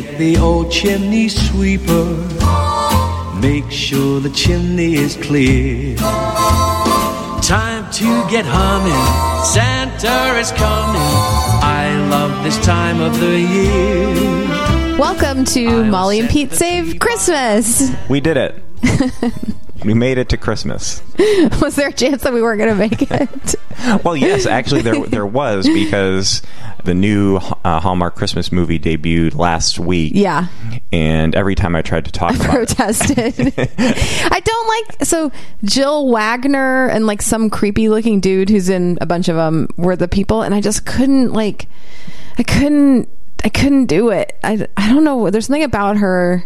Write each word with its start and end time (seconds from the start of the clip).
get 0.00 0.18
the 0.18 0.36
old 0.36 0.70
chimney 0.70 1.26
sweeper. 1.26 2.04
Make 3.40 3.70
sure 3.70 4.20
the 4.20 4.30
chimney 4.34 4.94
is 4.94 5.16
clear. 5.16 5.96
Time 7.40 7.90
to 7.92 8.28
get 8.28 8.44
humming. 8.46 9.04
Santa 9.44 10.38
is 10.38 10.50
coming. 10.52 11.00
I 11.80 11.96
love 12.10 12.44
this 12.44 12.58
time 12.62 13.00
of 13.00 13.18
the 13.20 13.40
year. 13.40 14.98
Welcome 14.98 15.46
to 15.56 15.84
Molly 15.84 16.20
and 16.20 16.28
Pete 16.28 16.52
Save 16.52 16.98
Christmas. 16.98 17.90
We 18.10 18.20
did 18.20 18.36
it. 18.36 18.62
we 19.84 19.94
made 19.94 20.18
it 20.18 20.28
to 20.30 20.36
Christmas. 20.36 21.02
Was 21.60 21.76
there 21.76 21.88
a 21.88 21.92
chance 21.92 22.22
that 22.22 22.32
we 22.32 22.42
weren't 22.42 22.58
going 22.58 22.70
to 22.70 22.76
make 22.76 23.10
it? 23.10 23.54
Well, 24.02 24.16
yes, 24.16 24.46
actually, 24.46 24.80
there 24.80 24.98
there 25.06 25.26
was 25.26 25.68
because 25.68 26.40
the 26.84 26.94
new 26.94 27.36
uh, 27.36 27.78
Hallmark 27.78 28.16
Christmas 28.16 28.50
movie 28.50 28.78
debuted 28.80 29.36
last 29.36 29.78
week. 29.78 30.12
Yeah. 30.16 30.46
and 30.90 31.34
every 31.36 31.54
time 31.54 31.76
I 31.76 31.82
tried 31.82 32.06
to 32.06 32.10
talk 32.10 32.34
about 32.34 32.46
it, 32.62 32.74
Protested. 32.74 33.52
I 33.78 34.40
don't 34.40 34.68
like 34.68 35.04
so 35.04 35.30
Jill 35.62 36.10
Wagner 36.10 36.88
and 36.88 37.06
like 37.06 37.20
some 37.20 37.50
creepy 37.50 37.88
looking 37.90 38.18
dude 38.18 38.48
who's 38.48 38.70
in 38.70 38.96
a 39.02 39.06
bunch 39.06 39.28
of 39.28 39.36
them 39.36 39.68
were 39.76 39.94
the 39.94 40.08
people, 40.08 40.40
and 40.42 40.54
I 40.54 40.60
just 40.62 40.86
couldn't 40.86 41.32
like. 41.34 41.68
I 42.38 42.42
couldn't. 42.42 43.08
I 43.44 43.50
couldn't 43.50 43.86
do 43.86 44.08
it. 44.08 44.36
I, 44.42 44.66
I 44.76 44.88
don't 44.90 45.04
know. 45.04 45.28
There's 45.30 45.46
something 45.46 45.62
about 45.62 45.98
her 45.98 46.44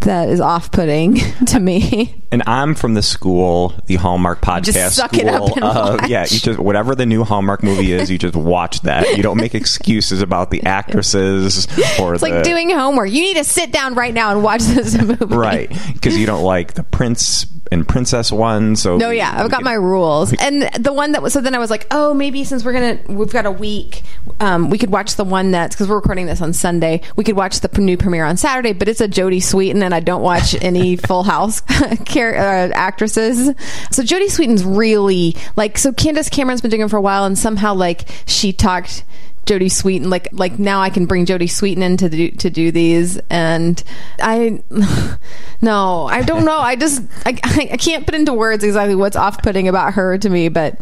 that 0.00 0.28
is 0.28 0.40
off 0.40 0.70
putting 0.70 1.16
to 1.46 1.58
me. 1.60 2.22
and 2.30 2.42
I'm 2.46 2.74
from 2.74 2.94
the 2.94 3.02
school, 3.02 3.74
the 3.86 3.96
Hallmark 3.96 4.40
podcast 4.40 4.64
Just 4.64 4.96
suck 4.96 5.14
school 5.14 5.28
it 5.28 5.34
up 5.34 5.56
and 5.56 5.64
of 5.64 6.00
watch. 6.00 6.08
yeah. 6.08 6.22
You 6.22 6.38
just 6.38 6.58
whatever 6.58 6.94
the 6.94 7.06
new 7.06 7.24
Hallmark 7.24 7.62
movie 7.62 7.92
is, 7.92 8.10
you 8.10 8.18
just 8.18 8.36
watch 8.36 8.80
that. 8.82 9.16
You 9.16 9.22
don't 9.22 9.36
make 9.38 9.54
excuses 9.54 10.22
about 10.22 10.50
the 10.50 10.62
actresses 10.64 11.66
or 12.00 12.14
It's 12.14 12.22
the 12.22 12.30
like 12.30 12.44
doing 12.44 12.70
homework. 12.70 13.10
You 13.10 13.20
need 13.22 13.36
to 13.36 13.44
sit 13.44 13.72
down 13.72 13.94
right 13.94 14.14
now 14.14 14.30
and 14.32 14.42
watch 14.42 14.62
this 14.62 14.96
movie. 15.00 15.24
right 15.26 15.68
because 15.92 16.16
you 16.16 16.26
don't 16.26 16.44
like 16.44 16.74
the 16.74 16.82
prince 16.84 17.44
and 17.70 17.86
princess 17.86 18.32
one. 18.32 18.76
So 18.76 18.96
No, 18.96 19.10
yeah, 19.10 19.32
I've 19.34 19.50
got 19.50 19.62
my 19.62 19.74
rules. 19.74 20.32
And 20.34 20.62
the 20.78 20.92
one 20.92 21.12
that 21.12 21.22
was 21.22 21.32
so 21.32 21.40
then 21.40 21.54
I 21.54 21.58
was 21.58 21.70
like, 21.70 21.86
oh, 21.90 22.14
maybe 22.14 22.44
since 22.44 22.64
we're 22.64 22.72
gonna 22.72 22.98
we've 23.08 23.32
got 23.32 23.46
a 23.46 23.50
week, 23.50 24.02
um, 24.40 24.70
we 24.70 24.78
could 24.78 24.90
watch 24.90 25.16
the 25.16 25.24
one 25.24 25.50
that's 25.50 25.74
because 25.74 25.88
we're 25.88 25.96
recording 25.96 26.26
this 26.26 26.40
on 26.40 26.52
Sunday. 26.52 27.00
We 27.16 27.24
could 27.24 27.36
watch 27.36 27.60
the 27.60 27.68
new 27.80 27.96
premiere 27.96 28.24
on 28.24 28.36
Saturday, 28.36 28.72
but 28.72 28.88
it's 28.88 29.00
a 29.00 29.08
Jodie 29.08 29.42
Sweetin, 29.42 29.82
and 29.82 29.94
I 29.94 30.00
don't 30.00 30.22
watch 30.22 30.54
any 30.62 30.96
Full 30.96 31.22
House 31.22 31.62
uh, 31.70 32.70
actresses. 32.74 33.46
So 33.90 34.02
Jodie 34.02 34.30
Sweetin's 34.30 34.64
really 34.64 35.36
like 35.56 35.78
so. 35.78 35.92
Candace 35.92 36.28
Cameron's 36.28 36.60
been 36.60 36.70
doing 36.70 36.82
it 36.82 36.90
for 36.90 36.96
a 36.96 37.02
while, 37.02 37.24
and 37.24 37.38
somehow 37.38 37.74
like 37.74 38.08
she 38.26 38.52
talked. 38.52 39.04
Jodie 39.48 39.70
Sweetin. 39.70 40.10
like 40.10 40.28
like 40.32 40.58
now 40.58 40.80
I 40.80 40.90
can 40.90 41.06
bring 41.06 41.24
Jodie 41.24 41.48
Sweetin 41.48 41.82
in 41.82 41.96
to 41.96 42.08
do 42.10 42.30
to 42.32 42.50
do 42.50 42.70
these, 42.70 43.18
and 43.30 43.82
I 44.20 44.62
no, 45.62 46.06
I 46.06 46.22
don't 46.22 46.44
know. 46.44 46.58
I 46.58 46.76
just 46.76 47.02
I, 47.24 47.38
I 47.42 47.76
can't 47.78 48.04
put 48.04 48.14
into 48.14 48.34
words 48.34 48.62
exactly 48.62 48.94
what's 48.94 49.16
off 49.16 49.42
putting 49.42 49.66
about 49.66 49.94
her 49.94 50.18
to 50.18 50.28
me, 50.28 50.50
but 50.50 50.78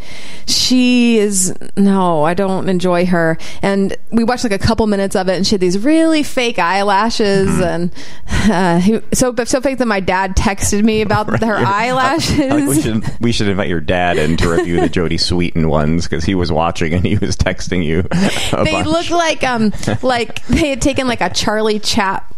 she 0.47 1.19
is 1.19 1.55
no, 1.77 2.25
I 2.25 2.35
don't 2.35 2.69
enjoy 2.69 3.07
her. 3.07 3.39
And 3.63 3.97
we 4.11 4.25
watched 4.25 4.43
like 4.43 4.53
a 4.53 4.59
couple 4.59 4.87
minutes 4.89 5.15
of 5.15 5.29
it, 5.29 5.37
and 5.37 5.47
she 5.47 5.55
had 5.55 5.61
these 5.61 5.79
really 5.79 6.25
fake 6.25 6.59
eyelashes, 6.59 7.61
and 7.61 7.93
uh, 8.27 8.81
he, 8.81 9.01
so 9.15 9.33
so 9.45 9.61
fake 9.61 9.79
that 9.79 9.87
my 9.87 10.01
dad 10.01 10.37
texted 10.37 10.83
me 10.83 11.03
about 11.03 11.29
her 11.43 11.57
eyelashes. 11.67 12.69
We 12.69 12.83
should 12.83 13.05
we 13.21 13.33
should 13.33 13.49
invite 13.49 13.69
your 13.69 13.81
dad 13.81 14.19
in 14.19 14.37
to 14.39 14.49
review 14.49 14.81
the 14.81 14.89
Jodie 14.89 15.21
Sweetin 15.21 15.69
ones 15.69 16.09
because 16.09 16.25
he 16.25 16.35
was 16.35 16.51
watching 16.51 16.93
and 16.93 17.05
he 17.05 17.17
was 17.17 17.37
texting 17.37 17.85
you. 17.85 18.03
They 18.65 18.73
bunch. 18.73 18.87
look 18.87 19.11
like 19.11 19.43
um 19.45 19.73
like 20.03 20.45
they 20.47 20.71
had 20.71 20.83
taken 20.83 21.07
like 21.07 21.21
a 21.21 21.31
Charlie 21.31 21.79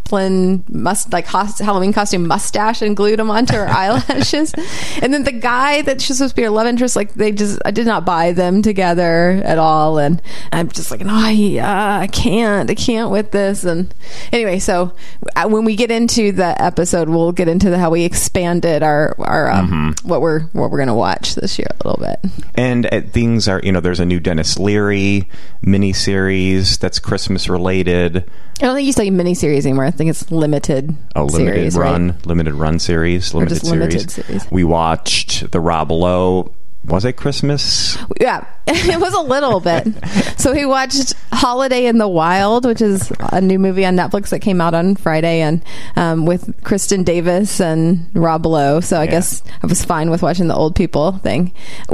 Chaplin 0.08 0.64
must 0.68 1.12
like 1.12 1.26
hos- 1.26 1.58
Halloween 1.58 1.92
costume 1.92 2.26
mustache 2.26 2.80
and 2.82 2.96
glued 2.96 3.18
them 3.18 3.30
onto 3.30 3.54
her 3.54 3.68
eyelashes, 3.68 4.54
and 5.02 5.12
then 5.12 5.24
the 5.24 5.32
guy 5.32 5.82
that 5.82 6.00
she's 6.00 6.16
supposed 6.16 6.32
to 6.32 6.36
be 6.36 6.42
her 6.42 6.50
love 6.50 6.66
interest 6.66 6.96
like 6.96 7.14
they 7.14 7.30
just 7.30 7.60
I 7.64 7.70
did 7.70 7.86
not 7.86 8.04
buy 8.04 8.32
them 8.32 8.62
together 8.62 9.40
at 9.44 9.58
all, 9.58 9.98
and 9.98 10.22
I'm 10.50 10.68
just 10.68 10.90
like 10.90 11.00
no 11.00 11.12
I 11.12 11.58
uh, 11.60 12.02
I 12.02 12.06
can't 12.06 12.70
I 12.70 12.74
can't 12.74 13.10
with 13.10 13.30
this 13.32 13.64
and 13.64 13.92
anyway 14.32 14.58
so 14.58 14.94
uh, 15.36 15.46
when 15.48 15.64
we 15.64 15.76
get 15.76 15.90
into 15.90 16.32
the 16.32 16.60
episode 16.60 17.08
we'll 17.08 17.32
get 17.32 17.48
into 17.48 17.70
the, 17.70 17.78
how 17.78 17.90
we 17.90 18.04
expanded 18.04 18.82
our 18.82 19.14
our 19.18 19.50
um, 19.50 19.94
what 20.04 20.20
we're 20.20 20.40
what 20.52 20.70
we're 20.70 20.78
gonna 20.78 20.94
watch 20.94 21.34
this 21.34 21.58
year 21.58 21.68
a 21.80 21.88
little 21.88 22.04
bit. 22.04 22.32
And 22.54 22.86
uh, 22.92 23.02
things 23.02 23.48
are, 23.48 23.60
you 23.62 23.72
know, 23.72 23.80
there's 23.80 24.00
a 24.00 24.04
new 24.04 24.20
Denis 24.20 24.58
Leary 24.58 25.28
miniseries 25.64 26.78
that's 26.78 26.98
Christmas 26.98 27.48
related. 27.48 28.28
I 28.60 28.66
don't 28.66 28.74
think 28.74 28.86
you 28.86 28.92
say 28.92 29.08
miniseries 29.08 29.64
anymore. 29.64 29.84
I 29.84 29.92
think 29.92 30.10
it's 30.10 30.32
limited. 30.32 30.92
A 31.14 31.22
limited 31.22 31.54
series, 31.54 31.76
right? 31.76 31.92
run, 31.92 32.16
limited 32.24 32.54
run 32.54 32.80
series, 32.80 33.32
limited 33.32 33.60
series. 33.60 33.70
limited 33.70 34.10
series. 34.10 34.50
We 34.50 34.64
watched 34.64 35.52
the 35.52 35.60
Rob 35.60 35.92
Lowe. 35.92 36.52
Was 36.88 37.04
it 37.04 37.14
Christmas? 37.14 37.98
Yeah, 38.20 38.46
it 38.66 38.98
was 39.00 39.14
a 39.14 39.20
little 39.20 39.60
bit. 39.60 39.88
So 40.38 40.52
we 40.52 40.64
watched 40.64 41.14
Holiday 41.32 41.86
in 41.86 41.98
the 41.98 42.06
Wild, 42.06 42.64
which 42.64 42.80
is 42.80 43.10
a 43.32 43.40
new 43.40 43.58
movie 43.58 43.84
on 43.84 43.96
Netflix 43.96 44.28
that 44.28 44.38
came 44.38 44.60
out 44.60 44.72
on 44.72 44.94
Friday, 44.94 45.40
and 45.40 45.60
um, 45.96 46.26
with 46.26 46.62
Kristin 46.62 47.04
Davis 47.04 47.60
and 47.60 48.08
Rob 48.14 48.46
Lowe. 48.46 48.78
So 48.78 49.00
I 49.00 49.04
Yeah. 49.04 49.10
guess 49.10 49.42
I 49.64 49.66
was 49.66 49.84
fine 49.84 50.10
with 50.10 50.22
watching 50.22 50.46
the 50.46 50.54
old 50.54 50.76
people 50.76 51.12
thing. 51.18 51.52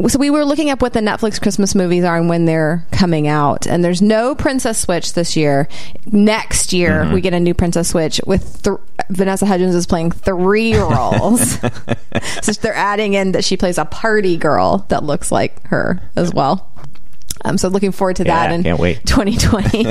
So 0.09 0.19
we 0.19 0.29
were 0.29 0.45
looking 0.45 0.69
up 0.69 0.83
what 0.83 0.93
the 0.93 1.01
Netflix 1.01 1.41
Christmas 1.41 1.75
movies 1.75 2.05
are 2.05 2.19
and 2.19 2.29
when 2.29 2.45
they're 2.45 2.87
coming 2.93 3.27
out. 3.27 3.67
And 3.67 3.83
there's 3.83 4.03
no 4.03 4.35
Princess 4.35 4.79
Switch 4.79 5.15
this 5.15 5.37
year. 5.37 5.69
Next 6.05 6.75
year 6.75 7.11
we 7.13 7.23
get 7.23 7.33
a 7.33 7.41
new 7.41 7.55
Princess 7.55 7.89
Switch 7.89 8.21
with 8.27 8.63
th- 8.63 8.77
Vanessa 9.11 9.47
Hudgens 9.47 9.75
is 9.75 9.87
playing 9.87 10.11
three 10.13 10.75
roles. 10.79 11.59
so 12.43 12.53
they're 12.53 12.75
adding 12.75 13.15
in 13.15 13.33
that 13.33 13.45
she 13.45 13.57
plays 13.57 13.79
a 13.79 13.85
party 13.85 14.37
girl 14.37 14.87
that 14.89 15.05
looks 15.05 15.31
like 15.33 15.63
her 15.69 16.01
as 16.17 16.33
well. 16.33 16.71
Um, 17.47 17.59
so 17.59 17.69
looking 17.69 17.93
forward 17.93 18.17
to 18.17 18.25
that 18.25 18.49
Yeah, 18.51 18.55
in 18.55 18.63
can't 18.63 18.79
wait. 18.81 19.01
2020. 19.07 19.85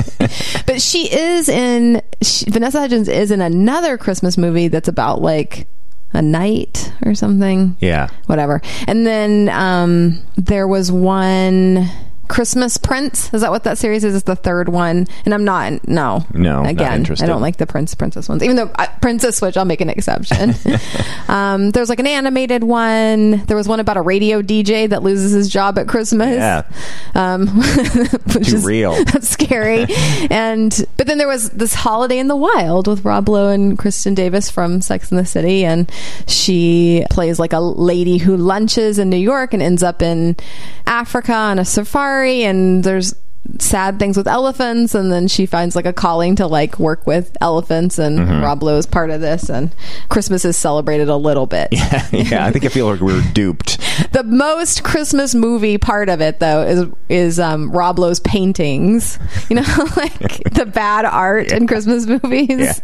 but 0.65 0.81
she 0.81 1.13
is 1.13 1.49
in 1.49 2.01
she, 2.21 2.49
Vanessa 2.49 2.79
Hudgens 2.79 3.07
is 3.07 3.29
in 3.31 3.41
another 3.41 3.97
Christmas 3.97 4.37
movie 4.37 4.69
that's 4.69 4.87
about 4.87 5.21
like 5.21 5.67
a 6.13 6.21
night 6.21 6.91
or 7.05 7.13
something. 7.13 7.77
Yeah. 7.79 8.07
Whatever. 8.25 8.61
And 8.87 9.05
then 9.05 9.49
um, 9.49 10.19
there 10.35 10.67
was 10.67 10.91
one 10.91 11.87
Christmas 12.27 12.77
Prince. 12.77 13.33
Is 13.33 13.41
that 13.41 13.51
what 13.51 13.65
that 13.65 13.77
series 13.77 14.03
is? 14.03 14.15
It's 14.15 14.23
the 14.23 14.35
third 14.35 14.69
one. 14.69 15.07
And 15.25 15.33
I'm 15.33 15.43
not, 15.43 15.87
no. 15.87 16.25
No, 16.33 16.63
not 16.63 16.71
Again. 16.71 17.05
I 17.09 17.25
don't 17.25 17.41
like 17.41 17.57
the 17.57 17.67
Prince 17.67 17.93
Princess 17.95 18.29
ones. 18.29 18.43
Even 18.43 18.55
though 18.55 18.71
uh, 18.75 18.87
Princess 19.01 19.37
Switch, 19.37 19.57
I'll 19.57 19.65
make 19.65 19.81
an 19.81 19.89
exception. 19.89 20.53
um, 21.27 21.71
there 21.71 21.81
was 21.81 21.89
like 21.89 21.99
an 21.99 22.07
animated 22.07 22.63
one. 22.63 23.43
There 23.45 23.57
was 23.57 23.67
one 23.67 23.79
about 23.79 23.97
a 23.97 24.01
radio 24.01 24.41
DJ 24.41 24.89
that 24.89 25.03
loses 25.03 25.31
his 25.31 25.49
job 25.49 25.77
at 25.77 25.87
Christmas. 25.87 26.37
Yeah. 26.37 26.63
Um, 27.13 27.47
which 28.33 28.49
Too 28.49 28.55
is 28.55 28.65
real. 28.65 28.93
That's 29.05 29.29
scary. 29.29 29.85
and 30.29 30.85
but 30.97 31.07
then 31.07 31.17
there 31.17 31.27
was 31.27 31.49
this 31.49 31.73
Holiday 31.73 32.19
in 32.19 32.27
the 32.27 32.35
Wild 32.35 32.87
with 32.87 33.03
Rob 33.05 33.29
Lowe 33.29 33.49
and 33.49 33.77
Kristin 33.77 34.15
Davis 34.15 34.49
from 34.49 34.81
Sex 34.81 35.11
and 35.11 35.19
the 35.19 35.25
City, 35.25 35.65
and 35.65 35.91
she 36.27 37.05
plays 37.09 37.39
like 37.39 37.53
a 37.53 37.59
lady 37.59 38.17
who 38.17 38.37
lunches 38.37 38.97
in 38.97 39.09
New 39.09 39.17
York 39.17 39.53
and 39.53 39.61
ends 39.61 39.83
up 39.83 40.01
in 40.01 40.35
Africa 40.85 41.33
on 41.33 41.59
a 41.59 41.65
safari, 41.65 42.12
and 42.21 42.83
there's 42.83 43.13
sad 43.59 43.99
things 43.99 44.15
with 44.15 44.27
elephants 44.27 44.95
and 44.95 45.11
then 45.11 45.27
she 45.27 45.45
finds 45.45 45.75
like 45.75 45.85
a 45.85 45.93
calling 45.93 46.35
to 46.35 46.47
like 46.47 46.79
work 46.79 47.05
with 47.05 47.35
elephants 47.41 47.99
and 47.99 48.13
Mm-hmm. 48.23 48.41
Rob 48.41 48.63
Lowe 48.63 48.77
is 48.77 48.85
part 48.85 49.09
of 49.09 49.21
this 49.21 49.49
and 49.49 49.73
Christmas 50.09 50.45
is 50.45 50.55
celebrated 50.55 51.09
a 51.09 51.17
little 51.17 51.45
bit. 51.45 51.69
yeah, 51.71 52.07
yeah 52.11 52.45
I 52.45 52.51
think 52.51 52.63
I 52.63 52.69
feel 52.69 52.85
like 52.89 53.01
we 53.01 53.13
were 53.13 53.23
duped. 53.33 53.79
The 54.11 54.23
most 54.23 54.83
Christmas 54.83 55.35
movie 55.35 55.77
part 55.77 56.09
of 56.09 56.19
it, 56.19 56.39
though, 56.39 56.63
is 56.63 56.87
is 57.09 57.39
um, 57.39 57.71
Rob 57.71 57.99
Lowe's 57.99 58.19
paintings. 58.19 59.19
You 59.49 59.57
know, 59.57 59.87
like 59.97 60.17
the 60.53 60.65
bad 60.65 61.05
art 61.05 61.51
in 61.51 61.67
Christmas 61.67 62.07
movies. 62.07 62.81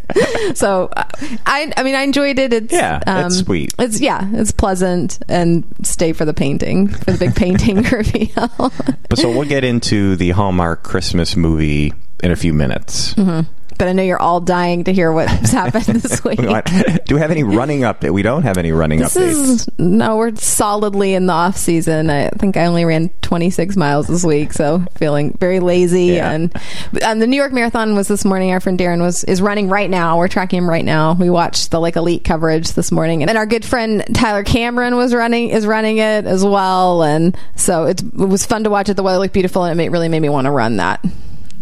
So, 0.55 0.89
uh, 0.95 1.03
I 1.45 1.71
I 1.77 1.83
mean, 1.83 1.95
I 1.95 2.01
enjoyed 2.03 2.37
it. 2.37 2.53
It's 2.53 2.73
Yeah, 2.73 3.01
it's 3.25 3.39
sweet. 3.39 3.73
It's 3.79 3.99
yeah, 4.01 4.27
it's 4.33 4.51
pleasant, 4.51 5.19
and 5.29 5.63
stay 5.83 6.13
for 6.13 6.25
the 6.25 6.33
painting 6.33 6.89
for 6.89 7.11
the 7.11 7.17
big 7.17 7.35
painting 7.35 7.81
reveal. 7.83 8.71
But 9.09 9.17
so 9.17 9.29
we'll 9.29 9.47
get 9.47 9.63
into 9.63 10.15
the 10.15 10.31
Hallmark 10.49 10.81
Christmas 10.81 11.35
movie 11.35 11.93
in 12.23 12.31
a 12.31 12.35
few 12.35 12.53
minutes. 12.53 13.13
Mm-hmm. 13.13 13.51
But 13.79 13.87
I 13.87 13.93
know 13.93 14.03
you're 14.03 14.21
all 14.21 14.41
dying 14.41 14.83
to 14.83 14.93
hear 14.93 15.11
what's 15.11 15.51
happened 15.51 15.85
this 16.01 16.23
week. 16.23 16.37
Do 16.37 17.15
we 17.15 17.21
have 17.21 17.31
any 17.31 17.43
running 17.43 17.79
update? 17.81 18.11
We 18.11 18.21
don't 18.21 18.43
have 18.43 18.57
any 18.57 18.71
running 18.71 18.99
This 18.99 19.15
updates. 19.15 19.29
is 19.31 19.69
no, 19.79 20.17
we're 20.17 20.35
solidly 20.35 21.13
in 21.15 21.25
the 21.25 21.33
off 21.33 21.57
season. 21.57 22.09
I 22.09 22.29
think 22.29 22.57
I 22.57 22.65
only 22.65 22.83
ran 22.85 23.09
26 23.21 23.77
miles 23.77 24.07
this 24.07 24.23
week, 24.25 24.51
so 24.53 24.83
feeling 24.95 25.35
very 25.39 25.59
lazy. 25.61 26.07
Yeah. 26.07 26.29
And 26.31 26.55
um, 27.03 27.19
the 27.19 27.25
New 27.27 27.37
York 27.37 27.53
Marathon 27.53 27.95
was 27.95 28.07
this 28.09 28.25
morning. 28.25 28.51
Our 28.51 28.59
friend 28.59 28.77
Darren 28.77 28.99
was 29.01 29.23
is 29.23 29.41
running 29.41 29.69
right 29.69 29.89
now. 29.89 30.17
We're 30.17 30.27
tracking 30.27 30.57
him 30.57 30.69
right 30.69 30.85
now. 30.85 31.13
We 31.13 31.29
watched 31.29 31.71
the 31.71 31.79
like 31.79 31.95
elite 31.95 32.25
coverage 32.25 32.73
this 32.73 32.91
morning, 32.91 33.23
and 33.23 33.29
then 33.29 33.37
our 33.37 33.45
good 33.45 33.63
friend 33.63 34.03
Tyler 34.13 34.43
Cameron 34.43 34.97
was 34.97 35.13
running 35.13 35.49
is 35.49 35.65
running 35.65 35.99
it 35.99 36.25
as 36.25 36.43
well. 36.43 37.01
And 37.03 37.37
so 37.55 37.85
it's, 37.85 38.03
it 38.03 38.13
was 38.13 38.45
fun 38.45 38.65
to 38.65 38.69
watch 38.69 38.89
it. 38.89 38.95
The 38.95 39.03
weather 39.03 39.19
looked 39.19 39.33
beautiful, 39.33 39.63
and 39.63 39.71
it 39.71 39.75
made, 39.81 39.89
really 39.89 40.09
made 40.09 40.19
me 40.19 40.27
want 40.29 40.45
to 40.45 40.51
run 40.51 40.75
that. 40.77 41.03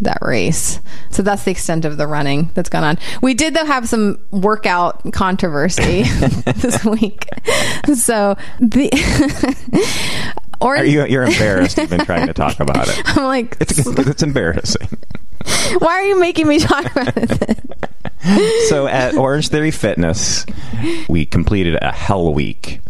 That 0.00 0.18
race. 0.22 0.80
So 1.10 1.22
that's 1.22 1.44
the 1.44 1.50
extent 1.50 1.84
of 1.84 1.96
the 1.96 2.06
running 2.06 2.50
that's 2.54 2.68
gone 2.68 2.84
on. 2.84 2.98
We 3.22 3.34
did 3.34 3.54
though 3.54 3.64
have 3.64 3.88
some 3.88 4.18
workout 4.30 5.12
controversy 5.12 6.02
this 6.56 6.84
week. 6.84 7.26
So 7.94 8.36
the 8.60 8.90
or 10.60 10.76
Are 10.76 10.84
you, 10.84 11.04
you're 11.06 11.24
embarrassed 11.24 11.78
even 11.78 12.04
trying 12.04 12.26
to 12.26 12.32
talk 12.34 12.60
about 12.60 12.88
it. 12.88 13.00
I'm 13.16 13.24
like, 13.24 13.56
It's, 13.60 13.78
it's 13.86 14.22
embarrassing. 14.22 14.88
why 15.78 15.92
are 15.92 16.04
you 16.04 16.18
making 16.20 16.48
me 16.48 16.58
talk 16.58 16.86
about 16.92 17.12
it? 17.16 17.58
So 18.68 18.86
at 18.88 19.14
Orange 19.16 19.48
Theory 19.48 19.70
Fitness, 19.70 20.44
we 21.08 21.24
completed 21.24 21.78
a 21.80 21.92
Hell 21.92 22.34
Week, 22.34 22.80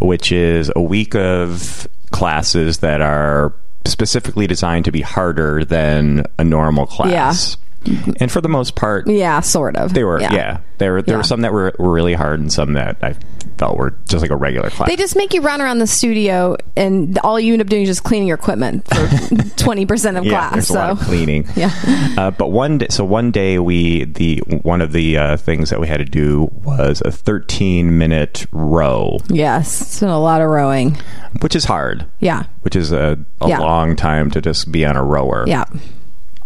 which 0.00 0.32
is 0.32 0.70
a 0.74 0.82
week 0.82 1.14
of 1.14 1.86
classes 2.10 2.78
that 2.78 3.00
are 3.00 3.54
specifically 3.84 4.46
designed 4.46 4.84
to 4.84 4.92
be 4.92 5.00
harder 5.00 5.64
than 5.64 6.24
a 6.38 6.44
normal 6.44 6.86
class. 6.86 7.56
And 8.20 8.30
for 8.30 8.40
the 8.40 8.48
most 8.48 8.74
part, 8.76 9.06
Yeah, 9.08 9.40
sort 9.40 9.76
of. 9.76 9.92
they 9.94 10.04
were 10.04 10.20
yeah. 10.20 10.58
There 10.78 10.92
were 10.94 11.02
there 11.02 11.14
Yeah. 11.14 11.18
were 11.18 11.22
some 11.24 11.40
that 11.42 11.52
were, 11.52 11.72
were 11.78 11.92
really 11.92 12.14
hard 12.14 12.40
and 12.40 12.52
some 12.52 12.72
that 12.74 12.96
I 13.02 13.14
felt 13.58 13.76
were 13.76 13.94
just 14.08 14.22
like 14.22 14.30
a 14.30 14.36
regular 14.36 14.70
class. 14.70 14.88
They 14.88 14.96
just 14.96 15.14
make 15.16 15.32
you 15.34 15.40
run 15.40 15.60
around 15.60 15.78
the 15.78 15.86
studio, 15.86 16.56
and 16.76 17.18
all 17.18 17.38
you 17.38 17.52
end 17.52 17.62
up 17.62 17.68
doing 17.68 17.82
is 17.82 17.88
just 17.88 18.02
cleaning 18.04 18.26
your 18.28 18.36
equipment 18.36 18.86
for 18.88 19.08
twenty 19.56 19.86
percent 19.86 20.16
of 20.16 20.24
yeah, 20.24 20.50
class. 20.50 20.66
so 20.68 20.74
lot 20.74 20.90
of 20.90 20.98
cleaning. 21.00 21.46
Yeah. 21.56 21.70
uh, 22.16 22.30
but 22.32 22.48
one 22.50 22.78
day, 22.78 22.86
so 22.90 23.04
one 23.04 23.30
day 23.30 23.58
we 23.58 24.04
the 24.04 24.38
one 24.62 24.80
of 24.80 24.92
the 24.92 25.18
uh, 25.18 25.36
things 25.36 25.70
that 25.70 25.80
we 25.80 25.86
had 25.88 25.98
to 25.98 26.04
do 26.04 26.50
was 26.64 27.02
a 27.04 27.10
13 27.12 27.98
minute 27.98 28.46
row, 28.52 29.18
yes, 29.28 29.80
it's 29.82 30.00
been 30.00 30.08
a 30.08 30.18
lot 30.20 30.40
of 30.40 30.48
rowing. 30.48 30.96
which 31.40 31.54
is 31.56 31.64
hard. 31.64 32.06
Yeah, 32.20 32.44
which 32.62 32.74
is 32.76 32.90
a, 32.92 33.18
a 33.40 33.48
Yeah. 33.48 33.58
long 33.58 33.94
time 33.96 34.30
to 34.32 34.40
just 34.40 34.70
be 34.72 34.84
on 34.84 34.96
a 34.96 35.02
rower. 35.04 35.44
yeah. 35.46 35.64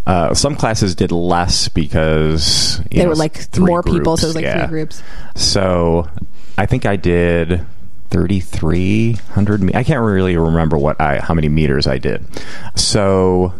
Uh, 0.06 0.32
some 0.34 0.54
classes 0.54 0.94
did 0.94 1.10
less 1.10 1.68
because 1.68 2.80
They 2.90 3.02
know, 3.02 3.08
were 3.08 3.16
like 3.16 3.58
more 3.58 3.82
people, 3.82 4.16
so 4.16 4.26
it 4.26 4.28
was 4.28 4.36
like 4.36 4.44
groups, 4.44 4.58
three 4.60 4.68
groups. 4.68 5.02
So 5.34 6.08
I 6.56 6.66
think 6.66 6.86
I 6.86 6.94
did 6.96 7.66
3,300. 8.10 9.62
me- 9.62 9.74
I 9.74 9.82
can't 9.82 10.00
really 10.00 10.36
remember 10.36 10.78
what 10.78 11.00
I 11.00 11.18
how 11.18 11.34
many 11.34 11.48
meters 11.48 11.86
I 11.86 11.98
did. 11.98 12.24
So. 12.76 13.52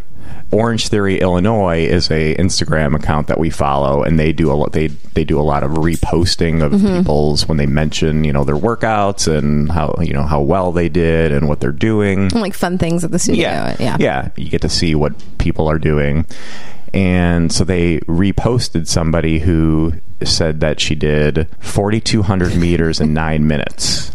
Orange 0.53 0.89
Theory 0.89 1.21
Illinois 1.21 1.85
is 1.85 2.11
a 2.11 2.35
Instagram 2.37 2.95
account 2.95 3.27
that 3.27 3.39
we 3.39 3.51
follow, 3.51 4.03
and 4.05 4.19
they 4.19 4.33
do 4.33 4.51
a 4.51 4.55
lot. 4.55 4.73
They 4.73 4.87
they 4.89 5.25
do 5.25 5.41
a 5.41 5.43
lot 5.43 5.63
of 5.63 5.73
reposting 5.73 6.63
of 6.63 6.73
Mm-hmm. 6.73 6.99
people's 6.99 7.49
when 7.49 7.59
they 7.59 7.67
mention 7.67 8.23
you 8.25 8.33
know 8.33 8.45
their 8.45 8.55
workouts 8.57 9.27
and 9.33 9.71
how 9.73 9.95
you 10.01 10.13
know 10.13 10.23
how 10.23 10.41
well 10.41 10.71
they 10.73 10.89
did 10.89 11.33
and 11.33 11.49
what 11.49 11.61
they're 11.61 11.73
doing. 11.73 12.29
Like 12.29 12.55
fun 12.55 12.79
things 12.79 13.03
at 13.05 13.11
the 13.11 13.19
studio. 13.19 13.43
Yeah, 13.43 13.77
yeah. 13.81 13.97
yeah. 13.99 14.29
You 14.37 14.49
get 14.49 14.63
to 14.63 14.69
see 14.69 14.95
what 14.95 15.15
people 15.39 15.69
are 15.69 15.79
doing, 15.79 16.27
and 16.95 17.53
so 17.53 17.65
they 17.65 17.99
reposted 18.01 18.87
somebody 18.87 19.41
who 19.41 19.95
said 20.25 20.61
that 20.61 20.81
she 20.81 20.95
did 20.95 21.47
4,200 21.61 22.57
meters 22.57 23.01
in 23.01 23.13
nine 23.13 23.47
minutes. 23.47 24.06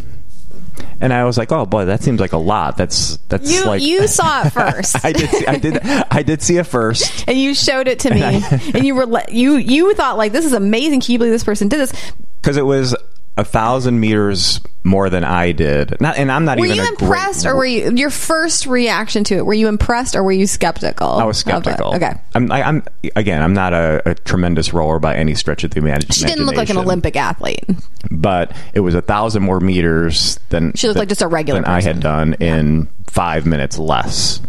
And 1.02 1.12
I 1.12 1.24
was 1.24 1.36
like, 1.36 1.50
"Oh 1.50 1.66
boy, 1.66 1.86
that 1.86 2.02
seems 2.02 2.20
like 2.20 2.32
a 2.32 2.38
lot. 2.38 2.76
That's 2.76 3.16
that's 3.28 3.52
You 3.52 3.66
like 3.66 3.82
you 3.82 4.06
saw 4.06 4.46
it 4.46 4.50
first. 4.50 5.04
I 5.04 5.12
did 5.12 5.30
see, 5.30 5.46
I 5.46 5.58
did 5.58 5.78
I 5.82 6.22
did 6.22 6.40
see 6.42 6.56
it 6.58 6.64
first 6.64 7.24
and 7.28 7.36
you 7.36 7.54
showed 7.54 7.88
it 7.88 7.98
to 8.00 8.14
me, 8.14 8.22
and 8.22 8.86
you 8.86 8.94
were 8.94 9.22
you 9.28 9.56
you 9.56 9.92
thought 9.94 10.16
like 10.16 10.32
this 10.32 10.44
is 10.44 10.52
amazing. 10.52 11.00
Can 11.00 11.12
you 11.12 11.18
believe 11.18 11.32
this 11.32 11.44
person 11.44 11.68
did 11.68 11.80
this? 11.80 11.92
because 12.40 12.56
it 12.56 12.66
was 12.66 12.94
a 13.36 13.44
thousand 13.44 13.98
meters 13.98 14.60
more 14.84 15.08
than 15.08 15.24
I 15.24 15.52
did. 15.52 15.98
Not, 16.00 16.18
and 16.18 16.30
I'm 16.30 16.44
not 16.44 16.58
Were 16.58 16.66
even 16.66 16.76
you 16.76 16.82
a 16.82 16.86
great- 16.96 17.00
impressed, 17.02 17.46
or 17.46 17.56
were 17.56 17.64
you 17.64 17.92
your 17.94 18.10
first 18.10 18.66
reaction 18.66 19.24
to 19.24 19.36
it? 19.36 19.46
Were 19.46 19.54
you 19.54 19.68
impressed, 19.68 20.14
or 20.14 20.22
were 20.22 20.32
you 20.32 20.46
skeptical? 20.46 21.06
I 21.08 21.24
was 21.24 21.38
skeptical. 21.38 21.94
Okay, 21.94 22.12
I'm, 22.34 22.50
I, 22.52 22.62
I'm 22.62 22.82
again. 23.16 23.40
I'm 23.42 23.54
not 23.54 23.72
a, 23.72 24.02
a 24.10 24.14
tremendous 24.16 24.72
rower 24.74 24.98
by 24.98 25.16
any 25.16 25.34
stretch 25.34 25.64
of 25.64 25.70
the 25.70 25.78
imagination. 25.78 26.12
she 26.12 26.24
didn't 26.26 26.46
look 26.46 26.56
like 26.56 26.68
an. 26.68 26.76
Olympic 26.78 27.16
athlete. 27.16 27.64
but 28.10 28.54
it 28.74 28.80
was 28.80 28.94
a 28.94 29.00
thousand 29.02 29.42
more 29.44 29.60
meters 29.60 30.38
than 30.50 30.72
She 30.74 30.86
looked 30.88 30.96
than- 30.96 31.00
like 31.02 31.08
just 31.08 31.22
a 31.22 31.28
regular 31.28 31.60
than 31.62 31.70
I 31.70 31.80
had 31.80 32.00
done 32.00 32.34
in 32.34 32.88
five 33.06 33.46
minutes 33.46 33.78
less. 33.78 34.40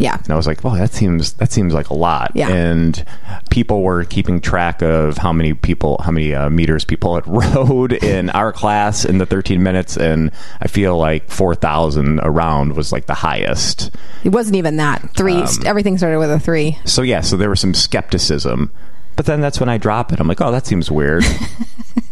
Yeah, 0.00 0.16
And 0.18 0.30
I 0.32 0.34
was 0.36 0.46
like, 0.46 0.64
"Well, 0.64 0.74
that 0.74 0.92
seems 0.92 1.34
that 1.34 1.52
seems 1.52 1.74
like 1.74 1.90
a 1.90 1.94
lot." 1.94 2.32
Yeah. 2.34 2.48
And 2.48 3.04
people 3.50 3.82
were 3.82 4.04
keeping 4.04 4.40
track 4.40 4.80
of 4.82 5.18
how 5.18 5.32
many 5.32 5.52
people, 5.52 6.00
how 6.02 6.10
many 6.10 6.34
uh, 6.34 6.48
meters 6.50 6.84
people 6.84 7.14
had 7.16 7.26
rode 7.54 7.92
in 7.92 8.30
our 8.30 8.50
class 8.52 9.04
in 9.04 9.18
the 9.18 9.26
13 9.26 9.62
minutes, 9.62 9.96
and 9.98 10.30
I 10.60 10.68
feel 10.68 10.96
like 10.96 11.30
4,000 11.30 12.18
around 12.20 12.72
was 12.76 12.92
like 12.92 13.04
the 13.06 13.14
highest. 13.14 13.90
it 14.24 14.30
wasn't 14.30 14.56
even 14.56 14.76
that 14.78 15.14
three. 15.14 15.34
Um, 15.36 15.48
everything 15.66 15.98
started 15.98 16.18
with 16.18 16.30
a 16.30 16.40
three. 16.40 16.78
So 16.86 17.02
yeah, 17.02 17.20
so 17.20 17.36
there 17.36 17.50
was 17.50 17.60
some 17.60 17.74
skepticism, 17.74 18.72
but 19.16 19.26
then 19.26 19.40
that's 19.42 19.60
when 19.60 19.68
I 19.68 19.76
drop 19.78 20.12
it. 20.12 20.18
I'm 20.20 20.26
like, 20.28 20.40
"Oh, 20.40 20.50
that 20.50 20.66
seems 20.66 20.90
weird." 20.90 21.24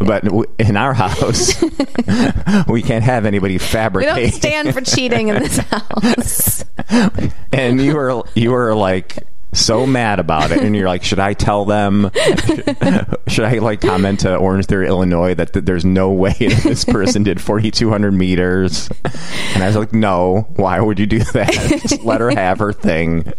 But 0.00 0.24
w- 0.24 0.44
in 0.58 0.76
our 0.76 0.94
house, 0.94 1.62
we 2.68 2.82
can't 2.82 3.04
have 3.04 3.26
anybody 3.26 3.58
fabricate. 3.58 4.14
We 4.14 4.22
don't 4.22 4.32
stand 4.32 4.74
for 4.74 4.80
cheating 4.80 5.28
in 5.28 5.42
this 5.42 5.58
house. 5.58 6.64
and 7.52 7.80
you 7.80 7.94
were 7.96 8.22
you 8.34 8.50
were 8.52 8.74
like 8.74 9.26
so 9.54 9.86
mad 9.86 10.20
about 10.20 10.50
it 10.50 10.58
and 10.58 10.76
you're 10.76 10.86
like 10.86 11.02
should 11.02 11.18
i 11.18 11.32
tell 11.32 11.64
them? 11.64 12.10
Should 13.28 13.44
i 13.44 13.58
like 13.58 13.80
comment 13.80 14.20
to 14.20 14.36
orange 14.36 14.66
theory 14.66 14.86
illinois 14.86 15.34
that, 15.34 15.54
that 15.54 15.64
there's 15.64 15.86
no 15.86 16.10
way 16.12 16.34
that 16.38 16.62
this 16.62 16.84
person 16.84 17.22
did 17.22 17.40
4200 17.40 18.12
meters? 18.12 18.90
And 19.54 19.62
i 19.62 19.66
was 19.66 19.76
like 19.76 19.92
no. 19.94 20.46
Why 20.56 20.80
would 20.80 20.98
you 20.98 21.06
do 21.06 21.20
that? 21.20 21.50
Just 21.52 22.02
let 22.04 22.20
her 22.20 22.30
have 22.30 22.58
her 22.58 22.72
thing 22.74 23.32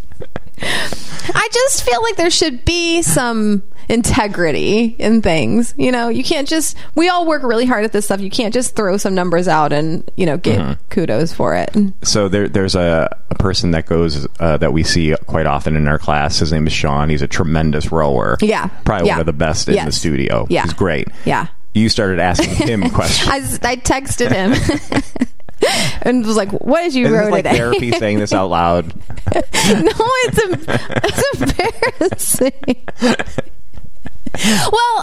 I 0.61 1.47
just 1.51 1.83
feel 1.83 2.01
like 2.01 2.15
there 2.15 2.29
should 2.29 2.65
be 2.65 3.01
some 3.01 3.63
integrity 3.87 4.95
in 4.99 5.21
things. 5.21 5.73
You 5.77 5.91
know, 5.91 6.09
you 6.09 6.23
can't 6.23 6.47
just. 6.47 6.75
We 6.95 7.09
all 7.09 7.25
work 7.27 7.43
really 7.43 7.65
hard 7.65 7.85
at 7.85 7.91
this 7.91 8.05
stuff. 8.05 8.19
You 8.21 8.29
can't 8.29 8.53
just 8.53 8.75
throw 8.75 8.97
some 8.97 9.15
numbers 9.15 9.47
out 9.47 9.71
and 9.73 10.09
you 10.15 10.25
know 10.25 10.37
get 10.37 10.59
Mm-hmm. 10.59 10.73
kudos 10.89 11.33
for 11.33 11.55
it. 11.55 11.69
so 12.03 12.27
there, 12.27 12.47
there's 12.49 12.75
a, 12.75 13.15
a 13.29 13.35
person 13.35 13.71
that 13.71 13.85
goes 13.85 14.27
uh, 14.39 14.57
that 14.57 14.73
we 14.73 14.83
see 14.83 15.15
quite 15.27 15.45
often 15.45 15.75
in 15.75 15.87
our 15.87 15.97
class 15.99 16.39
his 16.39 16.51
name 16.51 16.67
is 16.67 16.73
sean 16.73 17.09
he's 17.09 17.21
a 17.21 17.27
tremendous 17.27 17.91
rower 17.91 18.37
Yeah. 18.41 18.67
probably 18.83 19.07
Yeah. 19.07 19.13
one 19.13 19.19
of 19.21 19.25
the 19.27 19.33
best 19.33 19.69
in 19.69 19.85
the 19.85 19.91
studio 19.91 20.45
Yeah. 20.49 20.63
he's 20.63 20.73
great 20.73 21.07
Yeah. 21.25 21.47
you 21.73 21.87
started 21.89 22.19
asking 22.19 22.49
him 22.67 22.89
questions 22.89 23.59
I, 23.63 23.71
I 23.71 23.75
texted 23.77 24.31
him 24.31 24.53
and 26.01 26.25
was 26.25 26.37
like, 26.37 26.51
"What 26.51 26.81
did 26.81 26.95
you 26.95 27.05
Is 27.07 27.11
row 27.11 27.25
this 27.25 27.31
like 27.31 27.43
today?" 27.45 27.57
therapy 27.57 27.91
saying 27.91 28.19
this 28.19 28.33
out 28.33 28.49
loud? 28.49 28.87
no, 29.33 29.41
it's, 29.65 30.39
em- 30.39 30.65
it's 31.03 31.41
embarrassing. 31.41 32.51
well, 33.01 33.15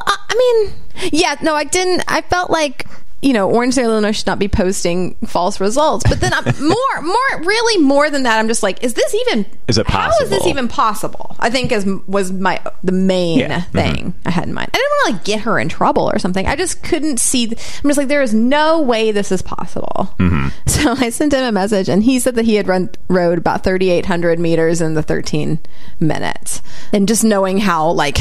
I, 0.07 0.17
I 0.29 0.35
mean, 0.37 0.73
yeah, 1.13 1.37
no, 1.43 1.55
I 1.55 1.65
didn't. 1.65 2.03
I 2.09 2.23
felt 2.23 2.51
like 2.51 2.87
you 3.23 3.33
know, 3.33 3.51
Orange 3.51 3.77
Illinois 3.79 4.13
should 4.13 4.27
not 4.27 4.39
be 4.39 4.47
posting 4.49 5.15
false 5.27 5.59
results. 5.61 6.05
But 6.09 6.21
then 6.21 6.33
I'm 6.35 6.45
more, 6.61 7.03
more, 7.03 7.41
really 7.43 7.83
more 7.83 8.11
than 8.11 8.25
that. 8.25 8.39
I'm 8.39 8.47
just 8.49 8.63
like, 8.63 8.83
is 8.85 8.95
this 8.95 9.15
even? 9.15 9.47
Is 9.69 9.79
it 9.79 9.87
possible? 9.87 10.13
How 10.19 10.23
is 10.25 10.31
this 10.31 10.47
even 10.47 10.69
possible? 10.69 11.35
I 11.41 11.51
think 11.51 11.73
is 11.73 11.87
was 12.07 12.31
my 12.31 12.61
the 12.85 12.93
main 12.93 13.39
Yeah. 13.41 13.61
Mm-hmm. 13.63 13.73
thing 13.79 14.15
I 14.27 14.31
had 14.31 14.45
in 14.49 14.55
mind. 14.55 14.71
I 14.73 14.77
didn't 14.77 14.91
want 14.91 15.07
to 15.09 15.13
like 15.15 15.25
get 15.25 15.41
her 15.45 15.59
in 15.59 15.69
trouble 15.69 16.11
or 16.11 16.19
something. 16.19 16.47
I 16.47 16.57
just 16.57 16.83
couldn't 16.83 17.19
see. 17.19 17.47
th- 17.47 17.61
I'm 17.83 17.89
just 17.91 17.99
like, 17.99 18.09
there 18.09 18.23
is 18.23 18.35
no 18.35 18.81
way 18.81 19.11
this 19.13 19.33
is 19.33 19.43
possible. 19.43 20.15
Mm-hmm. 20.19 20.49
So 20.67 20.93
I 20.99 21.09
sent 21.11 21.33
him 21.33 21.43
a 21.43 21.53
message, 21.53 21.89
and 21.89 22.03
he 22.03 22.21
said 22.21 22.35
that 22.37 22.45
he 22.45 22.57
had 22.57 22.69
run 22.69 22.91
rode 23.09 23.39
about 23.39 23.65
3,800 23.65 24.39
meters 24.39 24.81
in 24.81 24.95
the 24.95 25.03
13 25.03 25.59
minutes, 26.01 26.61
and 26.93 27.09
just 27.09 27.25
knowing 27.25 27.59
how 27.59 27.91
like. 27.91 28.19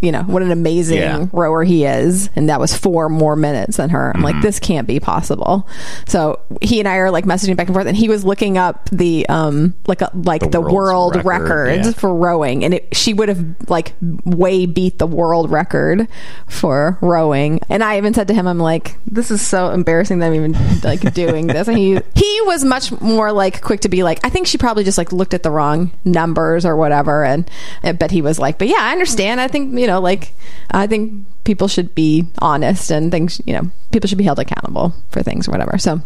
You 0.00 0.12
know 0.12 0.22
what 0.22 0.42
an 0.42 0.50
amazing 0.50 0.98
Yeah. 0.98 1.26
rower 1.32 1.62
he 1.64 1.84
is, 1.84 2.30
and 2.36 2.48
that 2.48 2.60
was 2.60 2.74
four 2.74 3.08
more 3.08 3.36
minutes 3.36 3.76
than 3.76 3.90
her. 3.90 4.12
I'm 4.14 4.22
like, 4.22 4.40
this 4.40 4.58
can't 4.58 4.86
be 4.86 4.98
possible. 5.00 5.68
So 6.06 6.40
he 6.62 6.78
and 6.80 6.88
I 6.88 6.96
are 6.96 7.10
like 7.10 7.24
messaging 7.24 7.56
back 7.56 7.66
and 7.68 7.74
forth, 7.74 7.86
and 7.86 7.96
he 7.96 8.08
was 8.08 8.24
looking 8.24 8.56
up 8.58 8.88
the 8.90 9.28
um 9.28 9.74
like 9.86 10.00
a, 10.00 10.10
like 10.14 10.42
The 10.42 10.48
the, 10.48 10.60
world 10.60 11.16
record, 11.16 11.26
records 11.68 11.86
yeah. 11.88 11.92
for 11.92 12.14
rowing, 12.14 12.64
and 12.64 12.74
it, 12.74 12.94
she 12.96 13.12
would 13.12 13.28
have 13.28 13.44
like 13.68 13.94
way 14.24 14.66
beat 14.66 14.98
the 14.98 15.06
world 15.06 15.50
record 15.50 16.08
for 16.48 16.98
rowing. 17.00 17.60
And 17.68 17.82
I 17.84 17.96
even 17.98 18.14
said 18.14 18.28
to 18.28 18.34
him, 18.34 18.46
"I'm 18.46 18.58
like, 18.58 18.96
this 19.06 19.30
is 19.30 19.40
so 19.46 19.70
embarrassing 19.70 20.18
that 20.20 20.26
I'm 20.28 20.34
even 20.34 20.80
like 20.82 21.12
doing 21.14 21.46
this." 21.46 21.68
And 21.68 21.76
he 21.78 21.98
he 22.14 22.40
was 22.46 22.64
much 22.64 22.90
more 23.00 23.32
like 23.32 23.60
quick 23.60 23.80
to 23.80 23.88
be 23.88 24.02
like, 24.02 24.24
"I 24.24 24.30
think 24.30 24.46
she 24.46 24.58
probably 24.58 24.84
just 24.84 24.98
like 24.98 25.12
looked 25.12 25.34
at 25.34 25.42
the 25.42 25.50
wrong 25.50 25.92
numbers 26.04 26.64
or 26.64 26.76
whatever." 26.76 27.24
And 27.24 27.50
I 27.82 27.92
bet 27.92 28.10
he 28.10 28.22
was 28.22 28.38
like, 28.38 28.58
"But 28.58 28.68
yeah, 28.68 28.78
I 28.80 28.92
understand. 28.92 29.40
I 29.40 29.48
think 29.48 29.72
you 29.78 29.86
know, 29.86 30.00
like, 30.00 30.32
I 30.70 30.86
think 30.86 31.26
people 31.44 31.68
should 31.68 31.94
be 31.94 32.26
honest 32.38 32.90
and 32.90 33.10
things, 33.10 33.40
you 33.44 33.54
know, 33.54 33.70
people 33.92 34.08
should 34.08 34.18
be 34.18 34.24
held 34.24 34.38
accountable 34.38 34.94
for 35.10 35.22
things 35.22 35.48
or 35.48 35.52
whatever." 35.52 35.78
So. 35.78 36.00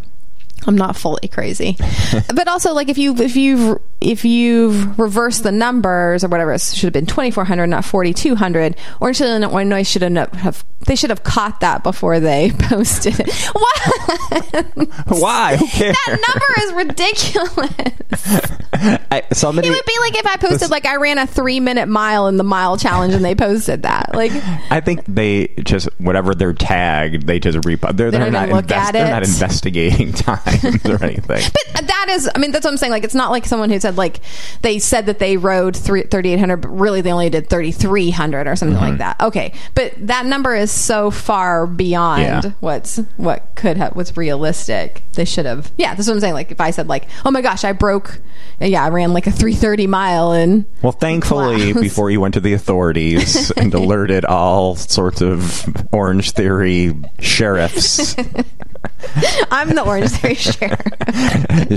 I'm 0.67 0.77
not 0.77 0.97
fully 0.97 1.29
crazy, 1.29 1.77
but 2.35 2.49
also 2.49 2.75
like 2.75 2.89
if 2.89 2.99
you 2.99 3.15
if 3.17 3.37
you've 3.37 3.79
if 4.01 4.25
you've 4.25 4.99
reversed 4.99 5.43
the 5.43 5.53
numbers 5.53 6.23
or 6.23 6.29
whatever, 6.29 6.53
it 6.53 6.61
should 6.61 6.85
have 6.85 6.93
been 6.93 7.07
2400, 7.07 7.67
not 7.67 7.85
4200. 7.85 8.77
Orange 9.01 9.21
Illinois 9.21 9.83
should 9.83 10.03
have, 10.03 10.65
they 10.87 10.95
should 10.95 11.11
have 11.11 11.25
caught 11.25 11.61
that 11.61 11.83
before 11.83 12.21
they 12.21 12.53
posted 12.59 13.19
it. 13.19 13.33
What? 13.53 15.09
Why? 15.21 15.57
Who 15.57 15.67
cares? 15.67 15.97
that 16.07 16.19
number 16.29 16.47
is 16.63 16.87
ridiculous. 16.87 18.59
I, 19.11 19.23
somebody 19.33 19.69
It 19.69 19.71
would 19.73 19.85
be 19.85 19.99
like 20.01 20.17
if 20.17 20.27
I 20.27 20.37
posted 20.37 20.71
like 20.71 20.87
I 20.87 20.97
ran 20.97 21.19
a 21.19 21.27
three 21.27 21.59
minute 21.59 21.89
mile 21.89 22.29
in 22.29 22.37
the 22.37 22.45
mile 22.45 22.77
challenge 22.77 23.15
and 23.15 23.25
they 23.25 23.35
posted 23.35 23.83
that. 23.83 24.15
Like 24.15 24.33
I 24.71 24.81
think 24.81 25.05
they 25.07 25.49
just 25.65 25.89
whatever 25.99 26.35
they're 26.35 26.53
tagged, 26.53 27.27
they 27.27 27.41
just 27.41 27.59
repo. 27.59 27.97
They're, 27.97 28.11
They 28.11 28.19
they're 28.19 28.31
not 28.31 28.69
They're 28.69 29.11
not 29.11 29.25
investigating 29.25 30.13
times 30.13 30.65
or 30.87 31.03
anything. 31.03 31.43
But 31.75 31.87
that 31.87 32.07
is, 32.11 32.31
I 32.35 32.39
mean, 32.39 32.53
that's 32.53 32.65
what 32.65 32.71
I'm 32.71 32.77
saying. 32.77 32.93
Like, 32.93 33.05
it's 33.05 33.15
not 33.15 33.31
like 33.31 33.47
someone 33.47 33.71
who 33.71 33.79
said, 33.89 33.97
like, 33.97 34.21
they 34.63 34.79
said 34.79 35.07
that 35.07 35.19
they 35.19 35.37
rode 35.37 35.77
three- 35.77 36.03
3,800, 36.03 36.57
but 36.59 36.69
really 36.69 37.01
they 37.01 37.13
only 37.13 37.31
did 37.31 37.49
3,300 37.49 38.47
or 38.47 38.57
something 38.57 38.77
Mm-hmm. 38.77 38.85
like 38.85 38.99
that. 38.99 39.21
Okay. 39.21 39.53
But 39.75 39.95
that 40.07 40.27
number 40.27 40.55
is 40.55 40.71
so 40.71 41.11
far 41.11 41.67
beyond 41.67 42.23
Yeah. 42.23 42.43
what's, 42.61 42.99
what 43.17 43.55
could 43.55 43.77
have, 43.77 43.97
what's 43.97 44.17
realistic. 44.17 45.03
They 45.15 45.25
should 45.25 45.47
have, 45.47 45.73
yeah, 45.77 45.95
that's 45.95 46.07
what 46.09 46.15
I'm 46.15 46.21
saying. 46.21 46.35
Like, 46.35 46.51
if 46.53 46.61
I 46.61 46.71
said, 46.71 46.87
like, 46.89 47.09
oh 47.25 47.31
my 47.31 47.41
gosh, 47.41 47.65
I 47.65 47.73
broke, 47.73 48.21
yeah, 48.61 48.85
I 48.85 48.89
ran 48.91 49.13
like 49.13 49.27
a 49.27 49.31
330 49.31 49.87
mile 49.87 50.33
and 50.33 50.65
Well, 50.83 50.93
thankfully, 50.93 51.73
Class. 51.73 51.83
before 51.89 52.11
you 52.11 52.21
went 52.21 52.35
to 52.35 52.41
the 52.41 52.53
authorities 52.55 53.51
and 53.53 53.73
alerted 53.75 54.25
all 54.25 54.77
sorts 54.77 55.21
of 55.21 55.67
Orange 55.93 56.33
Theory 56.33 56.95
sheriffs, 57.19 58.15
I'm 59.51 59.75
the 59.75 59.85
Orange 59.85 60.11
Theory 60.11 60.35
sheriff. 60.35 60.81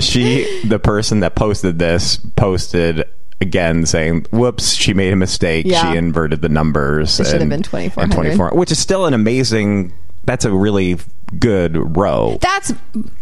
she, 0.02 0.62
the 0.66 0.78
person 0.78 1.20
that 1.20 1.34
posted 1.34 1.78
this, 1.78 2.16
posted 2.36 3.04
again 3.40 3.86
saying, 3.86 4.26
"Whoops, 4.30 4.74
she 4.74 4.94
made 4.94 5.12
a 5.12 5.16
mistake. 5.16 5.66
Yeah. 5.66 5.92
She 5.92 5.98
inverted 5.98 6.42
the 6.42 6.48
numbers. 6.48 7.18
It 7.20 7.24
should 7.24 7.34
have 7.34 7.42
and- 7.42 7.50
been 7.50 7.56
and 7.56 7.64
2,400. 7.64 8.14
24, 8.14 8.50
which 8.50 8.70
is 8.72 8.78
still 8.78 9.06
an 9.06 9.14
amazing. 9.14 9.92
That's 10.24 10.44
a 10.44 10.52
really 10.52 10.98
good 11.38 11.96
row. 11.96 12.38
That's, 12.40 12.72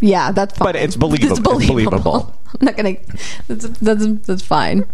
yeah, 0.01 0.33
that's 0.33 0.57
fine. 0.57 0.67
But 0.67 0.77
it's 0.83 0.97
believable- 0.97 1.33
it's 1.33 1.67
believable. 1.67 2.35
I'm 2.61 2.67
not 2.67 2.77
going 2.77 2.97
to, 2.97 3.17
that's, 3.49 3.67
that's, 3.79 4.27
that's 4.27 4.43
fine. 4.43 4.85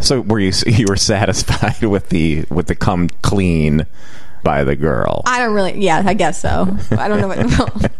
So 0.00 0.20
were 0.22 0.40
you 0.40 0.52
you 0.66 0.86
were 0.88 0.96
satisfied 0.96 1.82
with 1.82 2.08
the 2.08 2.44
with 2.50 2.66
the 2.66 2.74
come 2.74 3.08
clean 3.22 3.86
by 4.42 4.64
the 4.64 4.74
girl? 4.76 5.22
I 5.26 5.38
don't 5.38 5.54
really. 5.54 5.80
Yeah, 5.80 6.02
I 6.04 6.14
guess 6.14 6.40
so. 6.40 6.76
I 6.92 7.08
don't 7.08 7.20
know 7.20 7.28
what. 7.28 7.92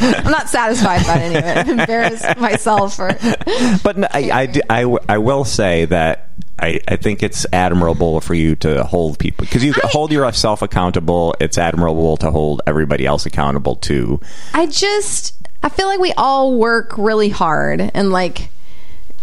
I'm 0.00 0.30
not 0.30 0.48
satisfied 0.48 1.04
by 1.06 1.20
any 1.20 1.36
of 1.36 1.44
it. 1.44 1.56
I 1.56 1.70
embarrass 1.70 2.24
myself 2.38 2.96
for. 2.96 3.08
But 3.82 3.98
no, 3.98 4.08
I, 4.10 4.52
I, 4.68 4.82
I 4.82 4.98
I 5.08 5.18
will 5.18 5.44
say 5.44 5.84
that 5.86 6.30
I, 6.58 6.80
I 6.86 6.96
think 6.96 7.22
it's 7.22 7.46
admirable 7.52 8.20
for 8.20 8.34
you 8.34 8.56
to 8.56 8.84
hold 8.84 9.18
people 9.18 9.44
because 9.44 9.64
you 9.64 9.72
hold 9.84 10.12
yourself 10.12 10.62
accountable. 10.62 11.34
It's 11.40 11.58
admirable 11.58 12.16
to 12.18 12.30
hold 12.30 12.62
everybody 12.66 13.06
else 13.06 13.26
accountable 13.26 13.76
too. 13.76 14.20
I 14.54 14.66
just. 14.66 15.36
I 15.62 15.68
feel 15.68 15.86
like 15.88 16.00
we 16.00 16.12
all 16.16 16.56
work 16.56 16.96
really 16.96 17.28
hard, 17.28 17.82
and 17.92 18.10
like, 18.10 18.48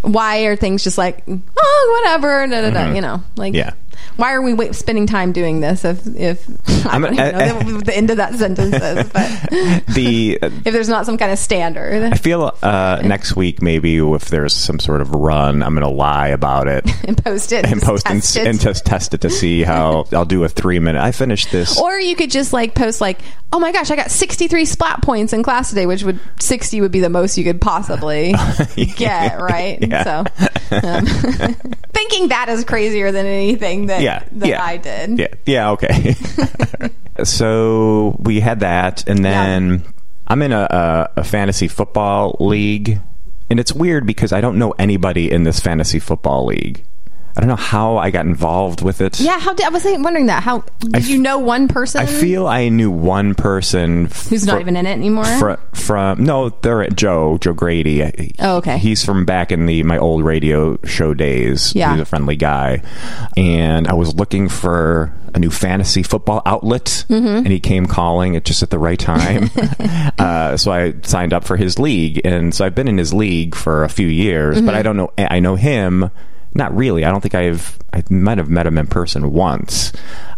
why 0.03 0.41
are 0.45 0.55
things 0.55 0.83
just 0.83 0.95
like, 0.97 1.23
oh, 1.27 2.01
whatever, 2.03 2.45
da, 2.45 2.61
da, 2.61 2.69
da, 2.69 2.93
you 2.93 3.01
know, 3.01 3.23
like, 3.35 3.53
Mm-hmm. 3.53 3.69
Yeah. 3.69 3.73
Why 4.15 4.33
are 4.33 4.41
we 4.41 4.53
wait, 4.53 4.75
spending 4.75 5.05
time 5.07 5.31
doing 5.31 5.59
this 5.59 5.85
if 5.85 6.05
if 6.15 6.47
I 6.85 6.89
I'm- 6.93 7.01
don't 7.01 7.13
even 7.13 7.37
know 7.69 7.75
what 7.75 7.85
the 7.85 7.95
end 7.95 8.09
of 8.09 8.17
that 8.17 8.35
sentence 8.35 8.73
is, 8.75 9.09
but 9.09 9.83
The 9.93 10.39
if 10.41 10.63
there's 10.63 10.89
not 10.89 11.05
some 11.05 11.17
kind 11.17 11.31
of 11.31 11.39
standard, 11.39 12.03
I 12.13 12.15
feel 12.17 12.51
uh, 12.61 13.01
next 13.03 13.35
week 13.35 13.61
maybe 13.61 13.97
if 13.97 14.25
there's 14.29 14.53
some 14.53 14.79
sort 14.79 15.01
of 15.01 15.11
run, 15.11 15.63
I'm 15.63 15.73
going 15.73 15.83
to 15.87 15.89
lie 15.95 16.27
about 16.29 16.67
it 16.67 16.85
and 17.05 17.21
post 17.23 17.51
it 17.51 17.65
and 17.65 17.75
just 17.75 17.85
post 17.85 18.07
and, 18.09 18.21
test 18.21 18.37
it. 18.37 18.47
and 18.47 18.59
just 18.59 18.85
test 18.85 19.13
it 19.13 19.21
to 19.21 19.29
see 19.29 19.63
how 19.63 20.05
I'll 20.11 20.25
do 20.25 20.43
a 20.43 20.49
three 20.49 20.79
minute. 20.79 21.01
I 21.01 21.11
finished 21.11 21.51
this. 21.51 21.79
Or 21.79 21.97
you 21.99 22.15
could 22.15 22.31
just 22.31 22.53
like 22.53 22.75
post 22.75 23.01
like, 23.01 23.19
"Oh 23.51 23.59
my 23.59 23.71
gosh, 23.71 23.91
I 23.91 23.95
got 23.95 24.11
63 24.11 24.65
splat 24.65 25.01
points 25.01 25.33
in 25.33 25.43
class 25.43 25.69
today," 25.69 25.85
which 25.85 26.03
would 26.03 26.19
60 26.39 26.81
would 26.81 26.91
be 26.91 26.99
the 26.99 27.09
most 27.09 27.37
you 27.37 27.43
could 27.43 27.61
possibly 27.61 28.33
get, 28.95 29.39
right? 29.39 29.79
Yeah. 29.81 30.03
So, 30.03 30.77
um, 30.83 31.05
thinking 31.93 32.27
that 32.29 32.49
is 32.49 32.63
crazier 32.63 33.11
than 33.11 33.25
anything 33.25 33.86
that 33.87 34.01
yeah, 34.01 34.23
that 34.33 34.47
yeah, 34.47 34.63
I 34.63 34.77
did. 34.77 35.19
Yeah, 35.19 35.27
yeah, 35.45 35.71
okay. 35.71 36.15
so 37.23 38.15
we 38.19 38.39
had 38.39 38.61
that, 38.61 39.07
and 39.07 39.23
then 39.23 39.83
I'm 40.27 40.41
in 40.41 40.51
a, 40.51 40.61
a, 41.15 41.21
a 41.21 41.23
fantasy 41.23 41.67
football 41.67 42.37
league, 42.39 42.99
and 43.49 43.59
it's 43.59 43.73
weird 43.73 44.05
because 44.05 44.33
I 44.33 44.41
don't 44.41 44.57
know 44.57 44.71
anybody 44.77 45.31
in 45.31 45.43
this 45.43 45.59
fantasy 45.59 45.99
football 45.99 46.45
league. 46.45 46.83
I 47.37 47.41
don't 47.41 47.49
know 47.49 47.55
how 47.55 47.97
I 47.97 48.09
got 48.09 48.25
involved 48.25 48.81
with 48.81 48.99
it. 48.99 49.19
Yeah, 49.19 49.39
how 49.39 49.53
did, 49.53 49.65
I 49.65 49.69
was 49.69 49.85
wondering 49.85 50.25
that. 50.25 50.41
How 50.41 50.63
did 50.79 50.95
f- 50.95 51.07
you 51.07 51.19
know 51.19 51.37
one 51.37 51.67
person 51.67 52.01
I 52.01 52.07
feel 52.07 52.47
I 52.47 52.69
knew 52.69 52.89
one 52.89 53.35
person 53.35 54.07
f- 54.07 54.27
who's 54.29 54.45
not 54.47 54.55
fr- 54.55 54.61
even 54.61 54.75
in 54.75 54.87
it 54.87 54.91
anymore? 54.91 55.25
fr- 55.37 55.75
from 55.75 56.23
no, 56.23 56.49
they're 56.49 56.81
at 56.81 56.95
Joe 56.95 57.37
Joe 57.37 57.53
Grady. 57.53 58.33
Oh, 58.39 58.57
okay. 58.57 58.79
He's 58.79 59.05
from 59.05 59.23
back 59.23 59.51
in 59.51 59.67
the 59.67 59.83
my 59.83 59.99
old 59.99 60.25
radio 60.25 60.79
show 60.83 61.13
days. 61.13 61.75
Yeah. 61.75 61.91
he's 61.91 62.01
a 62.01 62.05
friendly 62.05 62.35
guy, 62.37 62.81
and 63.37 63.87
I 63.87 63.93
was 63.93 64.15
looking 64.15 64.49
for 64.49 65.13
a 65.35 65.39
new 65.39 65.51
fantasy 65.51 66.01
football 66.03 66.41
outlet, 66.45 67.05
Mm-hmm. 67.07 67.27
and 67.27 67.47
he 67.47 67.59
came 67.59 67.85
calling 67.85 68.35
at 68.35 68.45
just 68.45 68.63
at 68.63 68.71
the 68.71 68.79
right 68.79 68.97
time. 68.99 69.51
uh, 70.17 70.57
so 70.57 70.71
I 70.71 70.95
signed 71.03 71.33
up 71.33 71.43
for 71.43 71.55
his 71.55 71.77
league, 71.77 72.21
and 72.25 72.53
so 72.53 72.65
I've 72.65 72.73
been 72.75 72.87
in 72.87 72.97
his 72.97 73.13
league 73.13 73.53
for 73.53 73.83
a 73.83 73.89
few 73.89 74.07
years, 74.07 74.57
Mm-hmm. 74.57 74.65
but 74.65 74.73
I 74.75 74.81
don't 74.81 74.97
know. 74.97 75.11
I 75.17 75.39
know 75.39 75.55
him. 75.55 76.09
Not 76.57 76.75
really. 76.75 77.05
I 77.05 77.11
don't 77.11 77.21
think 77.21 77.35
I've. 77.35 77.77
I 77.93 78.03
might 78.09 78.37
have 78.39 78.49
met 78.49 78.65
him 78.67 78.77
in 78.79 78.87
person 78.87 79.31
once, 79.31 79.93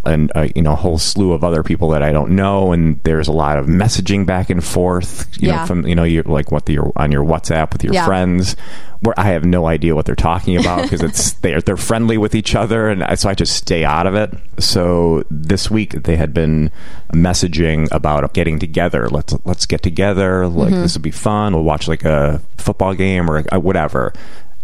and 0.06 0.32
uh, 0.36 0.48
you 0.56 0.62
know, 0.62 0.74
a 0.74 0.76
whole 0.76 0.98
slew 0.98 1.32
of 1.32 1.44
other 1.46 1.64
people 1.64 1.90
that 1.92 2.04
I 2.04 2.12
don't 2.12 2.32
know. 2.36 2.74
And 2.74 3.02
there's 3.04 3.28
a 3.30 3.32
lot 3.32 3.58
of 3.58 3.68
messaging 3.68 4.26
back 4.26 4.50
and 4.50 4.62
forth. 4.64 5.28
You 5.42 5.48
Yeah. 5.48 5.62
know, 5.62 5.66
from 5.66 5.88
you 5.88 5.96
know, 5.96 6.04
you're 6.04 6.24
like 6.24 6.52
what 6.52 6.66
the, 6.66 6.74
you're 6.74 6.92
on 6.98 7.12
your 7.14 7.24
WhatsApp 7.24 7.72
with 7.74 7.84
your 7.86 7.94
Yeah. 7.94 8.06
friends, 8.06 8.56
where 9.00 9.18
I 9.18 9.28
have 9.28 9.46
no 9.46 9.66
idea 9.66 9.96
what 9.96 10.06
they're 10.06 10.14
talking 10.16 10.58
about 10.58 10.84
because 10.84 11.02
it's 11.02 11.32
they're 11.42 11.62
they're 11.62 11.78
friendly 11.78 12.18
with 12.18 12.36
each 12.36 12.54
other, 12.54 12.90
and 12.90 13.02
I, 13.04 13.16
so 13.16 13.30
I 13.30 13.34
just 13.34 13.56
stay 13.56 13.86
out 13.86 14.06
of 14.06 14.14
it. 14.16 14.32
So 14.60 15.24
this 15.32 15.72
week 15.72 16.04
they 16.04 16.18
had 16.18 16.34
been 16.34 16.70
messaging 17.14 17.88
about 17.92 18.34
getting 18.34 18.60
together. 18.60 19.08
Let's 19.10 19.34
let's 19.46 19.66
get 19.66 19.82
together. 19.82 20.48
Like 20.48 20.70
Mm-hmm. 20.74 20.82
this 20.82 20.96
would 20.96 21.02
be 21.02 21.12
fun. 21.12 21.54
We'll 21.54 21.64
watch 21.64 21.88
like 21.88 22.04
a 22.04 22.42
football 22.58 22.94
game 22.94 23.30
or 23.30 23.44
uh, 23.54 23.60
whatever. 23.60 24.14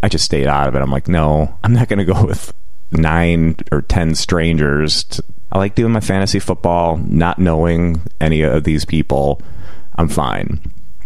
I 0.04 0.10
just 0.10 0.26
stayed 0.26 0.48
out 0.48 0.68
of 0.68 0.76
it. 0.76 0.82
I'm 0.82 0.92
like, 0.92 1.08
no, 1.08 1.58
I'm 1.64 1.74
not 1.74 1.88
going 1.88 2.00
to 2.00 2.06
go 2.06 2.26
with 2.26 2.54
nine 2.92 3.56
or 3.72 3.82
ten 3.82 4.16
strangers. 4.16 5.04
To, 5.06 5.24
I 5.52 5.58
like 5.58 5.76
doing 5.76 5.92
my 5.92 6.00
fantasy 6.00 6.40
football, 6.40 6.98
not 6.98 7.40
knowing 7.40 8.02
any 8.20 8.42
of 8.42 8.64
these 8.64 8.86
people. 8.86 9.42
I'm 9.96 10.10
fine. 10.10 10.60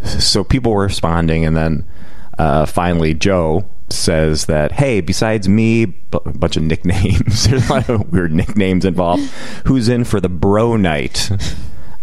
So 0.03 0.43
people 0.43 0.73
were 0.73 0.83
responding, 0.83 1.45
and 1.45 1.55
then 1.55 1.85
uh, 2.37 2.65
finally 2.65 3.13
Joe 3.13 3.65
says 3.89 4.45
that, 4.45 4.71
hey, 4.71 5.01
besides 5.01 5.49
me, 5.49 5.85
bu- 5.85 6.19
a 6.25 6.31
bunch 6.37 6.57
of 6.57 6.63
nicknames. 6.63 7.45
There's 7.47 7.69
a 7.69 7.73
lot 7.73 7.89
of 7.89 8.11
weird 8.11 8.31
nicknames 8.31 8.85
involved. 8.85 9.23
Who's 9.65 9.89
in 9.89 10.03
for 10.03 10.19
the 10.19 10.29
bro 10.29 10.75
night? 10.75 11.29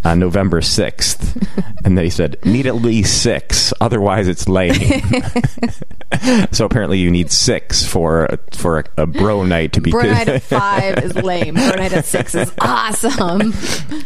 On 0.05 0.19
November 0.19 0.61
6th. 0.61 1.43
And 1.85 1.97
then 1.97 2.03
he 2.05 2.11
said, 2.11 2.45
need 2.45 2.67
at 2.67 2.75
least 2.75 3.23
six, 3.23 3.73
otherwise 3.81 4.27
it's 4.27 4.49
lame. 4.49 4.75
so 6.51 6.65
apparently 6.65 6.99
you 6.99 7.13
need 7.13 7.31
six 7.31 7.87
for 7.87 8.29
for 8.53 8.81
a, 8.81 8.85
a 9.03 9.07
bro 9.07 9.45
night 9.45 9.73
to 9.75 9.81
be 9.81 9.93
Bro 9.93 10.03
good. 10.03 10.11
night 10.13 10.29
at 10.29 10.43
five 10.43 10.99
is 10.99 11.15
lame. 11.15 11.55
Bro 11.55 11.71
night 11.77 11.93
at 11.93 12.05
six 12.05 12.35
is 12.35 12.53
awesome. 12.61 13.53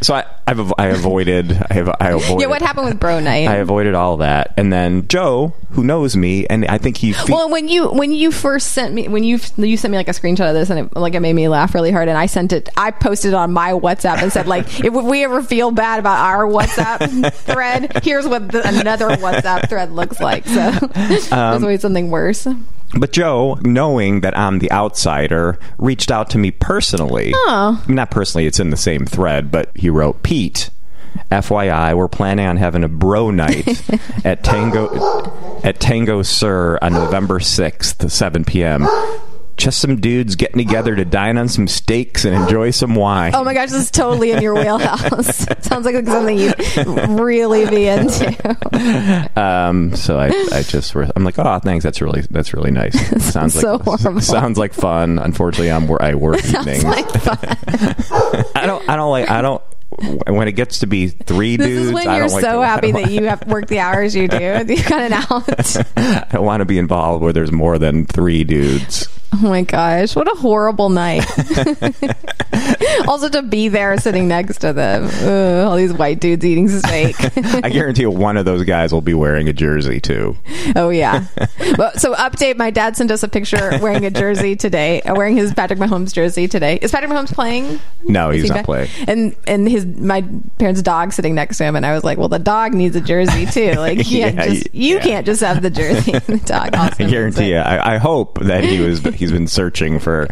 so 0.02 0.14
I, 0.14 0.26
I've 0.46 0.72
I 0.78 0.88
avoided 0.88 1.52
I 1.70 1.72
have 1.72 1.88
I 2.00 2.10
avoided 2.10 2.40
Yeah, 2.42 2.46
what 2.48 2.60
happened 2.60 2.84
with 2.86 3.00
bro 3.00 3.18
night? 3.20 3.48
I 3.48 3.56
avoided 3.56 3.94
all 3.94 4.18
that, 4.18 4.52
and 4.58 4.70
then 4.70 5.08
Joe, 5.08 5.54
who 5.70 5.82
knows 5.82 6.16
me, 6.16 6.46
and 6.48 6.66
I 6.66 6.76
think 6.76 6.98
he. 6.98 7.12
Fe- 7.14 7.32
Well, 7.32 7.48
when 7.48 7.68
you 7.68 7.88
when 7.90 8.12
you 8.12 8.30
first 8.30 8.72
sent 8.72 8.92
me 8.92 9.08
when 9.08 9.24
you 9.24 9.38
you 9.56 9.76
sent 9.78 9.90
me 9.92 9.96
like 9.96 10.08
a 10.08 10.12
screenshot 10.12 10.48
of 10.48 10.54
this 10.54 10.68
and 10.68 10.80
it, 10.80 10.96
like 10.96 11.14
it 11.14 11.20
made 11.20 11.32
me 11.34 11.48
laugh 11.48 11.74
really 11.74 11.92
hard 11.92 12.08
and 12.08 12.18
I 12.18 12.26
sent 12.26 12.52
it 12.52 12.68
I 12.76 12.90
posted 12.90 13.32
it 13.32 13.36
on 13.36 13.52
my 13.54 13.72
WhatsApp 13.72 14.22
and 14.22 14.30
said 14.30 14.46
like 14.46 14.84
if 14.84 14.92
we 14.92 15.24
ever 15.24 15.42
feel 15.42 15.70
bad 15.70 15.89
about 15.98 16.18
our 16.18 16.44
WhatsApp 16.44 17.32
thread 17.34 18.02
here's 18.04 18.26
what 18.26 18.50
the, 18.52 18.66
another 18.66 19.08
WhatsApp 19.08 19.68
thread 19.68 19.90
looks 19.92 20.20
like 20.20 20.46
so 20.46 20.70
Um, 21.32 21.50
there's 21.52 21.62
always 21.62 21.80
something 21.80 22.10
worse 22.10 22.46
But 22.98 23.12
Joe, 23.12 23.58
knowing 23.62 24.22
that 24.22 24.36
I'm 24.36 24.58
the 24.58 24.70
outsider, 24.72 25.58
reached 25.78 26.10
out 26.10 26.30
to 26.30 26.38
me 26.38 26.50
personally. 26.50 27.30
Oh. 27.34 27.82
Not 27.86 28.10
personally, 28.10 28.46
it's 28.46 28.58
in 28.58 28.70
the 28.70 28.76
same 28.76 29.06
thread, 29.06 29.52
but 29.52 29.70
he 29.76 29.88
wrote, 29.90 30.24
Pete, 30.24 30.70
FYI, 31.30 31.96
we're 31.96 32.08
planning 32.08 32.46
on 32.46 32.56
having 32.56 32.82
a 32.82 32.88
bro 32.88 33.30
night 33.30 33.80
at 34.24 34.42
Tango 34.42 35.60
at 35.62 35.78
Tango 35.78 36.22
Sur 36.22 36.78
on 36.82 36.92
November 36.92 37.38
6th, 37.38 38.10
7 38.10 38.44
p.m. 38.44 38.86
Just 39.60 39.78
some 39.80 40.00
dudes 40.00 40.36
getting 40.36 40.56
together 40.58 40.96
to 40.96 41.04
dine 41.04 41.36
on 41.36 41.46
some 41.48 41.68
steaks 41.68 42.24
and 42.24 42.34
enjoy 42.34 42.70
some 42.70 42.94
wine. 42.94 43.34
oh 43.34 43.44
my 43.44 43.52
gosh 43.52 43.68
this 43.70 43.82
is 43.82 43.90
totally 43.90 44.30
in 44.32 44.40
your 44.42 44.54
wheelhouse 44.54 45.46
sounds 45.64 45.84
like 45.84 45.94
something 46.06 46.38
you'd 46.38 46.54
really 47.10 47.68
be 47.68 47.86
into 47.86 49.30
Um, 49.40 49.94
so 49.96 50.18
I, 50.18 50.28
I 50.52 50.62
just, 50.62 50.94
were- 50.94 51.10
I'm 51.14 51.24
like, 51.24 51.38
oh, 51.38 51.58
thanks. 51.58 51.84
That's 51.84 52.00
really, 52.00 52.22
that's 52.30 52.54
really 52.54 52.70
nice. 52.70 52.94
Sounds 53.32 53.52
so 53.54 53.74
like, 53.74 53.82
horrible. 53.82 54.20
sounds 54.20 54.56
like 54.58 54.72
fun. 54.72 55.18
Unfortunately, 55.18 55.70
I'm 55.70 55.86
where 55.88 56.00
I 56.02 56.14
work 56.14 56.38
sounds 56.40 56.66
evenings. 56.66 56.84
like 56.84 57.10
fun 57.10 57.38
I 58.54 58.64
don't, 58.66 58.88
I 58.88 58.96
don't 58.96 59.10
like, 59.10 59.30
I 59.30 59.42
don't. 59.42 59.62
when 60.26 60.48
it 60.48 60.52
gets 60.52 60.80
to 60.80 60.86
be 60.86 61.08
three 61.08 61.56
This 61.56 61.66
dudes, 61.66 61.86
is 61.88 61.92
when 61.92 62.08
I 62.08 62.16
you're 62.18 62.28
like 62.28 62.44
so 62.44 62.62
happy 62.62 62.92
that 62.92 63.10
you 63.10 63.24
have 63.24 63.46
worked 63.46 63.68
the 63.68 63.80
hours 63.80 64.14
you 64.14 64.28
do. 64.28 64.38
You 64.70 64.82
cut 64.82 65.02
it 65.02 65.12
out. 65.12 65.96
I 65.96 66.26
don't 66.32 66.44
want 66.44 66.60
to 66.60 66.64
be 66.64 66.78
involved 66.78 67.22
where 67.22 67.32
there's 67.32 67.52
more 67.52 67.78
than 67.78 68.06
three 68.06 68.44
dudes. 68.44 69.08
Oh 69.32 69.38
my 69.48 69.62
gosh, 69.62 70.16
what 70.16 70.26
a 70.26 70.36
horrible 70.38 70.88
night. 70.88 71.24
also 73.08 73.28
to 73.28 73.42
be 73.42 73.68
there 73.68 73.96
sitting 73.98 74.28
next 74.28 74.58
to 74.58 74.72
them. 74.72 75.04
Ugh, 75.04 75.66
all 75.68 75.76
these 75.76 75.92
white 75.92 76.20
dudes 76.20 76.44
eating 76.44 76.68
steak. 76.68 77.14
I 77.64 77.68
guarantee 77.70 78.02
you, 78.02 78.10
one 78.10 78.36
of 78.36 78.44
those 78.44 78.64
guys 78.64 78.92
will 78.92 79.00
be 79.00 79.14
wearing 79.14 79.48
a 79.48 79.52
jersey 79.52 80.00
too. 80.00 80.36
oh 80.76 80.90
yeah. 80.90 81.26
Well, 81.78 81.92
so 81.96 82.14
update, 82.14 82.56
my 82.56 82.70
dad 82.70 82.96
sent 82.96 83.10
us 83.10 83.22
a 83.22 83.28
picture 83.28 83.78
wearing 83.80 84.04
a 84.04 84.10
jersey 84.10 84.56
today, 84.56 85.00
uh, 85.02 85.14
wearing 85.14 85.36
his 85.36 85.54
Patrick 85.54 85.78
Mahomes 85.78 86.12
jersey 86.12 86.48
today. 86.48 86.78
Is 86.82 86.90
Patrick 86.90 87.10
Mahomes 87.10 87.32
playing? 87.32 87.80
No, 88.04 88.30
Is 88.30 88.36
he's 88.36 88.42
he 88.44 88.48
not 88.48 88.54
back? 88.56 88.64
playing. 88.66 88.88
And 89.06 89.36
and 89.46 89.68
his 89.68 89.84
my 89.98 90.24
parents' 90.58 90.82
dog 90.82 91.12
sitting 91.12 91.34
next 91.34 91.58
to 91.58 91.64
him, 91.64 91.76
and 91.76 91.84
I 91.86 91.94
was 91.94 92.04
like, 92.04 92.18
well, 92.18 92.28
the 92.28 92.38
dog 92.38 92.74
needs 92.74 92.96
a 92.96 93.00
jersey 93.00 93.46
too. 93.46 93.74
Like 93.80 93.98
you 93.98 94.04
can't 94.04 94.34
Yeah, 94.36 94.46
just 94.46 94.74
you 94.74 94.94
yeah. 94.96 95.02
can't 95.02 95.26
just 95.26 95.40
have 95.40 95.62
the 95.62 95.70
jersey. 95.70 96.12
the 96.12 96.36
dog 96.44 96.74
also 96.76 97.04
I 97.04 97.10
guarantee 97.10 97.50
you. 97.50 97.56
I, 97.58 97.94
I 97.94 97.96
hope 97.98 98.38
that 98.40 98.62
he 98.64 98.80
was. 98.80 99.00
He's 99.00 99.32
been 99.32 99.46
searching 99.48 99.98
for 99.98 100.26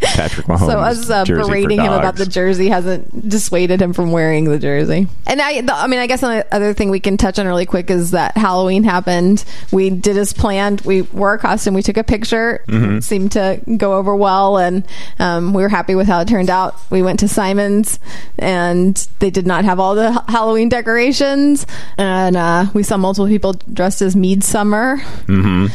Patrick 0.00 0.46
Mahomes. 0.46 0.66
So 0.66 0.78
us 0.78 1.08
uh, 1.10 1.24
berating 1.24 1.80
him 1.80 1.92
about 1.92 2.16
the 2.16 2.26
jersey 2.26 2.68
hasn't 2.68 3.28
dissuaded 3.28 3.80
him 3.80 3.92
from 3.92 4.10
wearing 4.12 4.44
the 4.44 4.58
jersey. 4.58 5.06
And 5.26 5.40
I, 5.40 5.60
the, 5.60 5.74
I 5.74 5.86
mean, 5.86 6.00
I 6.00 6.06
guess 6.06 6.20
the 6.20 6.46
other 6.52 6.74
thing 6.74 6.90
we 6.90 7.00
can 7.00 7.16
touch 7.16 7.38
on 7.38 7.46
really 7.46 7.66
quick 7.66 7.90
is 7.90 8.10
that 8.12 8.36
Halloween 8.36 8.82
happened. 8.84 9.44
We 9.72 9.90
did 9.90 10.16
as 10.18 10.32
planned. 10.32 10.80
We 10.82 11.02
wore 11.02 11.34
a 11.34 11.38
costume. 11.38 11.74
We 11.74 11.82
took 11.82 11.96
a 11.96 12.04
picture. 12.04 12.64
Mm-hmm. 12.68 13.00
Seemed 13.00 13.32
to 13.32 13.60
go 13.76 13.94
over 13.94 14.14
well, 14.16 14.58
and 14.58 14.84
um, 15.18 15.52
we 15.54 15.62
were 15.62 15.68
happy 15.68 15.94
with 15.94 16.06
how 16.08 16.20
it 16.20 16.28
turned 16.28 16.50
out. 16.50 16.74
We 16.90 17.02
went 17.02 17.20
to 17.20 17.28
Simon's, 17.28 17.98
and 18.38 18.97
they 19.20 19.30
did 19.30 19.46
not 19.46 19.64
have 19.64 19.80
all 19.80 19.94
the 19.94 20.12
Ha- 20.12 20.24
Halloween 20.28 20.68
decorations, 20.68 21.66
and 21.96 22.36
uh, 22.36 22.66
we 22.74 22.82
saw 22.82 22.96
multiple 22.96 23.26
people 23.28 23.54
dressed 23.72 24.02
as 24.02 24.14
Midsommar. 24.14 24.98
Mm-hmm. 25.26 25.66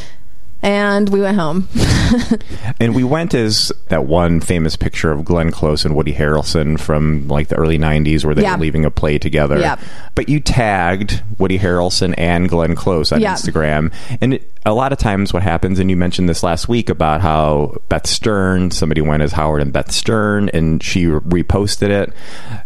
And 0.61 1.09
we 1.09 1.19
went 1.19 1.37
home. 1.37 1.67
And 2.79 2.95
we 2.95 3.03
went 3.03 3.33
as 3.33 3.71
that 3.89 4.05
one 4.05 4.39
famous 4.39 4.75
picture 4.75 5.11
of 5.11 5.25
Glenn 5.25 5.51
Close 5.51 5.83
and 5.83 5.95
Woody 5.95 6.13
Harrelson 6.13 6.79
from 6.79 7.27
like 7.27 7.47
the 7.47 7.55
early 7.55 7.77
'90s, 7.77 8.23
where 8.23 8.33
they 8.35 8.43
Yeah. 8.43 8.55
were 8.55 8.61
leaving 8.61 8.85
a 8.85 8.91
play 8.91 9.17
together. 9.17 9.59
Yep. 9.59 9.79
But 10.15 10.29
you 10.29 10.39
tagged 10.39 11.21
Woody 11.39 11.59
Harrelson 11.59 12.13
and 12.17 12.47
Glenn 12.49 12.75
Close 12.75 13.11
on 13.11 13.21
Yep. 13.21 13.35
Instagram, 13.37 13.91
and 14.21 14.35
it, 14.35 14.51
a 14.65 14.73
lot 14.73 14.93
of 14.93 14.97
times 14.97 15.33
what 15.33 15.43
happens, 15.43 15.79
and 15.79 15.89
you 15.89 15.97
mentioned 15.97 16.29
this 16.29 16.41
last 16.43 16.67
week 16.69 16.89
about 16.89 17.21
how 17.21 17.75
Beth 17.89 18.07
Stern, 18.07 18.71
somebody 18.71 19.01
went 19.01 19.21
as 19.21 19.33
Howard 19.33 19.61
and 19.61 19.73
Beth 19.73 19.91
Stern, 19.91 20.49
and 20.49 20.81
she 20.81 21.05
reposted 21.05 21.89
it. 21.89 22.13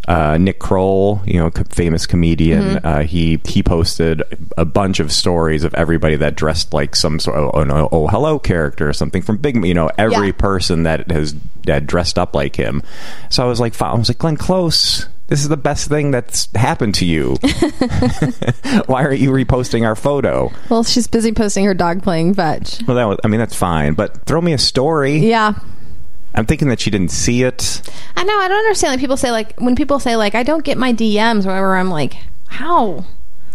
Uh, 0.07 0.37
Nick 0.37 0.59
Kroll, 0.59 1.21
you 1.25 1.39
know, 1.39 1.49
famous 1.69 2.05
comedian, 2.05 2.63
Mm-hmm. 2.63 2.85
uh, 2.87 3.03
he 3.03 3.39
he 3.45 3.63
posted 3.63 4.21
a 4.57 4.65
bunch 4.65 4.99
of 4.99 5.11
stories 5.11 5.63
of 5.63 5.73
everybody 5.75 6.15
that 6.17 6.35
dressed 6.35 6.73
like 6.73 6.95
some 6.95 7.19
sort 7.19 7.37
of 7.37 7.51
oh, 7.53 7.63
no, 7.63 7.89
oh 7.91 8.07
hello 8.07 8.39
character 8.39 8.87
or 8.87 8.93
something 8.93 9.21
from 9.21 9.37
Big, 9.37 9.63
you 9.65 9.73
know, 9.73 9.89
every 9.97 10.27
Yeah. 10.27 10.33
person 10.33 10.83
that 10.83 11.09
has 11.11 11.35
that 11.65 11.87
dressed 11.87 12.17
up 12.19 12.35
like 12.35 12.55
him. 12.55 12.81
So 13.29 13.43
I 13.43 13.47
was 13.47 13.59
like, 13.59 13.79
I 13.81 13.93
was 13.95 14.09
like, 14.09 14.17
Glenn 14.19 14.37
Close. 14.37 15.07
This 15.27 15.41
is 15.41 15.49
the 15.49 15.57
best 15.57 15.89
thing 15.89 16.11
that's 16.11 16.53
happened 16.55 16.95
to 16.95 17.05
you. 17.05 17.31
Why 18.85 19.03
aren't 19.03 19.19
you 19.19 19.31
reposting 19.31 19.85
our 19.85 19.95
photo? 19.95 20.51
well, 20.69 20.83
she's 20.83 21.07
busy 21.07 21.33
posting 21.33 21.65
her 21.65 21.73
dog 21.73 22.01
playing 22.01 22.33
fetch. 22.33 22.81
Well, 22.87 22.95
that 22.95 23.05
was, 23.05 23.17
I 23.23 23.27
mean, 23.27 23.39
that's 23.39 23.55
fine, 23.55 23.93
but 23.93 24.25
throw 24.25 24.39
me 24.39 24.53
a 24.53 24.57
story. 24.57 25.17
Yeah. 25.17 25.53
I'm 26.33 26.45
thinking 26.45 26.69
that 26.69 26.79
she 26.79 26.91
didn't 26.91 27.11
see 27.11 27.43
it. 27.43 27.81
I 28.15 28.23
know. 28.23 28.37
I 28.37 28.47
don't 28.47 28.57
understand. 28.59 28.91
Like 28.93 28.99
people 28.99 29.17
say, 29.17 29.31
like 29.31 29.59
when 29.59 29.75
people 29.75 29.99
say, 29.99 30.15
like 30.15 30.35
I 30.35 30.43
don't 30.43 30.63
get 30.63 30.77
my 30.77 30.93
DMs 30.93 31.45
or 31.45 31.49
whatever. 31.49 31.75
I'm 31.75 31.89
like, 31.89 32.15
how? 32.47 33.05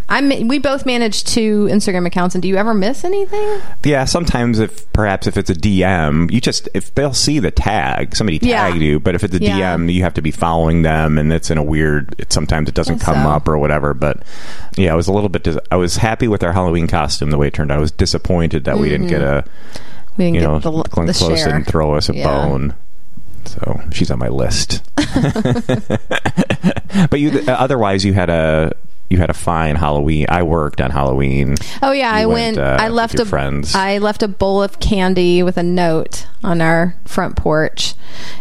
I'm. 0.09 0.49
We 0.49 0.59
both 0.59 0.85
manage 0.85 1.25
two 1.25 1.67
Instagram 1.71 2.07
accounts, 2.07 2.35
and 2.35 2.43
do 2.43 2.49
you 2.49 2.57
ever 2.57 2.75
miss 2.75 3.05
anything? 3.05 3.61
Yeah, 3.85 4.05
sometimes 4.05 4.59
if 4.59 4.91
perhaps 4.93 5.27
if 5.27 5.37
it's 5.37 5.49
a 5.51 5.55
DM, 5.55 6.31
you 6.31 6.41
just 6.41 6.69
if 6.75 6.95
they'll 6.95 7.15
see 7.15 7.39
the 7.39 7.51
tag, 7.51 8.15
somebody 8.15 8.39
Yeah. 8.43 8.69
tagged 8.69 8.83
you, 8.83 9.01
but 9.01 9.15
if 9.15 9.25
it's 9.25 9.35
a 9.35 9.41
Yeah. 9.43 9.75
DM, 9.77 9.89
you 9.93 10.03
have 10.03 10.15
to 10.15 10.23
be 10.23 10.31
following 10.31 10.83
them, 10.83 11.17
and 11.19 11.33
it's 11.33 11.51
in 11.51 11.57
a 11.59 11.63
weird. 11.63 12.15
It, 12.19 12.33
sometimes 12.33 12.69
it 12.69 12.75
doesn't 12.75 12.97
Guess 12.97 13.05
come 13.05 13.23
so. 13.23 13.31
up 13.31 13.49
or 13.49 13.57
whatever. 13.59 13.95
But 13.95 14.23
yeah, 14.77 14.93
I 14.93 14.97
was 14.97 15.09
a 15.09 15.13
little 15.13 15.29
bit. 15.29 15.45
Dis- 15.45 15.59
I 15.71 15.77
was 15.77 15.97
happy 15.97 16.29
with 16.29 16.43
our 16.43 16.53
Halloween 16.53 16.87
costume 16.89 17.31
the 17.31 17.39
way 17.39 17.47
it 17.49 17.55
turned 17.55 17.71
out. 17.73 17.79
I 17.79 17.81
was 17.81 17.91
disappointed 17.93 18.65
that 18.65 18.79
we 18.79 18.89
didn't 18.89 19.07
get 19.09 19.23
a 19.23 19.45
We 20.19 20.25
didn't 20.25 20.35
you 20.35 20.41
know 20.43 20.59
get 20.61 20.63
the, 20.65 20.83
the 20.83 21.13
Close 21.15 21.19
share. 21.39 21.47
didn't 21.53 21.65
throw 21.65 21.95
us 21.95 22.09
a 22.09 22.15
Yeah. 22.15 22.25
bone. 22.27 22.75
So 23.45 23.81
she's 23.93 24.11
on 24.11 24.19
my 24.19 24.29
list. 24.29 24.83
but 27.11 27.19
you 27.21 27.31
uh, 27.49 27.53
otherwise 27.53 28.05
you 28.05 28.13
had 28.15 28.31
a 28.31 28.73
you 29.13 29.19
had 29.19 29.31
a 29.31 29.35
fine 29.35 29.77
Halloween. 29.77 30.27
I 30.29 30.43
worked 30.43 30.81
on 30.81 30.91
Halloween. 30.91 31.55
Oh 31.83 31.93
yeah, 31.93 32.13
You 32.19 32.23
I 32.23 32.27
went, 32.27 32.59
uh, 32.59 32.79
I 32.81 32.89
left 32.89 33.19
a 33.21 33.25
friends. 33.25 33.75
I 33.75 33.99
left 33.99 34.23
a 34.23 34.29
bowl 34.29 34.63
of 34.63 34.81
candy 34.81 35.43
with 35.43 35.57
a 35.59 35.63
note 35.63 36.27
on 36.43 36.61
our 36.61 36.97
front 37.05 37.37
porch, 37.37 37.95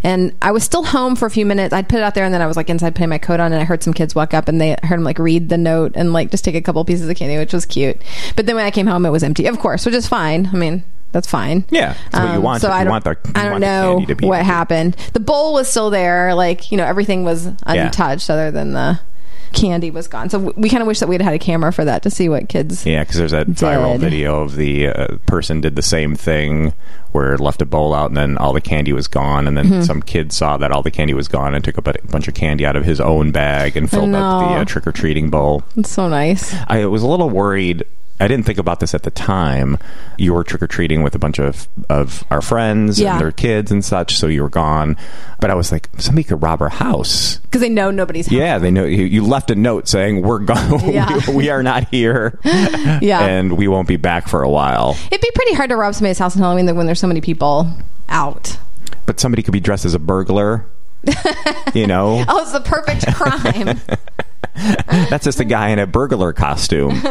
and 0.04 0.34
I 0.42 0.52
was 0.52 0.64
still 0.64 0.84
home 0.84 1.16
for 1.16 1.26
a 1.26 1.30
few 1.32 1.46
minutes. 1.46 1.74
I'd 1.74 1.88
put 1.90 1.98
it 2.00 2.04
out 2.04 2.16
there, 2.16 2.26
and 2.26 2.34
then 2.34 2.42
I 2.42 2.48
was 2.48 2.58
like 2.58 2.70
inside 2.70 2.96
putting 2.96 3.10
my 3.10 3.18
coat 3.18 3.40
on, 3.40 3.52
and 3.54 3.62
I 3.62 3.66
heard 3.66 3.84
some 3.84 3.94
kids 3.94 4.16
walk 4.16 4.34
up, 4.34 4.48
and 4.48 4.60
they 4.60 4.76
heard 4.84 4.98
them 4.98 5.04
like 5.04 5.20
read 5.20 5.50
the 5.50 5.58
note 5.58 5.92
and 5.96 6.14
like 6.14 6.32
just 6.32 6.44
take 6.46 6.56
a 6.56 6.62
couple 6.62 6.84
pieces 6.86 7.08
of 7.10 7.16
candy, 7.18 7.38
which 7.38 7.54
was 7.54 7.66
cute. 7.66 8.02
But 8.36 8.46
then 8.46 8.56
when 8.56 8.66
I 8.66 8.72
came 8.72 8.88
home, 8.88 9.06
it 9.06 9.10
was 9.12 9.24
empty, 9.24 9.46
of 9.48 9.60
course, 9.60 9.86
which 9.86 9.96
is 9.96 10.08
fine. 10.08 10.48
I 10.54 10.56
mean. 10.56 10.84
That's 11.14 11.28
fine. 11.28 11.66
Yeah, 11.70 11.94
that's 12.10 12.26
what 12.26 12.34
you 12.36 12.40
want. 12.40 12.62
So 12.62 12.70
You 12.70 12.74
I 12.74 12.84
don't, 12.86 12.92
want 12.92 13.04
the- 13.04 13.18
you 13.26 13.32
I 13.36 13.42
don't 13.44 13.52
want 13.52 13.62
the 13.64 13.68
know 13.68 13.98
candy 13.98 14.06
to 14.06 14.16
be 14.16 14.28
what 14.28 14.38
empty. 14.40 14.46
happened. 14.48 14.94
The 15.12 15.20
bowl 15.20 15.52
was 15.52 15.68
still 15.68 15.90
there. 15.90 16.34
Like 16.36 16.72
you 16.72 16.78
know, 16.78 16.86
everything 16.86 17.26
was 17.26 17.50
untouched, 17.66 18.30
other 18.30 18.50
than 18.50 18.72
the 18.72 18.98
candy 19.54 19.92
was 19.92 20.08
gone. 20.08 20.30
So 20.30 20.40
we 20.56 20.70
kind 20.70 20.82
of 20.82 20.88
wish 20.88 21.00
that 21.00 21.10
we'd 21.10 21.22
had 21.22 21.34
a 21.34 21.40
camera 21.40 21.72
for 21.74 21.84
that 21.86 22.04
to 22.04 22.10
see 22.10 22.30
what 22.30 22.50
kids. 22.50 22.86
Yeah, 22.86 23.04
because 23.04 23.18
there's 23.18 23.32
that 23.32 23.48
viral 23.48 23.98
video 24.00 24.42
of 24.42 24.56
the 24.56 24.88
uh, 24.88 25.18
person 25.26 25.62
did 25.62 25.76
the 25.76 25.82
same 25.82 26.16
thing 26.16 26.74
where 27.12 27.38
left 27.38 27.62
a 27.62 27.66
bowl 27.66 27.94
out 27.94 28.08
and 28.10 28.16
then 28.16 28.38
all 28.38 28.54
the 28.54 28.62
candy 28.62 28.94
was 28.94 29.08
gone, 29.08 29.48
and 29.48 29.58
then 29.58 29.66
Mm-hmm. 29.66 29.82
some 29.84 30.02
kid 30.02 30.32
saw 30.34 30.58
that 30.58 30.72
all 30.72 30.82
the 30.82 30.92
candy 30.92 31.14
was 31.14 31.28
gone 31.28 31.54
and 31.54 31.64
took 31.64 31.78
a 31.78 31.82
bunch 31.82 32.28
of 32.28 32.34
candy 32.34 32.66
out 32.66 32.76
of 32.76 32.84
his 32.86 33.00
own 33.02 33.32
bag 33.32 33.76
and 33.78 33.90
filled 33.90 34.14
up 34.16 34.48
the 34.50 34.56
uh, 34.62 34.66
trick 34.66 34.88
or 34.88 34.92
treating 34.92 35.30
bowl. 35.30 35.64
It's 35.78 35.92
so 35.92 36.08
nice. 36.10 36.54
I 36.68 36.86
was 36.86 37.04
a 37.04 37.08
little 37.08 37.30
worried. 37.30 37.84
I 38.22 38.28
didn't 38.28 38.46
think 38.46 38.60
about 38.60 38.80
this 38.80 38.94
at 38.94 39.04
the 39.04 39.12
time. 39.12 39.78
You 40.18 40.34
were 40.34 40.44
trick 40.44 40.62
or 40.62 40.68
treating 40.68 41.02
with 41.04 41.16
a 41.16 41.20
bunch 41.20 41.40
of 41.40 41.68
of 41.90 42.24
our 42.32 42.42
friends 42.42 43.00
Yeah. 43.00 43.14
and 43.14 43.22
their 43.22 43.32
kids 43.32 43.72
and 43.72 43.84
such, 43.84 44.16
so 44.16 44.28
you 44.28 44.44
were 44.44 44.50
gone. 44.50 44.96
But 45.40 45.50
I 45.50 45.56
was 45.56 45.72
like, 45.72 45.90
somebody 45.98 46.24
could 46.24 46.42
rob 46.42 46.62
our 46.62 46.70
house. 46.70 47.38
because 47.38 47.62
they 47.62 47.70
know 47.70 47.90
nobody's 47.92 48.28
home. 48.28 48.38
Yeah, 48.38 48.60
they 48.60 48.70
know 48.72 48.86
you, 48.86 49.04
you 49.06 49.26
left 49.26 49.50
a 49.52 49.56
note 49.56 49.88
saying 49.88 50.22
we're 50.22 50.40
gone. 50.40 50.80
Yeah. 50.92 51.20
we, 51.28 51.36
we 51.36 51.50
are 51.50 51.64
not 51.64 51.88
here. 51.90 52.40
Yeah. 53.02 53.22
and 53.26 53.58
we 53.58 53.68
won't 53.68 53.88
be 53.88 53.98
back 53.98 54.28
for 54.28 54.44
a 54.44 54.50
while. 54.50 54.96
It'd 55.12 55.22
be 55.22 55.32
pretty 55.34 55.54
hard 55.56 55.70
to 55.72 55.76
rob 55.76 55.96
somebody's 55.96 56.20
house 56.20 56.36
on 56.36 56.42
Halloween 56.42 56.74
when 56.76 56.86
there's 56.86 57.00
so 57.00 57.08
many 57.08 57.22
people 57.22 57.72
out. 58.10 58.58
But 59.08 59.20
somebody 59.20 59.42
could 59.42 59.54
be 59.54 59.60
dressed 59.60 59.86
as 59.86 59.96
a 59.96 60.00
burglar. 60.00 60.66
you 61.74 61.88
know, 61.88 62.24
Oh, 62.28 62.42
it's 62.44 62.52
the 62.52 62.62
perfect 62.62 63.08
crime. 63.16 63.80
that's 65.10 65.24
just 65.26 65.40
a 65.40 65.46
guy 65.46 65.70
in 65.70 65.80
a 65.80 65.88
burglar 65.88 66.34
costume. 66.34 67.02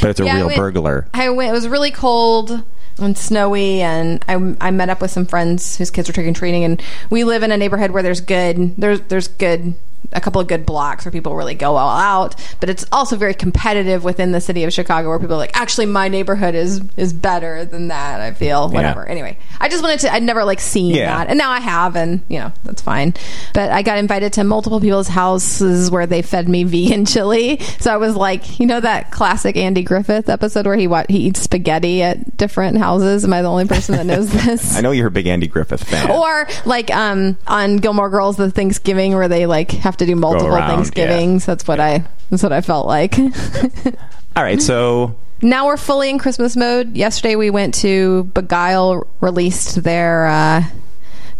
But 0.00 0.10
it's 0.10 0.20
a 0.20 0.24
Yeah, 0.24 0.32
I 0.32 0.36
real 0.36 0.46
went- 0.46 0.58
burglar. 0.58 1.06
I 1.14 1.28
went. 1.30 1.50
It 1.50 1.52
was 1.52 1.68
really 1.68 1.90
cold 1.90 2.62
and 2.98 3.16
snowy, 3.16 3.80
and 3.80 4.22
I, 4.28 4.34
I 4.60 4.70
met 4.70 4.90
up 4.90 5.00
with 5.00 5.10
some 5.10 5.24
friends 5.26 5.76
whose 5.78 5.90
kids 5.90 6.08
were 6.08 6.12
trick 6.12 6.26
or 6.26 6.32
treating, 6.32 6.64
and 6.64 6.82
we 7.08 7.24
live 7.24 7.42
in 7.42 7.50
a 7.52 7.56
neighborhood 7.56 7.90
where 7.92 8.02
there's 8.02 8.20
good 8.20 8.76
there's 8.76 9.00
there's 9.02 9.28
good 9.28 9.74
a 10.12 10.20
couple 10.20 10.40
of 10.40 10.48
good 10.48 10.66
blocks 10.66 11.04
where 11.04 11.12
people 11.12 11.36
really 11.36 11.54
go 11.54 11.76
all 11.76 11.96
out, 11.96 12.34
but 12.60 12.68
it's 12.68 12.84
also 12.90 13.16
very 13.16 13.34
competitive 13.34 14.02
within 14.02 14.32
the 14.32 14.40
city 14.40 14.64
of 14.64 14.72
Chicago 14.72 15.08
where 15.08 15.18
people 15.18 15.34
are 15.34 15.38
like, 15.38 15.56
actually, 15.56 15.86
my 15.86 16.08
neighborhood 16.08 16.54
is 16.54 16.80
is 16.96 17.12
better 17.12 17.64
than 17.64 17.88
that. 17.88 18.20
I 18.20 18.32
feel 18.32 18.68
whatever. 18.68 19.06
Anyway, 19.06 19.38
I 19.60 19.68
just 19.68 19.82
wanted 19.82 20.00
to. 20.00 20.12
I'd 20.12 20.22
never 20.22 20.44
like 20.44 20.60
seen 20.60 20.94
Yeah. 20.94 21.06
that, 21.16 21.28
and 21.28 21.38
now 21.38 21.50
I 21.50 21.60
have, 21.60 21.96
and 21.96 22.22
you 22.28 22.38
know 22.40 22.52
that's 22.64 22.82
fine. 22.82 23.14
But 23.54 23.70
I 23.70 23.82
got 23.82 23.98
invited 23.98 24.32
to 24.34 24.44
multiple 24.44 24.80
people's 24.80 25.08
houses 25.08 25.90
where 25.90 26.06
they 26.06 26.22
fed 26.22 26.48
me 26.48 26.64
vegan 26.64 27.04
chili, 27.04 27.58
so 27.78 27.92
I 27.92 27.96
was 27.96 28.16
like, 28.16 28.58
you 28.58 28.66
know 28.66 28.80
that 28.80 29.10
classic 29.10 29.56
Andy 29.56 29.82
Griffith 29.82 30.28
episode 30.28 30.66
where 30.66 30.76
he 30.76 30.86
what 30.86 31.10
he 31.10 31.18
eats 31.18 31.40
spaghetti 31.40 32.02
at 32.02 32.36
different 32.36 32.78
houses. 32.78 33.24
Am 33.24 33.32
I 33.32 33.42
the 33.42 33.48
only 33.50 33.66
person 33.66 33.96
that 33.96 34.06
knows 34.06 34.30
this? 34.44 34.76
I 34.76 34.80
know 34.80 34.90
you're 34.90 35.08
a 35.08 35.10
big 35.10 35.26
Andy 35.26 35.46
Griffith 35.46 35.84
fan. 35.84 36.10
Or 36.10 36.48
like 36.64 36.90
um 36.90 37.36
on 37.46 37.76
Gilmore 37.76 38.10
Girls, 38.10 38.36
the 38.36 38.50
Thanksgiving 38.50 39.14
where 39.14 39.28
they 39.28 39.46
like 39.46 39.70
have 39.90 39.96
to 39.98 40.06
do 40.06 40.16
multiple 40.16 40.48
around, 40.48 40.70
Thanksgivings. 40.70 41.44
That's 41.44 41.66
what 41.66 41.80
I. 41.80 42.04
That's 42.30 42.42
what 42.42 42.52
I 42.52 42.60
felt 42.60 42.86
like. 42.86 43.18
All 44.36 44.42
right, 44.44 44.62
so 44.62 45.16
now 45.42 45.66
we're 45.66 45.76
fully 45.76 46.10
in 46.10 46.18
Christmas 46.18 46.56
mode. 46.56 46.96
Yesterday 46.96 47.36
we 47.36 47.50
went 47.50 47.74
to 47.76 48.30
Begyle 48.34 49.06
released 49.20 49.82
their 49.82 50.26
uh, 50.26 50.64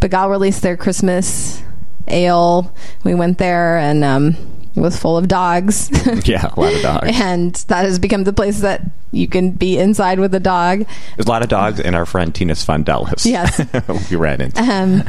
Begyle 0.00 0.30
released 0.30 0.62
their 0.62 0.76
Christmas 0.76 1.62
ale. 2.08 2.74
We 3.04 3.14
went 3.14 3.38
there 3.38 3.78
and 3.78 4.02
um, 4.02 4.36
it 4.74 4.80
was 4.80 4.96
full 4.98 5.18
of 5.18 5.28
dogs. 5.28 5.90
yeah, 6.26 6.52
a 6.56 6.60
lot 6.60 6.74
of 6.74 6.82
dogs. 6.82 7.08
and 7.12 7.54
that 7.68 7.84
has 7.84 7.98
become 7.98 8.24
the 8.24 8.32
place 8.32 8.60
that 8.60 8.82
you 9.12 9.28
can 9.28 9.50
be 9.50 9.78
inside 9.78 10.18
with 10.18 10.34
a 10.34 10.40
dog. 10.40 10.86
There's 11.16 11.26
a 11.26 11.28
lot 11.28 11.42
of 11.42 11.48
dogs, 11.48 11.80
and 11.80 11.96
our 11.96 12.06
friend 12.06 12.34
Tina 12.34 12.54
Sfondeles. 12.54 13.26
Yes. 13.26 13.60
we 14.10 14.16
ran 14.16 14.40
into. 14.40 14.62
Um, 14.62 15.02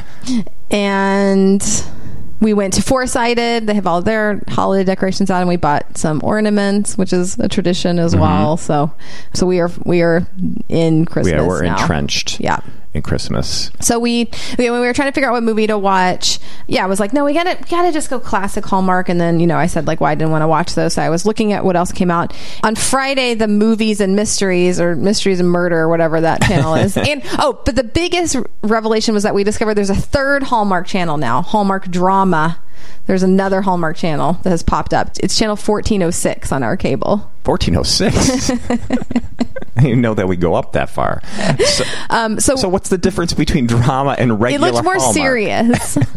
and 0.72 1.62
we 2.42 2.54
went 2.54 2.74
to 2.74 2.82
Four 2.82 3.06
Sided. 3.08 3.68
They 3.68 3.76
have 3.76 3.88
all 3.88 4.02
their 4.02 4.42
holiday 4.50 4.84
decorations 4.84 5.30
out, 5.30 5.40
and 5.40 5.48
we 5.48 5.58
bought 5.58 5.98
some 5.98 6.20
ornaments, 6.24 6.98
which 6.98 7.14
is 7.14 7.40
a 7.40 7.48
tradition 7.48 8.00
as 8.00 8.16
well. 8.16 8.58
So, 8.58 8.92
so 9.34 9.46
we 9.46 9.60
are 9.60 9.70
we 9.86 10.02
are 10.02 10.28
in 10.68 11.06
Christmas. 11.06 11.34
Yeah, 11.34 11.48
we're 11.48 11.64
now. 11.64 11.80
entrenched. 11.80 12.40
Yeah. 12.40 12.60
In 12.94 13.02
Christmas. 13.02 13.72
So 13.80 14.00
we, 14.00 14.30
we 14.58 14.70
when 14.70 14.82
we 14.82 14.88
were 14.88 14.92
trying 14.92 15.08
to 15.08 15.14
figure 15.14 15.30
out 15.30 15.32
what 15.32 15.44
movie 15.44 15.66
to 15.68 15.78
watch, 15.78 16.40
yeah, 16.68 16.84
I 16.84 16.88
was 16.88 17.00
like, 17.00 17.14
no, 17.14 17.24
we 17.24 17.34
gotta 17.34 17.58
gotta 17.70 17.90
just 17.94 18.10
go 18.10 18.20
classic 18.20 18.66
Hallmark. 18.66 19.08
And 19.08 19.20
then 19.20 19.40
you 19.40 19.48
know, 19.48 19.56
I 19.56 19.68
said 19.68 19.88
like, 19.88 20.02
why 20.02 20.12
I 20.12 20.16
didn't 20.16 20.32
want 20.32 20.42
to 20.42 20.48
watch 20.48 20.76
those. 20.76 20.96
So 20.96 21.02
I 21.02 21.10
was 21.10 21.26
looking 21.26 21.54
at 21.54 21.64
what 21.64 21.78
else 21.78 21.94
came 21.94 22.12
out 22.12 22.36
on 22.64 22.76
Friday. 22.76 23.34
The 23.34 23.48
movies 23.48 24.02
and 24.02 24.14
mysteries 24.14 24.82
or 24.82 24.98
mysteries 24.98 25.40
and 25.40 25.50
murder 25.50 25.78
or 25.80 25.88
whatever 25.88 26.20
that 26.20 26.42
channel 26.42 26.76
is. 26.76 26.98
and 26.98 27.22
oh, 27.40 27.62
but 27.64 27.78
the 27.78 27.84
biggest 27.86 28.36
revelation 28.62 29.14
was 29.14 29.24
that 29.24 29.34
we 29.34 29.46
discovered 29.46 29.76
there's 29.76 29.90
a 29.90 29.96
third 29.96 30.44
Hallmark 30.44 30.86
channel 30.86 31.16
now, 31.16 31.42
Hallmark 31.42 31.90
Drama. 31.90 32.60
There's 33.08 33.24
another 33.24 33.62
Hallmark 33.62 33.96
channel 33.96 34.34
that 34.44 34.50
has 34.50 34.64
popped 34.64 34.94
up. 34.94 35.12
It's 35.22 35.38
channel 35.38 35.56
1406 35.56 36.52
on 36.52 36.62
our 36.62 36.76
cable. 36.76 37.31
1406. 37.52 38.50
I 39.78 39.82
didn't 39.84 40.02
know 40.02 40.14
that 40.14 40.28
we 40.28 40.36
go 40.36 40.54
up 40.56 40.74
that 40.74 40.90
far. 40.90 41.22
So, 41.66 41.84
Um, 42.10 42.40
so, 42.40 42.56
so 42.56 42.68
what's 42.70 42.90
the 42.90 42.98
difference 42.98 43.34
between 43.34 43.68
drama 43.68 44.16
and 44.20 44.40
regular? 44.40 44.68
it 44.68 44.74
looks 44.74 44.84
more 44.84 44.96
Hallmark? 44.96 45.14
serious. 45.16 45.98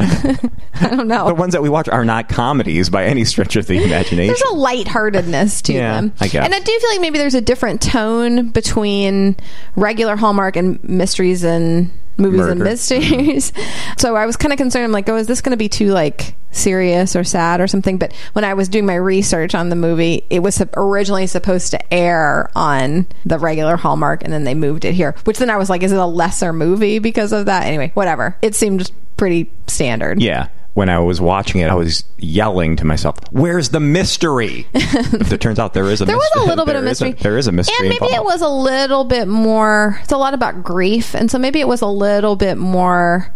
I 0.80 0.88
don't 0.88 1.06
know. 1.08 1.28
The 1.28 1.34
ones 1.34 1.52
that 1.52 1.62
we 1.62 1.68
watch 1.68 1.88
are 1.88 2.04
not 2.04 2.28
comedies 2.28 2.90
by 2.90 3.04
any 3.04 3.24
stretch 3.24 3.56
of 3.56 3.66
the 3.66 3.82
imagination. 3.82 4.26
there's 4.26 4.42
a 4.52 4.54
lightheartedness 4.56 5.62
to 5.62 5.72
Yeah, 5.72 5.94
them. 6.00 6.12
I 6.20 6.28
guess. 6.28 6.44
And 6.44 6.54
I 6.54 6.58
do 6.58 6.78
feel 6.78 6.90
like 6.90 7.00
maybe 7.00 7.18
there's 7.18 7.34
a 7.34 7.40
different 7.40 7.80
tone 7.80 8.48
between 8.50 9.36
regular 9.76 10.16
Hallmark 10.16 10.56
and 10.56 10.82
mysteries 10.84 11.44
and 11.44 11.90
movies 12.16 12.40
and 12.40 12.58
Murder. 12.60 12.70
mysteries. 12.70 13.52
so 13.98 14.16
I 14.16 14.26
was 14.26 14.36
kind 14.36 14.52
of 14.52 14.58
concerned. 14.58 14.84
I'm 14.84 14.92
like, 14.92 15.08
oh, 15.08 15.16
is 15.16 15.26
this 15.26 15.40
going 15.40 15.52
to 15.52 15.56
be 15.56 15.68
too 15.68 15.88
like 15.92 16.34
serious 16.50 17.16
or 17.16 17.24
sad 17.24 17.60
or 17.60 17.66
something? 17.66 17.98
But 17.98 18.12
when 18.32 18.44
I 18.44 18.54
was 18.54 18.68
doing 18.68 18.86
my 18.86 18.94
research 18.94 19.54
on 19.54 19.68
the 19.68 19.76
movie, 19.76 20.24
it 20.30 20.40
was 20.40 20.62
originally 20.76 21.26
supposed 21.26 21.70
to 21.72 21.94
air 21.94 22.50
on 22.54 23.06
the 23.24 23.38
regular 23.38 23.76
Hallmark, 23.76 24.22
and 24.24 24.32
then 24.32 24.44
they 24.44 24.54
moved 24.54 24.84
it 24.84 24.94
here. 24.94 25.14
Which 25.24 25.38
then 25.38 25.50
I 25.50 25.56
was 25.56 25.68
like, 25.70 25.82
is 25.82 25.92
it 25.92 25.98
a 25.98 26.06
lesser 26.06 26.52
movie 26.52 26.98
because 26.98 27.32
of 27.32 27.46
that? 27.46 27.66
Anyway, 27.66 27.90
whatever. 27.94 28.36
It 28.42 28.54
seemed 28.54 28.90
pretty 29.16 29.50
standard. 29.66 30.20
yeah. 30.22 30.48
When 30.74 30.88
I 30.88 30.98
was 30.98 31.20
watching 31.20 31.60
it, 31.60 31.70
I 31.70 31.74
was 31.74 32.02
yelling 32.18 32.74
to 32.76 32.84
myself, 32.84 33.16
"Where's 33.30 33.68
the 33.68 33.78
mystery?" 33.80 34.66
if 34.74 35.32
it 35.32 35.40
turns 35.40 35.58
out 35.60 35.72
there 35.72 35.84
is 35.88 36.00
a 36.00 36.04
There 36.04 36.16
was 36.16 36.24
mystery. 36.34 36.42
a 36.42 36.46
little 36.46 36.66
bit 36.66 36.74
of 36.76 36.82
There 36.82 36.90
is 36.90 37.00
a- 37.00 37.04
mystery. 37.04 37.22
there 37.22 37.38
is 37.38 37.46
a 37.46 37.52
mystery. 37.52 37.88
And 37.90 37.96
maybe 38.00 38.12
it 38.12 38.24
was 38.24 38.40
a 38.42 38.48
little 38.48 39.04
bit 39.04 39.28
more, 39.28 39.98
it's 40.02 40.10
a 40.12 40.16
lot 40.16 40.34
about 40.34 40.64
grief. 40.64 41.14
And 41.14 41.30
so 41.30 41.38
maybe 41.38 41.60
it 41.60 41.68
was 41.68 41.80
a 41.80 41.86
little 41.86 42.34
bit 42.34 42.58
more, 42.58 43.32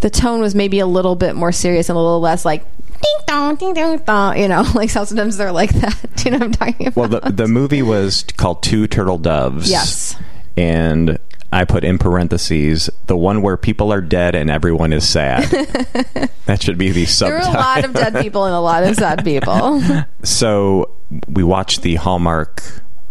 the 0.00 0.10
tone 0.10 0.40
was 0.40 0.54
maybe 0.56 0.80
a 0.80 0.86
little 0.86 1.14
bit 1.14 1.36
more 1.36 1.52
serious 1.52 1.88
and 1.88 1.96
a 1.96 2.00
little 2.00 2.20
less 2.20 2.44
like, 2.44 2.64
ding 3.00 3.20
dong, 3.28 3.54
ding 3.54 3.74
dong, 3.74 3.98
dong, 3.98 4.38
you 4.38 4.48
know, 4.48 4.64
like 4.74 4.90
sometimes 4.90 5.36
they're 5.36 5.52
like 5.52 5.70
that. 5.74 5.96
Do 6.16 6.24
you 6.24 6.30
know 6.32 6.38
what 6.38 6.46
I'm 6.46 6.52
talking 6.72 6.86
about? 6.88 6.96
Well, 6.96 7.20
the 7.20 7.30
the 7.30 7.46
movie 7.48 7.82
was 7.82 8.24
called 8.36 8.60
Two 8.64 8.88
Turtle 8.88 9.18
Doves. 9.18 9.70
Yes. 9.70 10.16
And 10.56 11.18
I 11.52 11.64
put 11.66 11.84
in 11.84 11.98
parentheses 11.98 12.88
the 13.06 13.16
one 13.16 13.42
where 13.42 13.56
people 13.56 13.92
are 13.92 14.00
dead 14.00 14.34
and 14.34 14.50
everyone 14.50 14.92
is 14.92 15.06
sad. 15.06 15.44
that 16.46 16.62
should 16.62 16.78
be 16.78 16.90
the 16.90 17.04
subtitle. 17.04 17.40
there 17.42 17.52
were 17.52 17.58
a 17.58 17.60
lot 17.60 17.84
of 17.84 17.92
dead 17.92 18.22
people 18.22 18.46
and 18.46 18.54
a 18.54 18.60
lot 18.60 18.84
of 18.84 18.96
sad 18.96 19.24
people. 19.24 19.82
So 20.24 20.88
we 21.28 21.42
watched 21.42 21.82
the 21.82 21.96
Hallmark 21.96 22.62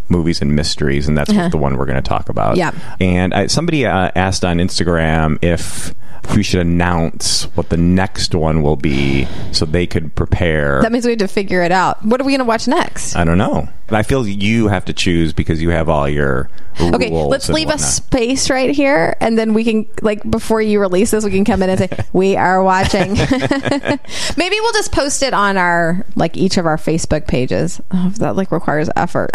movies 0.07 0.41
and 0.41 0.55
mysteries, 0.55 1.07
and 1.07 1.17
that's 1.17 1.31
the 1.31 1.57
one 1.57 1.77
we're 1.77 1.85
going 1.85 2.01
to 2.01 2.07
talk 2.07 2.29
about. 2.29 2.57
Uh-huh. 2.57 2.71
Yeah. 2.73 2.95
And 2.99 3.33
I, 3.33 3.47
somebody 3.47 3.85
uh, 3.85 4.11
asked 4.15 4.45
on 4.45 4.57
Instagram 4.57 5.37
if 5.41 5.93
we 6.35 6.43
should 6.43 6.61
announce 6.61 7.43
what 7.55 7.69
the 7.69 7.77
next 7.77 8.33
one 8.33 8.63
will 8.63 8.75
be, 8.75 9.27
so 9.51 9.65
they 9.65 9.87
could 9.87 10.15
prepare. 10.15 10.81
that 10.81 10.91
means 10.91 11.05
we 11.05 11.11
have 11.11 11.19
to 11.19 11.27
figure 11.27 11.63
it 11.63 11.71
out. 11.71 12.03
What 12.05 12.21
are 12.21 12.23
we 12.23 12.31
going 12.31 12.39
to 12.39 12.45
watch 12.45 12.67
next? 12.67 13.15
I 13.15 13.23
don't 13.23 13.37
know. 13.37 13.67
I 13.89 14.03
feel 14.03 14.25
you 14.25 14.69
have 14.69 14.85
to 14.85 14.93
choose 14.93 15.33
because 15.33 15.61
you 15.61 15.69
have 15.71 15.89
all 15.89 16.07
your 16.07 16.49
Okay, 16.79 17.09
let's 17.09 17.49
leave 17.49 17.69
a 17.69 17.77
space 17.77 18.49
right 18.49 18.73
here, 18.73 19.15
and 19.19 19.37
then 19.37 19.53
we 19.53 19.63
can 19.63 19.87
like 20.01 20.29
before 20.29 20.61
you 20.61 20.79
release 20.79 21.11
this, 21.11 21.23
we 21.25 21.31
can 21.31 21.43
come 21.43 21.61
in 21.61 21.69
and 21.69 21.79
say 21.79 21.89
we 22.13 22.37
are 22.37 22.63
watching. 22.63 23.13
Maybe 24.37 24.55
we'll 24.59 24.73
just 24.73 24.91
post 24.91 25.21
it 25.21 25.33
on 25.33 25.57
our 25.57 26.05
like 26.15 26.37
each 26.37 26.57
of 26.57 26.65
our 26.65 26.77
Facebook 26.77 27.27
pages. 27.27 27.81
Oh, 27.91 28.09
that 28.19 28.35
like 28.35 28.51
requires 28.51 28.89
effort. 28.95 29.31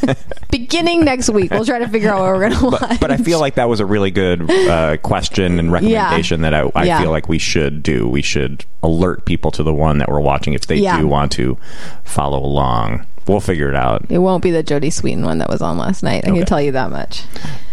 Beginning 0.50 1.04
next 1.04 1.30
week, 1.30 1.50
we'll 1.50 1.64
try 1.64 1.78
to 1.78 1.88
figure 1.88 2.10
out 2.10 2.20
what 2.20 2.28
we're 2.28 2.48
going 2.50 2.60
to 2.60 2.64
watch. 2.66 2.80
but, 2.80 3.00
but 3.00 3.10
I 3.10 3.16
feel 3.16 3.40
like 3.40 3.54
that 3.54 3.68
was 3.68 3.80
a 3.80 3.86
really 3.86 4.10
good 4.10 4.48
uh, 4.50 4.98
question 4.98 5.58
and 5.58 5.72
recommendation 5.72 6.23
that 6.32 6.54
I, 6.54 6.70
I 6.74 6.84
Yeah. 6.84 7.00
feel 7.00 7.10
like 7.10 7.28
we 7.28 7.38
should 7.38 7.82
do. 7.82 8.08
We 8.08 8.22
should 8.22 8.64
alert 8.82 9.24
people 9.24 9.50
to 9.52 9.62
the 9.62 9.74
one 9.74 9.98
that 9.98 10.08
we're 10.10 10.20
watching 10.20 10.52
if 10.54 10.66
they 10.66 10.76
Yeah. 10.76 10.98
do 11.00 11.06
want 11.06 11.32
to 11.32 11.56
follow 12.04 12.38
along. 12.38 13.06
We'll 13.26 13.40
figure 13.40 13.68
it 13.70 13.74
out. 13.76 14.04
It 14.10 14.18
won't 14.18 14.42
be 14.42 14.50
the 14.50 14.62
Jodie 14.62 14.92
Sweetin 14.92 15.22
one 15.24 15.38
that 15.38 15.48
was 15.48 15.62
on 15.62 15.78
last 15.78 16.02
night. 16.02 16.24
I 16.26 16.30
Okay. 16.30 16.38
can 16.40 16.46
tell 16.46 16.60
you 16.60 16.72
that 16.72 16.90
much. 16.90 17.22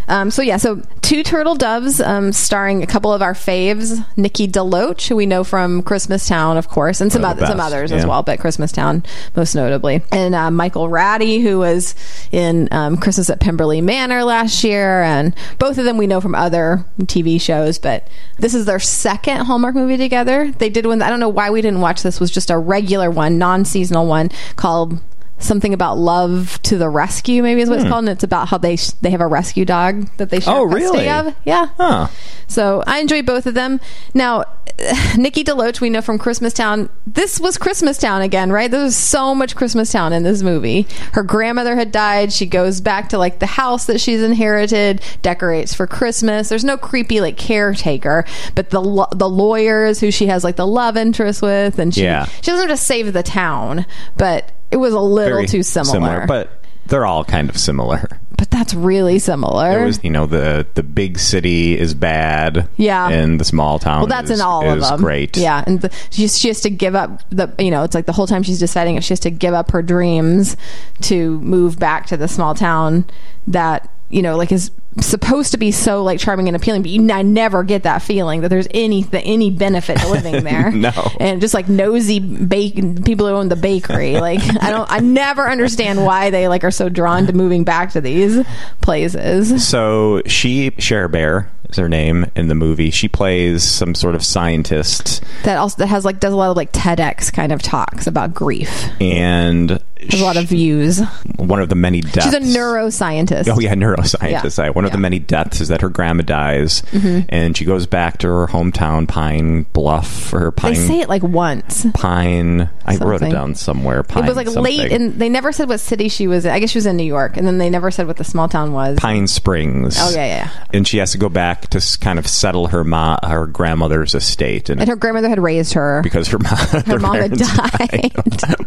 Um, 0.07 0.31
so 0.31 0.41
yeah, 0.41 0.57
so 0.57 0.81
two 1.01 1.23
turtle 1.23 1.55
doves, 1.55 1.99
um, 2.01 2.31
starring 2.31 2.83
a 2.83 2.87
couple 2.87 3.13
of 3.13 3.21
our 3.21 3.33
faves, 3.33 4.05
Nikki 4.17 4.47
DeLoach, 4.47 5.07
who 5.07 5.15
we 5.15 5.25
know 5.25 5.43
from 5.43 5.83
Christmas 5.83 6.27
Town, 6.27 6.57
of 6.57 6.67
course, 6.67 7.01
and 7.01 7.11
some 7.11 7.21
One 7.21 7.31
of 7.31 7.37
the 7.37 7.43
other, 7.43 7.51
some 7.51 7.59
others 7.59 7.91
as 7.91 8.05
well, 8.05 8.23
but 8.23 8.39
Christmas 8.39 8.71
Town 8.71 9.03
most 9.35 9.55
notably, 9.55 10.01
and 10.11 10.35
uh, 10.35 10.51
Michael 10.51 10.89
Rady, 10.89 11.39
who 11.39 11.59
was 11.59 11.95
in 12.31 12.67
um, 12.71 12.97
Christmas 12.97 13.29
at 13.29 13.39
Pemberley 13.39 13.81
Manor 13.81 14.23
last 14.23 14.63
year, 14.63 15.01
and 15.01 15.35
both 15.59 15.77
of 15.77 15.85
them 15.85 15.97
we 15.97 16.07
know 16.07 16.21
from 16.21 16.35
other 16.35 16.85
TV 17.01 17.39
shows. 17.39 17.77
But 17.77 18.07
this 18.37 18.53
is 18.53 18.65
their 18.65 18.79
second 18.79 19.45
Hallmark 19.45 19.75
movie 19.75 19.97
together. 19.97 20.51
They 20.57 20.69
did 20.69 20.85
one. 20.85 21.01
I 21.01 21.09
don't 21.09 21.19
know 21.19 21.29
why 21.29 21.49
we 21.49 21.61
didn't 21.61 21.81
watch 21.81 22.03
this. 22.03 22.19
Was 22.19 22.31
just 22.31 22.49
a 22.49 22.57
regular 22.57 23.11
one, 23.11 23.37
non-seasonal 23.37 24.07
one 24.07 24.29
called 24.55 24.99
something 25.43 25.73
about 25.73 25.97
love 25.97 26.59
to 26.63 26.77
the 26.77 26.89
rescue 26.89 27.41
maybe 27.43 27.61
is 27.61 27.69
what 27.69 27.79
it's 27.79 27.87
called 27.89 28.03
and 28.05 28.09
it's 28.09 28.23
about 28.23 28.47
how 28.49 28.57
they 28.57 28.75
sh- 28.75 28.91
they 29.01 29.09
have 29.11 29.21
a 29.21 29.27
rescue 29.27 29.65
dog 29.65 30.07
that 30.17 30.29
they 30.29 30.39
share 30.39 30.53
Hmm. 30.53 30.59
Oh, 30.59 30.63
really? 30.63 31.09
of 31.09 31.35
yeah 31.45 31.67
Huh. 31.77 32.07
so 32.47 32.83
I 32.87 32.99
enjoy 32.99 33.21
both 33.21 33.45
of 33.45 33.53
them. 33.53 33.79
Now, 34.13 34.43
Nikki 35.17 35.43
DeLoach, 35.43 35.79
we 35.81 35.89
know 35.89 36.01
from 36.01 36.17
Christmas 36.17 36.53
Town. 36.53 36.89
This 37.05 37.39
was 37.39 37.57
Christmas 37.57 37.97
Town 37.97 38.21
again, 38.21 38.51
right? 38.51 38.69
There 38.71 38.81
was 38.83 38.95
so 38.95 39.35
much 39.35 39.55
Christmas 39.55 39.91
Town 39.91 40.11
in 40.13 40.23
this 40.23 40.41
movie. 40.41 40.87
Her 41.13 41.23
grandmother 41.23 41.75
had 41.75 41.91
died. 41.91 42.31
She 42.33 42.45
goes 42.45 42.81
back 42.81 43.09
to 43.09 43.17
like 43.17 43.39
the 43.39 43.45
house 43.45 43.85
that 43.85 43.99
she's 44.01 44.21
inherited, 44.21 45.01
decorates 45.21 45.73
for 45.73 45.87
Christmas. 45.87 46.49
There's 46.49 46.63
no 46.63 46.77
creepy 46.77 47.21
like 47.21 47.37
caretaker, 47.37 48.25
but 48.55 48.69
the 48.71 48.81
lo- 48.81 49.07
the 49.11 49.29
lawyers 49.29 49.99
who 49.99 50.09
she 50.11 50.27
has 50.27 50.43
like 50.43 50.55
the 50.55 50.67
love 50.67 50.97
interest 50.97 51.41
with, 51.41 51.77
and 51.79 51.93
she 51.93 52.03
Yeah. 52.03 52.25
she 52.25 52.51
doesn't 52.51 52.67
have 52.69 52.77
to 52.77 52.83
save 52.83 53.13
the 53.13 53.23
town, 53.23 53.85
but 54.17 54.51
it 54.71 54.77
was 54.77 54.93
a 54.93 54.99
little 54.99 55.37
Very 55.37 55.47
too 55.47 55.63
similar. 55.63 56.25
but 56.27 56.49
they're 56.87 57.05
all 57.05 57.23
kind 57.23 57.49
of 57.49 57.57
similar. 57.57 58.19
but 58.37 58.49
that's 58.49 58.73
really 58.73 59.19
similar. 59.19 59.81
It 59.81 59.85
was, 59.85 60.03
you 60.03 60.09
know, 60.09 60.25
the 60.25 60.65
the 60.73 60.83
big 60.83 61.19
city 61.19 61.77
is 61.77 61.93
bad, 61.93 62.67
Yeah. 62.77 63.07
and 63.09 63.39
the 63.39 63.45
small 63.45 63.77
town. 63.79 63.99
Well, 63.99 64.07
that's 64.07 64.31
is, 64.31 64.39
in 64.39 64.45
all 64.45 64.67
of 64.67 64.79
them. 64.81 64.99
Great, 64.99 65.37
Yeah, 65.37 65.63
and 65.65 65.79
the, 65.81 65.91
she, 66.09 66.27
she 66.27 66.47
has 66.47 66.61
to 66.61 66.69
give 66.69 66.95
up 66.95 67.21
the. 67.29 67.53
You 67.59 67.69
know, 67.71 67.83
it's 67.83 67.93
like 67.95 68.07
the 68.07 68.13
whole 68.13 68.27
time 68.27 68.43
she's 68.43 68.59
deciding 68.59 68.95
if 68.95 69.03
she 69.03 69.11
has 69.11 69.19
to 69.21 69.29
give 69.31 69.53
up 69.53 69.71
her 69.71 69.81
dreams 69.83 70.57
to 71.01 71.39
move 71.41 71.77
back 71.77 72.07
to 72.07 72.17
the 72.17 72.27
small 72.27 72.55
town 72.55 73.05
that 73.47 73.89
you 74.11 74.21
know, 74.21 74.35
like 74.37 74.51
is 74.51 74.71
supposed 74.99 75.53
to 75.53 75.57
be 75.57 75.71
so 75.71 76.03
like 76.03 76.19
charming 76.19 76.47
and 76.49 76.55
appealing, 76.55 76.81
but 76.81 76.91
you 76.91 77.09
I 77.11 77.21
never 77.21 77.63
get 77.63 77.83
that 77.83 78.01
feeling 78.01 78.41
that 78.41 78.49
there's 78.49 78.67
any 78.71 79.03
the, 79.03 79.19
any 79.21 79.49
benefit 79.49 79.97
to 79.99 80.09
living 80.09 80.43
there. 80.43 80.69
No. 80.71 80.91
and 81.19 81.39
just 81.41 81.53
like 81.53 81.69
nosy 81.69 82.19
bacon 82.19 83.01
people 83.03 83.25
who 83.27 83.33
own 83.33 83.47
the 83.49 83.55
bakery. 83.55 84.19
Like 84.19 84.41
I 84.61 84.69
don't, 84.69 84.91
I 84.91 84.99
never 84.99 85.49
understand 85.49 86.05
why 86.05 86.29
they 86.29 86.47
like 86.47 86.63
are 86.63 86.71
so 86.71 86.89
drawn 86.89 87.25
to 87.27 87.33
moving 87.33 87.63
back 87.63 87.91
to 87.93 88.01
these 88.01 88.45
places. 88.81 89.65
So 89.67 90.21
she, 90.25 90.71
Cher 90.77 91.07
Bear, 91.07 91.49
is 91.69 91.77
her 91.77 91.87
name 91.87 92.25
in 92.35 92.47
the 92.49 92.55
movie. 92.55 92.89
She 92.91 93.07
plays 93.07 93.63
some 93.63 93.95
sort 93.95 94.15
of 94.15 94.25
scientist, 94.25 95.23
That 95.43 95.57
also 95.57 95.77
that 95.77 95.87
has 95.87 96.03
like 96.03 96.19
does 96.19 96.33
a 96.33 96.35
lot 96.35 96.51
of 96.51 96.57
like 96.57 96.73
TEDx 96.73 97.31
kind 97.31 97.51
of 97.53 97.61
talks 97.61 98.07
about 98.07 98.33
grief. 98.33 98.89
and 98.99 99.81
There's 100.01 100.21
a 100.21 100.25
lot 100.25 100.37
of 100.37 100.45
views. 100.45 100.99
one 101.37 101.59
of 101.61 101.69
the 101.69 101.75
many 101.75 102.01
deaths. 102.01 102.25
She's 102.25 102.33
a 102.33 102.39
neuroscientist. 102.39 103.47
Oh 103.47 103.59
yeah, 103.59 103.73
neuroscientist. 103.75 104.29
Yeah. 104.31 104.41
Mm-hmm. 104.41 104.73
One 104.73 104.85
of 104.85 104.91
the 104.91 104.97
many 104.97 105.19
deaths 105.19 105.61
is 105.61 105.67
that 105.69 105.81
her 105.81 105.89
grandma 105.89 106.23
dies, 106.23 106.83
and 106.91 107.55
she 107.55 107.65
goes 107.65 107.85
back 107.85 108.17
to 108.19 108.27
her 108.27 108.47
hometown, 108.47 109.07
Pine 109.07 109.63
Bluff, 109.73 110.33
or 110.33 110.51
Pine. 110.51 110.73
They 110.73 110.79
say 110.79 110.99
it 111.01 111.09
like 111.09 111.23
once. 111.23 111.85
Pine. 111.93 112.69
I 112.85 112.97
wrote 112.97 113.21
it 113.21 113.31
down 113.31 113.55
somewhere. 113.55 114.03
Pine 114.03 114.25
It 114.25 114.27
was 114.27 114.35
like 114.37 114.47
late, 114.47 114.91
and 114.91 115.13
they 115.13 115.29
never 115.29 115.51
said 115.51 115.69
what 115.69 115.79
city 115.79 116.09
she 116.09 116.27
was 116.27 116.45
in. 116.45 116.51
I 116.51 116.59
guess 116.59 116.71
she 116.71 116.77
was 116.77 116.85
in 116.85 116.97
New 116.97 117.03
York, 117.03 117.37
and 117.37 117.45
then 117.47 117.57
they 117.57 117.69
never 117.69 117.91
said 117.91 118.07
what 118.07 118.17
the 118.17 118.23
small 118.23 118.47
town 118.49 118.73
was. 118.73 118.97
Pine 118.99 119.27
Springs. 119.27 119.97
Oh, 119.99 120.09
yeah, 120.11 120.25
yeah. 120.25 120.49
And 120.73 120.87
she 120.87 120.97
has 120.97 121.11
to 121.11 121.17
go 121.17 121.29
back 121.29 121.67
to 121.69 121.97
kind 122.01 122.17
of 122.19 122.27
settle 122.27 122.67
her 122.67 122.83
ma- 122.83 123.19
her 123.23 123.45
grandmother's 123.47 124.15
estate, 124.15 124.69
and, 124.69 124.81
And 124.81 124.89
her 124.89 124.95
grandmother 124.95 125.29
had 125.29 125.39
raised 125.39 125.73
her. 125.73 126.01
because 126.03 126.27
her 126.29 126.39
mom 126.39 126.51
Her 126.85 126.99
mom 126.99 127.15
had 127.15 127.31
died. 127.37 128.11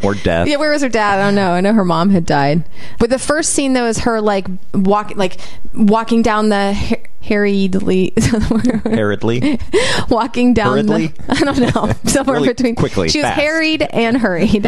or 0.05 0.15
death. 0.15 0.49
Yeah, 0.49 0.57
where 0.57 0.71
was 0.71 0.83
her 0.83 0.89
dad? 0.89 1.24
I 1.25 1.29
don't 1.29 1.35
know. 1.37 1.53
I 1.53 1.61
know 1.63 1.73
her 1.73 1.85
mom 1.85 2.11
had 2.11 2.27
died. 2.27 2.65
But 2.99 3.09
the 3.11 3.19
first 3.19 3.51
scene 3.55 3.73
though 3.73 3.87
is 3.87 4.01
her 4.01 4.21
like 4.21 4.47
walking, 4.75 5.17
like 5.17 5.39
walking 5.75 6.21
down 6.23 6.51
the 6.51 6.73
harriedly 7.23 8.13
Hurriedly. 8.85 9.59
walking 10.11 10.53
down 10.53 10.87
Hurriedly? 10.87 11.07
the 11.09 11.25
I 11.33 11.41
don't 11.41 11.59
know 11.75 11.93
somewhere 12.05 12.37
Really 12.37 12.49
between 12.49 12.75
quickly, 12.75 13.09
she 13.09 13.19
was 13.19 13.25
fast. 13.25 13.41
harried 13.41 13.83
and 13.83 14.19
hurried 14.19 14.67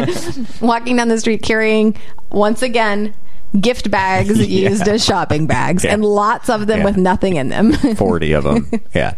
walking 0.59 0.95
down 0.95 1.07
the 1.09 1.19
street 1.19 1.43
carrying 1.43 1.95
once 2.31 2.63
again 2.63 3.13
gift 3.59 3.89
bags 3.91 4.29
Yeah. 4.47 4.69
used 4.69 4.87
as 4.87 5.03
shopping 5.05 5.47
bags 5.47 5.83
Yeah. 5.83 5.93
and 5.93 6.03
lots 6.05 6.49
of 6.49 6.67
them 6.67 6.79
Yeah. 6.79 6.85
with 6.85 6.97
nothing 6.97 7.35
in 7.37 7.49
them 7.49 7.71
40 7.95 8.33
of 8.33 8.43
them. 8.43 8.69
Yeah. 8.93 9.13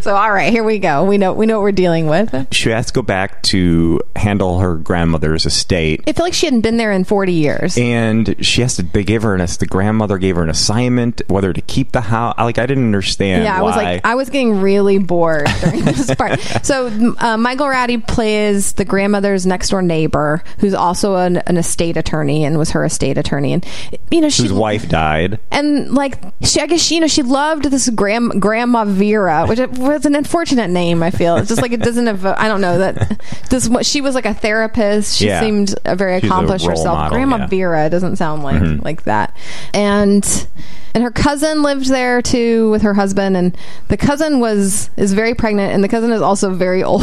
so 0.00 0.14
all 0.16 0.32
right 0.32 0.50
here 0.52 0.64
we 0.64 0.78
go 0.78 1.04
we 1.04 1.18
know 1.18 1.32
we 1.32 1.46
know 1.46 1.58
what 1.58 1.64
we're 1.64 1.72
dealing 1.72 2.06
with 2.06 2.34
She 2.52 2.70
has 2.70 2.86
to 2.86 2.92
go 2.92 3.02
back 3.02 3.42
to 3.44 4.00
handle 4.16 4.58
her 4.60 4.76
grandmother's 4.76 5.46
estate. 5.46 6.02
I 6.06 6.12
feel 6.12 6.24
like 6.24 6.34
she 6.34 6.46
hadn't 6.46 6.62
been 6.62 6.76
there 6.76 6.92
in 6.92 7.04
40 7.04 7.32
years 7.32 7.76
And 7.78 8.34
she 8.44 8.62
has 8.62 8.76
to. 8.76 8.82
They 8.82 9.04
gave 9.04 9.22
her 9.22 9.34
an. 9.34 9.42
The 9.42 9.66
grandmother 9.68 10.18
gave 10.18 10.36
her 10.36 10.42
an 10.42 10.50
assignment 10.50 11.20
whether 11.28 11.52
to 11.52 11.60
keep 11.60 11.92
the 11.92 12.00
house. 12.00 12.34
Like 12.38 12.58
I 12.58 12.66
didn't 12.66 12.84
understand. 12.84 13.44
Yeah, 13.44 13.56
I 13.58 13.60
why. 13.62 13.66
was 13.66 13.76
like, 13.76 14.00
I 14.06 14.14
was 14.14 14.30
getting 14.30 14.60
really 14.60 14.98
bored 14.98 15.48
during 15.60 15.84
this 15.84 16.14
part. 16.14 16.40
So, 16.62 17.14
uh, 17.18 17.36
Michael 17.36 17.66
Rady 17.68 17.98
plays 17.98 18.74
the 18.74 18.84
grandmother's 18.84 19.46
next 19.46 19.70
door 19.70 19.82
neighbor, 19.82 20.42
who's 20.58 20.74
also 20.74 21.16
an, 21.16 21.38
an 21.38 21.56
estate 21.56 21.96
attorney 21.96 22.44
and 22.44 22.56
was 22.58 22.70
her 22.70 22.84
estate 22.84 23.18
attorney, 23.18 23.51
and 23.52 23.66
you 24.10 24.20
know 24.20 24.28
she 24.28 24.42
whose 24.42 24.52
wife 24.52 24.88
died. 24.88 25.38
and 25.50 25.92
like 25.92 26.18
she, 26.42 26.60
I 26.60 26.66
guess 26.66 26.80
she, 26.80 26.96
you 26.96 27.00
know, 27.00 27.06
she 27.06 27.22
loved 27.22 27.64
this 27.64 27.88
grand 27.90 28.40
grandma 28.40 28.84
Vera, 28.84 29.46
which 29.46 29.58
was 29.78 30.06
an 30.06 30.14
unfortunate 30.14 30.70
name. 30.70 31.02
I 31.02 31.10
feel 31.10 31.36
it's 31.36 31.48
just 31.48 31.62
like 31.62 31.72
it 31.72 31.80
doesn't 31.82 32.06
have. 32.06 32.24
I 32.26 32.48
don't 32.48 32.60
know 32.60 32.78
that 32.78 33.20
this. 33.50 33.68
What 33.68 33.86
she 33.86 34.00
was 34.00 34.14
like 34.14 34.26
a 34.26 34.34
therapist. 34.34 35.16
She 35.16 35.26
Yeah. 35.26 35.40
seemed 35.40 35.74
very 35.86 36.20
She's 36.20 36.28
accomplished 36.30 36.66
herself. 36.66 36.96
model, 36.96 37.16
grandma 37.16 37.36
yeah. 37.36 37.42
Mm-hmm. 37.44 37.50
Vera 37.50 37.90
doesn't 37.90 38.16
sound 38.16 38.42
like 38.42 38.82
like 38.84 39.02
that, 39.04 39.36
and 39.74 40.46
and 40.94 41.02
her 41.02 41.10
cousin 41.10 41.62
lived 41.62 41.86
there 41.86 42.20
too 42.20 42.70
with 42.70 42.82
her 42.82 42.92
husband, 42.94 43.36
and 43.36 43.56
the 43.88 43.96
cousin 43.96 44.40
was 44.40 44.90
is 44.96 45.12
very 45.14 45.34
pregnant, 45.34 45.72
and 45.72 45.82
the 45.82 45.88
cousin 45.88 46.12
is 46.12 46.20
also 46.20 46.50
very 46.54 46.82
old, 46.84 47.02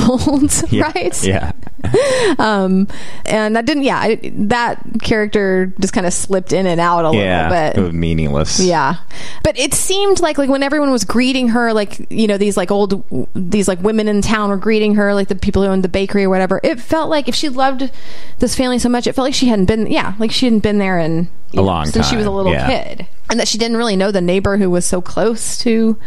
Yeah. 0.71 0.91
right? 0.93 1.23
Yeah. 1.23 1.51
Um, 2.37 2.87
and 3.25 3.55
that 3.55 3.65
didn't. 3.65 3.83
Yeah, 3.83 3.97
I, 3.97 4.19
that 4.35 4.81
character 5.01 5.73
just 5.79 5.93
kind 5.93 6.05
of 6.05 6.13
slipped 6.13 6.38
in 6.53 6.65
and 6.65 6.79
out 6.79 7.05
a 7.05 7.15
Yeah. 7.17 7.49
little 7.49 7.57
It 7.57 7.73
bit. 7.75 7.83
was 7.83 7.93
meaningless. 7.93 8.59
Yeah, 8.59 8.95
but 9.43 9.57
it 9.59 9.73
seemed 9.73 10.19
like 10.21 10.37
like 10.37 10.49
when 10.49 10.63
everyone 10.63 10.91
was 10.91 11.03
greeting 11.03 11.49
her, 11.49 11.73
like 11.73 12.05
you 12.11 12.27
know 12.27 12.37
these 12.37 12.57
like 12.57 12.71
old 12.71 13.03
these 13.35 13.67
like 13.67 13.81
women 13.81 14.07
in 14.07 14.21
town 14.21 14.49
were 14.49 14.57
greeting 14.57 14.95
her, 14.95 15.13
like 15.13 15.27
the 15.27 15.35
people 15.35 15.61
who 15.63 15.69
owned 15.69 15.83
the 15.83 15.89
bakery 15.89 16.23
or 16.23 16.29
whatever. 16.29 16.59
It 16.63 16.79
felt 16.79 17.09
like 17.09 17.27
if 17.27 17.35
she 17.35 17.49
loved 17.49 17.91
this 18.39 18.55
family 18.55 18.79
so 18.79 18.89
much, 18.89 19.07
it 19.07 19.13
felt 19.13 19.25
like 19.25 19.33
she 19.33 19.47
hadn't 19.47 19.65
been 19.65 19.87
yeah, 19.87 20.13
like 20.19 20.31
she 20.31 20.45
hadn't 20.45 20.59
been 20.63 20.77
there 20.77 20.97
in 20.99 21.29
A 21.53 21.57
know, 21.57 21.63
long 21.63 21.85
since 21.87 22.07
she 22.09 22.15
was 22.15 22.25
a 22.25 22.31
little 22.31 22.51
yeah. 22.51 22.67
kid, 22.67 23.07
and 23.29 23.39
that 23.39 23.47
she 23.47 23.57
didn't 23.57 23.77
really 23.77 23.95
know 23.95 24.11
the 24.11 24.21
neighbor 24.21 24.57
who 24.57 24.69
was 24.69 24.85
so 24.85 25.01
close 25.01 25.57
to 25.59 25.97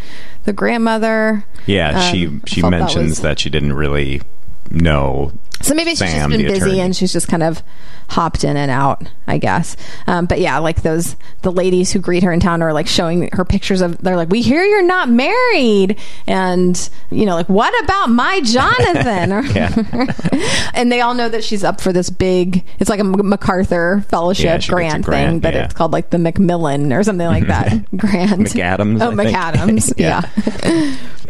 the 0.44 0.52
grandmother. 0.52 1.44
Yeah. 1.66 2.00
Um, 2.00 2.12
she 2.12 2.40
she 2.46 2.60
felt 2.60 2.70
that 2.72 2.78
mentions 2.80 3.08
was- 3.10 3.20
that, 3.20 3.38
she 3.38 3.50
didn't 3.50 3.74
really 3.74 4.22
know. 4.70 5.32
So 5.62 5.74
maybe 5.74 5.90
she's 5.90 6.12
just 6.12 6.28
been 6.28 6.42
busy 6.42 6.56
attorney. 6.56 6.80
and 6.80 6.96
she's 6.96 7.12
just 7.12 7.28
kind 7.28 7.42
of 7.42 7.62
hopped 8.08 8.44
in 8.44 8.56
and 8.56 8.70
out, 8.70 9.08
I 9.26 9.38
guess. 9.38 9.76
Um, 10.06 10.26
but 10.26 10.40
yeah, 10.40 10.58
like 10.58 10.82
those 10.82 11.16
the 11.42 11.52
ladies 11.52 11.92
who 11.92 11.98
greet 11.98 12.22
her 12.22 12.32
in 12.32 12.40
town 12.40 12.62
are 12.62 12.72
like 12.72 12.86
showing 12.86 13.28
her 13.32 13.44
pictures 13.44 13.80
of. 13.80 13.98
They're 13.98 14.16
like, 14.16 14.28
"We 14.28 14.42
hear 14.42 14.62
you're 14.64 14.82
not 14.82 15.08
married," 15.08 15.98
and 16.26 16.90
you 17.10 17.26
know, 17.26 17.34
like, 17.34 17.48
"What 17.48 17.72
about 17.84 18.10
my 18.10 18.40
Jonathan?" 18.40 19.32
And 20.74 20.90
they 20.90 21.00
all 21.00 21.14
know 21.14 21.28
that 21.28 21.44
she's 21.44 21.64
up 21.64 21.80
for 21.80 21.92
this 21.92 22.10
big. 22.10 22.64
It's 22.78 22.90
like 22.90 23.00
a 23.00 23.04
MacArthur 23.04 24.04
Fellowship 24.08 24.62
a 24.62 24.68
grant, 24.68 25.04
grant, 25.04 25.30
thing, 25.30 25.40
but 25.40 25.54
yeah. 25.54 25.64
it's 25.64 25.74
called 25.74 25.92
like 25.92 26.10
the 26.10 26.18
Macmillan 26.18 26.92
or 26.92 27.02
something 27.02 27.26
like 27.26 27.46
that. 27.46 27.68
grant. 27.96 28.48
McAdams. 28.48 29.00
Oh, 29.00 29.12
I 29.12 29.16
think. 29.16 29.36
McAdams. 29.36 29.94
yeah. 29.96 30.22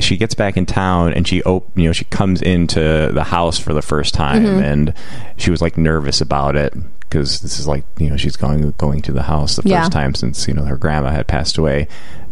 She 0.03 0.17
gets 0.17 0.35
back 0.35 0.57
in 0.57 0.67
town 0.67 1.12
and 1.12 1.27
she 1.27 1.43
op- 1.45 1.71
you 1.77 1.85
know 1.87 1.93
she 1.93 2.05
comes 2.07 2.43
into 2.43 3.11
the 3.12 3.25
house 3.25 3.59
for 3.59 3.73
the 3.73 3.83
first 3.83 4.15
time 4.15 4.43
Mm-hmm. 4.45 4.62
and 4.65 4.95
she 5.37 5.51
was 5.51 5.61
like 5.62 5.77
nervous 5.77 6.21
about 6.21 6.57
it 6.57 6.75
because 7.01 7.41
this 7.41 7.59
is 7.59 7.67
like 7.69 7.85
you 7.99 8.09
know 8.09 8.17
she's 8.17 8.37
going 8.37 8.71
going 8.79 9.03
to 9.03 9.12
the 9.12 9.23
house 9.23 9.57
the 9.57 9.69
Yeah. 9.69 9.81
first 9.83 9.93
time 9.93 10.15
since 10.15 10.47
you 10.49 10.55
know 10.55 10.65
her 10.65 10.77
grandma 10.77 11.11
had 11.11 11.27
passed 11.27 11.59
away 11.59 11.87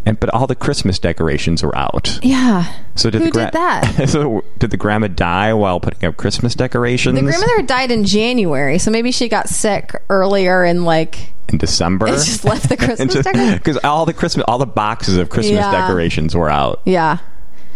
and 0.06 0.18
but 0.18 0.30
all 0.30 0.46
the 0.46 0.54
christmas 0.54 0.98
decorations 0.98 1.62
were 1.62 1.76
out 1.76 2.18
Yeah. 2.22 2.64
so 2.96 3.10
did 3.10 3.20
Who 3.20 3.26
the 3.26 3.30
gra- 3.30 3.44
did 3.46 3.52
that? 3.52 4.08
so 4.08 4.42
did 4.58 4.70
the 4.70 4.78
grandma 4.78 5.08
die 5.08 5.52
while 5.52 5.78
putting 5.80 6.08
up 6.08 6.16
christmas 6.16 6.54
decorations 6.54 7.16
The 7.18 7.22
grandmother 7.24 7.62
died 7.62 7.90
in 7.90 8.04
January, 8.04 8.78
so 8.78 8.90
maybe 8.90 9.12
she 9.12 9.28
got 9.28 9.48
sick 9.50 9.94
earlier 10.08 10.64
in 10.64 10.84
like 10.84 11.34
in 11.50 11.58
december 11.58 12.06
It 12.08 12.12
just 12.12 12.44
left 12.46 12.68
the 12.70 12.76
Christmas 12.78 13.14
decorations. 13.14 13.58
because 13.58 13.76
all 13.78 14.06
the 14.06 14.14
christmas 14.14 14.44
all 14.48 14.56
the 14.58 14.64
boxes 14.66 15.18
of 15.18 15.28
christmas 15.28 15.56
Yeah. 15.58 15.70
decorations 15.86 16.34
were 16.34 16.48
out 16.48 16.80
yeah. 16.86 17.18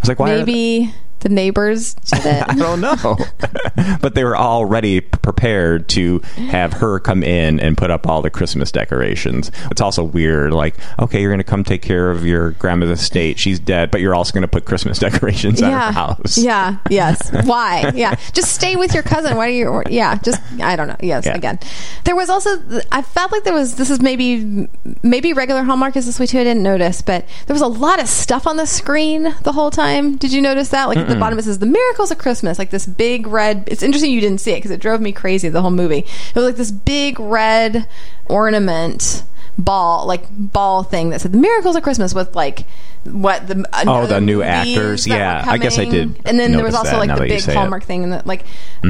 Was 0.04 0.08
like 0.10 0.18
why 0.18 0.36
Maybe 0.36 0.92
the 1.20 1.28
neighbors. 1.28 1.96
I 2.12 2.54
don't 2.56 2.80
know. 2.80 2.96
but 4.00 4.14
they 4.14 4.24
were 4.24 4.36
already 4.36 5.00
prepared 5.00 5.88
to 5.90 6.20
have 6.36 6.74
her 6.74 7.00
come 7.00 7.22
in 7.22 7.60
and 7.60 7.76
put 7.76 7.90
up 7.90 8.06
all 8.06 8.22
the 8.22 8.30
Christmas 8.30 8.70
decorations. 8.70 9.50
It's 9.70 9.80
also 9.80 10.04
weird. 10.04 10.52
Like, 10.52 10.76
okay, 10.98 11.20
you're 11.20 11.30
going 11.30 11.38
to 11.38 11.44
come 11.44 11.64
take 11.64 11.82
care 11.82 12.10
of 12.10 12.24
your 12.24 12.52
grandma's 12.52 12.90
estate. 12.90 13.38
She's 13.38 13.58
dead, 13.58 13.90
but 13.90 14.00
you're 14.00 14.14
also 14.14 14.32
going 14.32 14.42
to 14.42 14.48
put 14.48 14.64
Christmas 14.64 14.98
decorations 15.00 15.62
at 15.62 15.70
yeah. 15.70 15.86
her 15.86 15.92
house. 15.92 16.38
Yeah. 16.38 16.76
Yes. 16.90 17.30
Why? 17.44 17.92
Yeah. 17.94 18.14
Just 18.32 18.52
stay 18.52 18.76
with 18.76 18.94
your 18.94 19.02
cousin. 19.02 19.36
Why 19.36 19.48
do 19.48 19.54
you? 19.54 19.82
Yeah. 19.88 20.16
Just 20.16 20.40
I 20.60 20.76
don't 20.76 20.88
know. 20.88 20.96
Yes. 21.00 21.26
Yeah. 21.26 21.34
Again, 21.34 21.58
there 22.04 22.16
was 22.16 22.28
also 22.28 22.62
I 22.92 23.02
felt 23.02 23.32
like 23.32 23.44
there 23.44 23.54
was 23.54 23.76
this 23.76 23.90
is 23.90 24.00
maybe 24.00 24.68
maybe 25.02 25.32
regular 25.32 25.62
Hallmark 25.62 25.96
is 25.96 26.06
this 26.06 26.20
way 26.20 26.26
too. 26.26 26.38
I 26.38 26.44
didn't 26.44 26.62
notice, 26.62 27.02
but 27.02 27.26
there 27.46 27.54
was 27.54 27.62
a 27.62 27.66
lot 27.66 28.00
of 28.00 28.08
stuff 28.08 28.46
on 28.46 28.56
the 28.56 28.66
screen 28.66 29.34
the 29.42 29.52
whole 29.52 29.70
time. 29.70 30.16
Did 30.16 30.32
you 30.32 30.42
notice 30.42 30.68
that? 30.70 30.88
Like 30.88 31.03
at 31.04 31.12
the 31.12 31.18
bottom 31.20 31.38
it 31.38 31.42
says 31.44 31.58
the 31.58 31.66
miracles 31.66 32.10
of 32.10 32.18
Christmas, 32.18 32.58
like 32.58 32.70
this 32.70 32.86
big 32.86 33.26
red. 33.26 33.64
It's 33.66 33.82
interesting 33.82 34.10
you 34.10 34.20
didn't 34.20 34.40
see 34.40 34.52
it 34.52 34.56
because 34.56 34.70
it 34.70 34.80
drove 34.80 35.00
me 35.00 35.12
crazy 35.12 35.48
the 35.48 35.62
whole 35.62 35.70
movie. 35.70 35.98
It 35.98 36.34
was 36.34 36.44
like 36.44 36.56
this 36.56 36.70
big 36.70 37.18
red 37.20 37.88
ornament 38.26 39.24
ball 39.56 40.04
like 40.06 40.26
ball 40.30 40.82
thing 40.82 41.10
that 41.10 41.20
said 41.20 41.30
the 41.30 41.38
miracles 41.38 41.76
of 41.76 41.82
christmas 41.84 42.12
with 42.12 42.34
like 42.34 42.66
what 43.04 43.46
the 43.46 43.64
Oh, 43.86 44.06
the 44.06 44.20
new 44.20 44.42
actors. 44.42 45.06
Yeah, 45.06 45.44
I 45.46 45.58
guess 45.58 45.78
I 45.78 45.84
did 45.84 46.20
and 46.24 46.38
then 46.38 46.52
there 46.52 46.64
was 46.64 46.74
also 46.74 46.96
like 46.98 47.10
the 47.14 47.20
big 47.26 47.40
say 47.40 47.52
it. 47.52 47.54
Mm-hmm. 47.54 47.58
hallmark 47.58 47.84
thing 47.84 48.04
and 48.04 48.12
that 48.12 48.26
like 48.26 48.44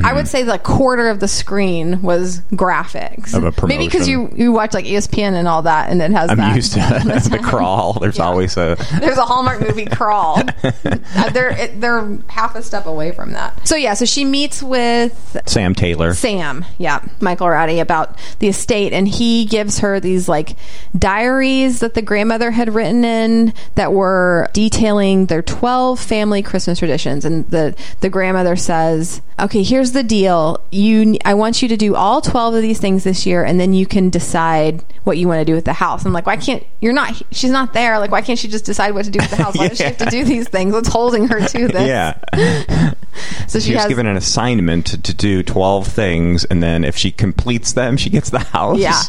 i 0.05 0.13
would 0.13 0.29
say 0.29 0.43
the 0.43 0.59
quarter 0.59 1.09
of 1.09 1.21
the 1.21 1.29
screen 1.29 2.01
was 2.03 2.41
graphics 2.53 3.35
Of 3.35 3.45
a 3.45 3.67
maybe 3.67 3.87
because 3.87 4.09
you 4.09 4.31
you 4.35 4.53
watch 4.53 4.75
like 4.75 4.85
espn 4.87 5.35
and 5.35 5.49
all 5.49 5.63
that 5.63 5.91
and 5.91 6.01
it 6.03 6.11
has 6.13 6.31
I'm 6.31 6.37
that 6.39 6.55
used 6.57 6.73
to 6.75 6.79
the 7.31 7.41
crawl. 7.43 7.95
There's 7.95 8.19
Yeah. 8.19 8.25
always 8.27 8.57
a. 8.57 8.77
there's 9.01 9.19
a 9.19 9.25
Hallmark 9.25 9.61
movie 9.61 9.87
crawl. 9.87 10.41
Uh, 10.63 11.31
they're 11.31 11.51
it, 11.51 11.81
they're 11.81 12.19
half 12.29 12.55
a 12.55 12.63
step 12.63 12.87
away 12.87 13.13
from 13.13 13.33
that. 13.33 13.67
So 13.67 13.77
yeah, 13.77 13.95
so 13.95 14.05
she 14.05 14.25
meets 14.25 14.63
with 14.63 15.37
Sam 15.47 15.75
Taylor. 15.75 16.15
Sam, 16.15 16.65
yeah, 16.79 17.05
Michael 17.21 17.49
Rady 17.49 17.81
about 17.81 18.17
the 18.39 18.49
estate, 18.49 18.93
and 18.93 19.07
he 19.09 19.45
gives 19.47 19.79
her 19.81 20.01
these 20.01 20.29
like 20.29 20.57
diaries 20.97 21.81
that 21.81 21.95
the 21.95 22.03
grandmother 22.03 22.51
had 22.51 22.75
written 22.75 23.05
in 23.05 23.53
that 23.75 23.93
were 23.93 24.04
detailing 24.53 25.27
their 25.27 25.43
twelve 25.43 26.01
family 26.01 26.43
Christmas 26.43 26.79
traditions. 26.79 27.25
And 27.25 27.47
the 27.49 27.75
the 28.01 28.09
grandmother 28.09 28.57
says, 28.57 29.21
"Okay, 29.41 29.63
here's 29.63 29.93
the 29.93 30.03
deal. 30.03 30.61
You, 30.71 31.17
I 31.25 31.35
want 31.35 31.63
you 31.63 31.69
to 31.69 31.77
do 31.77 31.95
all 31.95 32.21
twelve 32.21 32.55
of 32.55 32.63
these 32.63 32.81
things 32.81 33.05
this 33.05 33.27
year, 33.27 33.45
and 33.45 33.59
then 33.59 33.73
you 33.73 33.87
can 33.87 34.11
decide 34.11 34.85
what 35.05 35.19
you 35.19 35.29
want 35.29 35.41
to 35.41 35.45
do 35.45 35.55
with 35.55 35.65
the 35.65 35.73
house." 35.73 36.05
I'm 36.05 36.13
like, 36.13 36.27
"Why 36.27 36.37
can't 36.37 36.65
you're 36.81 36.93
not? 36.93 37.21
She's 37.31 37.51
not 37.51 37.73
there. 37.73 37.99
Like, 37.99 38.11
why 38.11 38.23
can't 38.23 38.39
she 38.39 38.49
just 38.49 38.65
decide 38.65 38.95
what 38.95 39.05
to 39.05 39.11
do 39.11 39.19
with 39.21 39.31
the 39.31 39.37
house? 39.37 39.57
Why 39.57 39.69
does 39.69 39.79
she 39.79 39.85
have 39.85 39.99
to 39.99 40.07
do 40.07 40.25
these 40.35 40.49
things? 40.49 40.73
What's 40.73 40.89
holding 40.89 41.29
her 41.29 41.41
to 41.41 41.69
this?" 41.69 41.87
Yeah. 41.89 42.93
So 43.47 43.61
she, 43.61 43.67
She 43.69 43.75
was 43.75 43.83
has 43.83 43.89
given 43.89 44.07
an 44.07 44.17
assignment 44.17 44.87
to, 44.87 45.01
to 45.01 45.15
do 45.15 45.45
12 45.45 45.87
things, 45.87 46.45
and 46.47 46.61
then 46.61 46.83
if 46.83 46.97
she 46.97 47.13
completes 47.13 47.75
them, 47.75 47.97
she 47.97 48.11
gets 48.11 48.31
the 48.31 48.41
house. 48.41 48.79
Yeah. 48.79 49.01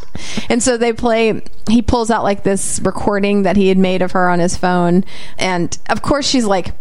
And 0.48 0.62
so 0.62 0.78
they 0.78 0.94
play, 0.94 1.42
he 1.68 1.82
pulls 1.82 2.12
out 2.12 2.24
like 2.24 2.44
this 2.44 2.80
recording 2.84 3.44
that 3.44 3.58
he 3.58 3.68
had 3.68 3.80
made 3.80 4.04
of 4.04 4.12
her 4.12 4.30
on 4.30 4.38
his 4.38 4.56
phone. 4.56 4.85
And 5.38 5.78
of 5.90 6.02
course, 6.02 6.28
she's 6.28 6.46
like, 6.46 6.74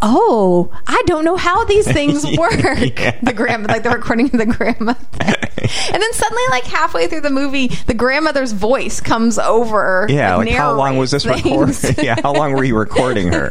Oh, 0.00 0.70
I 0.86 1.02
don't 1.06 1.24
know 1.24 1.36
how 1.36 1.64
these 1.64 1.90
things 1.90 2.24
work. 2.38 2.52
Yeah. 2.52 3.18
The 3.20 3.32
grandma, 3.34 3.66
like 3.68 3.82
the 3.82 3.90
recording 3.90 4.26
of 4.26 4.32
the 4.32 4.46
grandmother. 4.46 5.00
and 5.20 6.02
then 6.02 6.12
suddenly, 6.12 6.42
like 6.50 6.64
halfway 6.64 7.08
through 7.08 7.22
the 7.22 7.30
movie, 7.30 7.68
the 7.86 7.94
grandmother's 7.94 8.52
voice 8.52 9.00
comes 9.00 9.38
over. 9.38 10.06
Yeah, 10.08 10.36
like 10.36 10.50
how 10.50 10.74
long 10.74 10.98
was 10.98 11.10
this 11.10 11.26
recording? 11.26 11.74
yeah, 11.98 12.16
how 12.22 12.32
long 12.32 12.52
were 12.52 12.62
you 12.62 12.76
recording 12.76 13.32
her? 13.32 13.50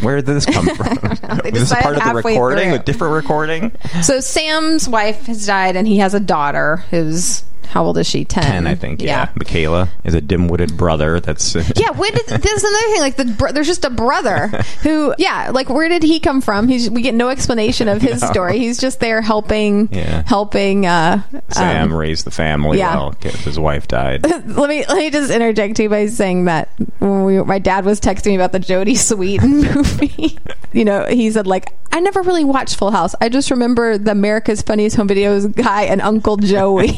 Where 0.00 0.16
did 0.16 0.26
this 0.26 0.46
come 0.46 0.66
from? 0.74 0.96
Was 1.44 1.52
this 1.52 1.74
part 1.74 1.98
of 1.98 2.04
the 2.04 2.14
recording? 2.14 2.70
through. 2.70 2.78
A 2.78 2.82
different 2.82 3.14
recording? 3.14 3.72
So 4.02 4.20
Sam's 4.20 4.88
wife 4.88 5.26
has 5.26 5.46
died, 5.46 5.76
and 5.76 5.86
he 5.86 5.98
has 5.98 6.14
a 6.14 6.20
daughter 6.20 6.78
who's 6.90 7.44
how 7.72 7.84
old 7.86 7.96
is 7.96 8.06
she? 8.06 8.24
Ten. 8.26 8.42
Ten, 8.44 8.66
I 8.66 8.74
think. 8.74 9.00
Yeah. 9.00 9.30
Michaela 9.34 9.88
is 10.04 10.12
a 10.14 10.20
dim-witted 10.20 10.76
brother. 10.76 11.20
That's 11.20 11.54
yeah. 11.76 11.90
When 11.90 12.12
did, 12.12 12.26
this 12.26 12.52
is 12.52 12.64
another 12.64 12.86
thing. 12.92 13.00
Like 13.00 13.16
the 13.16 13.52
there's 13.54 13.66
just 13.66 13.84
a 13.86 13.90
brother 13.90 14.48
who, 14.82 15.14
yeah. 15.16 15.50
Like 15.52 15.70
where 15.70 15.88
did 15.88 16.02
he 16.02 16.20
come 16.20 16.42
from? 16.42 16.68
He's 16.68 16.90
we 16.90 17.00
get 17.00 17.14
no 17.14 17.30
explanation 17.30 17.88
of 17.88 18.02
his 18.02 18.20
No. 18.22 18.30
story. 18.30 18.58
He's 18.58 18.78
just 18.78 19.00
there 19.00 19.22
helping, 19.22 19.88
Yeah. 19.90 20.22
helping. 20.26 20.84
uh 20.84 21.22
Sam 21.48 21.94
raised 21.94 22.26
the 22.26 22.30
family 22.30 22.76
yeah. 22.78 22.94
well. 22.94 23.14
His 23.22 23.58
wife 23.58 23.88
died. 23.88 24.22
let 24.22 24.68
me 24.68 24.84
let 24.86 24.98
me 24.98 25.10
just 25.10 25.30
interject 25.30 25.76
too 25.78 25.88
by 25.88 26.06
saying 26.06 26.44
that 26.44 26.68
when 26.98 27.24
we, 27.24 27.42
my 27.42 27.58
dad 27.58 27.86
was 27.86 28.00
texting 28.00 28.26
me 28.26 28.34
about 28.34 28.52
the 28.52 28.60
Jodie 28.60 28.92
Sweetin 28.98 29.74
movie, 29.74 30.38
you 30.72 30.84
know, 30.84 31.06
he 31.06 31.30
said 31.30 31.46
like 31.46 31.72
I 31.94 32.00
never 32.00 32.22
really 32.22 32.44
watched 32.44 32.76
Full 32.76 32.90
House. 32.90 33.14
I 33.20 33.28
just 33.28 33.50
remember 33.50 33.98
the 33.98 34.12
America's 34.12 34.62
Funniest 34.62 34.96
Home 34.96 35.08
Videos 35.08 35.54
guy 35.54 35.82
and 35.82 36.00
Uncle 36.00 36.36
Joey. 36.38 36.88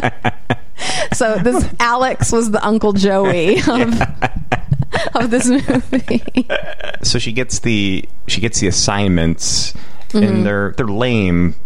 so 1.12 1.36
this 1.36 1.68
Alex 1.80 2.32
was 2.32 2.50
the 2.50 2.64
Uncle 2.64 2.92
Joey 2.92 3.58
of, 3.68 4.00
of 5.14 5.30
this 5.30 5.48
movie. 5.48 6.22
so 7.02 7.18
she 7.18 7.32
gets 7.32 7.60
the 7.60 8.08
she 8.26 8.40
gets 8.40 8.60
the 8.60 8.66
assignments, 8.68 9.74
Mm-hmm. 10.10 10.22
and 10.24 10.46
they're 10.46 10.72
they're 10.76 10.86
lame 10.86 11.56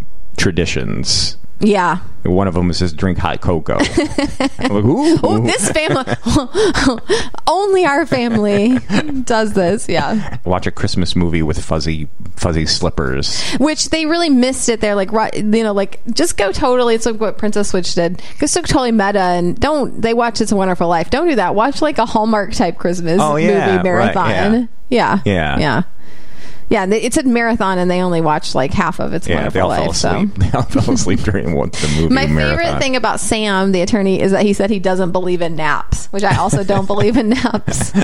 traditions. 0.41 1.37
Yeah. 1.63 1.99
One 2.23 2.49
of 2.49 2.55
them 2.55 2.71
is 2.71 2.79
just 2.79 2.97
drink 2.97 3.19
hot 3.19 3.41
cocoa. 3.43 3.79
Like, 4.61 4.85
ooh. 4.85 5.19
Oh, 5.23 5.41
this 5.41 5.71
family, 5.71 6.05
only 7.47 7.85
our 7.85 8.07
family 8.07 8.79
does 9.25 9.53
this. 9.55 9.89
Yeah. 9.89 10.39
Watch 10.45 10.67
a 10.67 10.71
Christmas 10.71 11.17
movie 11.17 11.43
with 11.43 11.63
fuzzy 11.63 12.09
fuzzy 12.37 12.67
slippers. 12.67 13.43
which 13.59 13.91
they 13.91 14.07
really 14.07 14.31
missed 14.31 14.69
it 14.71 14.81
there 14.81 14.95
like 14.95 15.13
right 15.13 15.35
you 15.37 15.63
know 15.63 15.73
like 15.73 16.01
just 16.15 16.39
go 16.39 16.51
totally 16.53 16.95
it's 16.95 17.05
like 17.05 17.21
what 17.21 17.37
princess 17.37 17.69
switch 17.69 17.95
did 17.95 18.23
go 18.39 18.47
totally 18.47 18.93
meta 18.93 19.21
and 19.21 19.61
don't 19.61 20.01
they 20.01 20.15
watch 20.15 20.41
it's 20.41 20.51
a 20.51 20.57
wonderful 20.57 20.89
life 20.89 21.11
don't 21.11 21.29
do 21.29 21.35
that 21.35 21.55
watch 21.55 21.83
like 21.83 21.99
a 21.99 22.07
hallmark 22.07 22.53
type 22.55 22.79
christmas 22.79 23.19
Oh, 23.21 23.37
yeah, 23.37 23.49
movie 23.49 23.77
right, 23.77 23.85
marathon 24.15 24.69
yeah 24.89 25.21
Yeah. 25.27 25.59
yeah 25.59 25.83
yeah 26.71 26.87
they- 26.87 27.03
it 27.03 27.13
said 27.13 27.27
marathon 27.27 27.79
and 27.79 27.91
they 27.91 28.01
only 28.01 28.21
watched 28.23 28.55
like 28.55 28.73
half 28.73 28.99
of 29.01 29.13
it's 29.13 29.27
a 29.27 29.31
Yeah, 29.31 29.49
they 29.51 29.61
wonderful 29.61 29.61
fell 29.61 29.69
life 29.69 29.91
asleep. 29.91 30.31
so 30.35 30.41
They 30.51 30.51
all 30.57 30.63
fell 30.63 30.95
asleep 30.95 31.21
during 31.21 31.55
one, 31.55 31.69
the 31.71 31.95
movie 32.01 32.15
my 32.15 32.27
marathon. 32.27 32.59
favorite 32.59 32.79
thing 32.81 32.97
about 32.97 33.21
Sam, 33.21 33.73
the 33.73 33.83
attorney, 33.83 34.21
is 34.23 34.33
that 34.33 34.47
he 34.47 34.53
said 34.55 34.71
he 34.71 34.79
doesn't 34.79 35.13
believe 35.13 35.43
in 35.43 35.57
naps, 35.57 36.07
which 36.07 36.25
I 36.25 36.37
also 36.37 36.65
don't 36.65 36.87
believe 36.87 37.17
in 37.19 37.29
naps. 37.31 37.93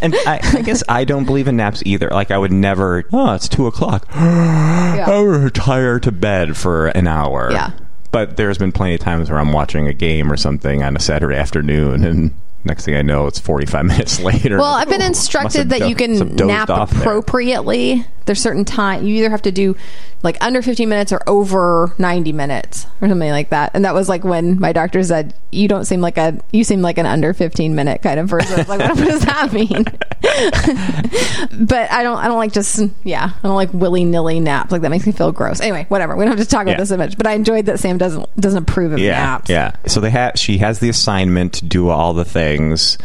And 0.00 0.14
I, 0.26 0.40
I 0.42 0.62
guess 0.62 0.82
I 0.88 1.04
don't 1.04 1.24
believe 1.26 1.46
in 1.48 1.56
naps 1.56 1.82
either. 1.84 2.08
Like 2.08 2.30
I 2.30 2.38
would 2.38 2.52
never. 2.52 3.04
Oh, 3.12 3.34
it's 3.34 3.48
two 3.48 3.66
o'clock. 3.66 4.06
Yeah. 4.14 5.04
I 5.10 5.20
would 5.20 5.42
retire 5.42 6.00
to 6.00 6.10
bed 6.10 6.56
for 6.56 6.86
an 6.88 7.06
hour. 7.06 7.50
Yeah. 7.52 7.72
But 8.10 8.36
there's 8.38 8.56
been 8.58 8.72
plenty 8.72 8.94
of 8.94 9.00
times 9.00 9.28
where 9.30 9.38
I'm 9.38 9.52
watching 9.52 9.86
a 9.86 9.92
game 9.92 10.32
or 10.32 10.36
something 10.36 10.82
on 10.82 10.96
a 10.96 11.00
Saturday 11.00 11.36
afternoon, 11.36 12.04
and 12.04 12.34
next 12.68 12.84
thing 12.84 12.94
I 12.94 13.02
know, 13.02 13.26
it's 13.26 13.38
45 13.38 13.84
minutes 13.86 14.20
later. 14.20 14.58
Well, 14.58 14.72
I've 14.72 14.88
been 14.88 15.02
instructed 15.14 15.70
that 15.70 15.88
you 15.88 15.94
can 15.94 16.36
nap 16.36 16.68
appropriately. 16.68 18.06
There's 18.28 18.40
certain 18.40 18.64
time 18.64 19.04
you 19.04 19.16
either 19.16 19.30
have 19.30 19.42
to 19.42 19.50
do 19.52 19.74
like 20.22 20.36
under 20.40 20.62
15 20.62 20.88
minutes 20.88 21.12
or 21.12 21.20
over 21.28 21.92
90 21.98 22.32
minutes 22.32 22.86
or 23.00 23.08
something 23.08 23.30
like 23.30 23.50
that. 23.50 23.70
And 23.74 23.84
that 23.84 23.94
was 23.94 24.08
like 24.08 24.22
when 24.24 24.58
my 24.60 24.72
doctor 24.72 25.02
said, 25.02 25.34
"You 25.50 25.66
don't 25.68 25.84
seem 25.84 26.00
like 26.00 26.16
a 26.18 26.38
you 26.52 26.62
seem 26.64 26.82
like 26.82 26.98
an 26.98 27.06
under 27.06 27.32
15 27.34 27.74
minute 27.74 28.02
kind 28.02 28.20
of 28.20 28.28
person." 28.28 28.54
I 28.54 28.58
was 28.58 28.68
like, 28.68 28.80
what, 28.80 28.96
what 28.98 29.08
does 29.08 29.24
that 29.24 29.52
mean? 29.52 29.84
but 31.66 31.90
I 31.90 32.02
don't 32.02 32.16
I 32.18 32.28
don't 32.28 32.36
like 32.36 32.52
just 32.52 32.80
yeah 33.04 33.30
I 33.42 33.46
don't 33.46 33.54
like 33.56 33.72
willy 33.72 34.04
nilly 34.04 34.40
naps 34.40 34.72
like 34.72 34.82
that 34.82 34.90
makes 34.90 35.06
me 35.06 35.12
feel 35.12 35.32
gross. 35.32 35.60
Anyway, 35.60 35.86
whatever. 35.88 36.16
We 36.16 36.24
don't 36.24 36.36
have 36.36 36.46
to 36.46 36.50
talk 36.50 36.66
Yeah. 36.66 36.72
about 36.74 36.80
this 36.82 36.88
so 36.90 36.96
much. 36.96 37.16
But 37.16 37.26
I 37.26 37.32
enjoyed 37.32 37.66
that 37.66 37.78
Sam 37.80 37.98
doesn't 37.98 38.28
doesn't 38.40 38.62
approve 38.64 38.92
of 38.92 38.98
Yeah, 38.98 39.12
naps. 39.12 39.50
yeah. 39.50 39.72
So 39.86 40.00
they 40.00 40.10
have. 40.10 40.32
She 40.36 40.58
has 40.58 40.80
the 40.80 40.88
assignment 40.88 41.54
to 41.54 41.64
do 41.64 41.88
all 41.88 42.12
the 42.14 42.24
things, 42.24 42.98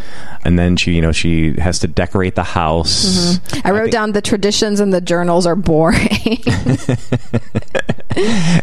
and 0.43 0.57
then 0.57 0.75
she, 0.77 0.93
you 0.93 1.01
know, 1.01 1.11
she 1.11 1.53
has 1.59 1.79
to 1.79 1.87
decorate 1.87 2.35
the 2.35 2.43
house. 2.43 3.05
Mm-hmm. 3.37 3.67
I 3.67 3.71
wrote 3.71 3.91
down 3.91 4.11
the 4.11 4.21
traditions 4.21 4.79
and 4.79 4.91
the 4.93 5.01
journals 5.13 5.45
are 5.45 5.55
boring. 5.55 6.41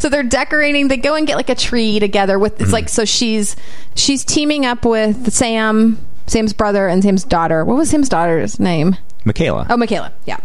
so 0.01 0.09
they're 0.09 0.23
decorating. 0.25 0.89
They 0.89 0.97
go 0.97 1.15
and 1.15 1.27
get 1.29 1.37
like 1.37 1.49
a 1.49 1.55
tree 1.55 2.01
together 2.01 2.39
with. 2.41 2.61
It's 2.61 2.73
like 2.73 2.89
so 2.89 3.05
she's 3.05 3.55
she's 3.95 4.25
teaming 4.25 4.67
up 4.67 4.85
with 4.85 5.33
Sam, 5.33 5.99
Sam's 6.27 6.53
brother, 6.53 6.89
and 6.89 7.03
Sam's 7.05 7.23
daughter. 7.25 7.65
What 7.65 7.77
was 7.77 7.89
Sam's 7.91 8.09
daughter's 8.09 8.59
name? 8.59 8.97
Michaela. 9.25 9.67
Oh, 9.71 9.77
Michaela. 9.77 10.13
Yeah. 10.27 10.39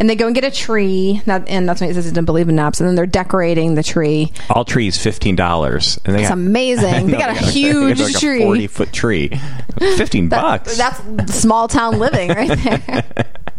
And 0.00 0.10
they 0.10 0.16
go 0.16 0.26
and 0.26 0.34
get 0.34 0.42
a 0.42 0.50
tree, 0.50 1.22
that, 1.26 1.46
and 1.48 1.68
that's 1.68 1.80
when 1.80 1.88
he 1.88 1.94
says 1.94 2.04
he 2.04 2.10
doesn't 2.10 2.24
believe 2.24 2.48
in 2.48 2.56
naps. 2.56 2.80
And 2.80 2.88
then 2.88 2.96
they're 2.96 3.06
decorating 3.06 3.76
the 3.76 3.82
tree. 3.84 4.32
All 4.50 4.64
trees 4.64 4.98
fifteen 5.00 5.36
dollars, 5.36 6.00
and 6.04 6.16
they 6.16 6.20
It's 6.22 6.30
got 6.30 6.38
amazing. 6.38 7.06
They 7.10 7.16
got 7.16 7.30
a 7.30 7.34
huge 7.50 8.00
like 8.00 8.18
tree. 8.18 8.40
forty 8.42 8.66
foot 8.66 8.92
tree, 8.92 9.30
fifteen 9.78 10.30
That- 10.30 10.42
bucks. 10.42 10.76
That's 10.76 11.34
small 11.38 11.68
town 11.68 12.00
living 12.00 12.30
right 12.30 12.58
there. 12.86 13.04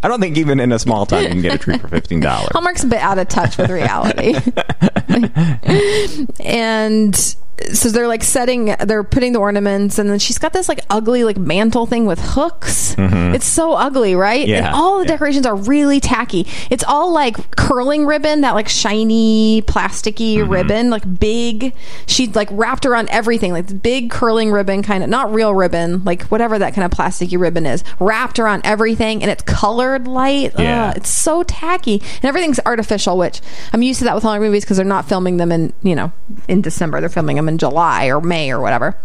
I 0.06 0.08
don't 0.08 0.20
think 0.20 0.38
even 0.38 0.60
in 0.60 0.72
a 0.72 0.78
small 0.78 1.08
town 1.08 1.24
you 1.24 1.30
can 1.30 1.42
get 1.42 1.56
a 1.56 1.58
tree 1.58 1.80
for 1.80 1.88
fifteen 1.88 2.20
dollars. 2.20 2.50
Hallmark's 2.52 2.84
a 2.84 2.88
bit 2.88 3.00
out 3.00 3.18
of 3.18 3.28
touch 3.28 3.58
with 3.58 3.72
reality. 3.72 4.36
and 6.46 7.36
so 7.74 7.90
they're 7.90 8.08
like 8.08 8.24
setting, 8.24 8.76
they're 8.86 9.04
putting 9.04 9.34
the 9.34 9.40
ornaments, 9.40 9.98
and 9.98 10.10
then 10.10 10.20
she's 10.20 10.38
got 10.38 10.54
this 10.54 10.68
like 10.68 10.80
ugly 10.90 11.24
like 11.24 11.38
mantle 11.38 11.86
thing 11.86 12.06
with 12.06 12.20
hooks. 12.20 12.96
Mm-hmm. 12.96 13.36
It's 13.36 13.46
so 13.48 13.74
ugly, 13.74 14.16
right? 14.16 14.42
And 14.42 14.50
Yeah. 14.50 14.72
all 14.74 15.00
the 15.00 15.06
Yeah. 15.06 15.12
decorations 15.14 15.46
are 15.46 15.56
really 15.56 16.00
tacky. 16.00 16.48
It's 16.70 16.84
all 16.84 17.12
like 17.14 17.56
curling 17.56 18.06
ribbon, 18.06 18.42
that 18.42 18.56
like 18.56 18.68
shiny, 18.70 19.62
plasticky 19.64 20.38
mm-hmm. 20.38 20.52
ribbon, 20.52 20.90
like 20.90 21.20
big. 21.20 21.74
She 22.08 22.28
like 22.28 22.50
wrapped 22.52 22.86
around 22.86 23.10
everything, 23.10 23.52
like 23.54 23.82
big 23.82 24.10
curling 24.12 24.52
ribbon, 24.52 24.84
kind 24.84 25.04
of 25.04 25.10
not 25.10 25.34
real 25.34 25.54
ribbon, 25.54 26.04
like 26.04 26.24
whatever 26.24 26.60
that 26.60 26.74
kind 26.74 26.86
of 26.86 26.92
plasticky 26.98 27.40
ribbon 27.40 27.66
is, 27.66 27.84
wrapped 28.00 28.40
around 28.40 28.62
everything, 28.66 29.22
and 29.22 29.32
it's 29.32 29.44
colored 29.44 30.08
light. 30.08 30.54
Yeah. 30.58 30.90
Ugh, 30.90 30.98
it's 30.98 31.10
so 31.10 31.44
tacky 31.44 32.02
and 32.16 32.26
everything's 32.26 32.60
artificial 32.66 33.18
which 33.18 33.42
i'm 33.74 33.82
used 33.82 34.00
to 34.00 34.06
that 34.06 34.14
with 34.16 34.24
Hallmark 34.24 34.42
movies 34.42 34.64
because 34.64 34.78
they're 34.78 34.86
not 34.86 35.08
filming 35.08 35.38
them 35.38 35.52
in 35.52 35.74
you 35.84 35.96
know 35.96 36.12
in 36.48 36.62
december 36.62 37.00
they're 37.00 37.10
filming 37.10 37.36
them 37.36 37.45
in 37.48 37.58
july 37.58 38.08
or 38.08 38.22
may 38.22 38.52
or 38.52 38.60
whatever 38.60 38.96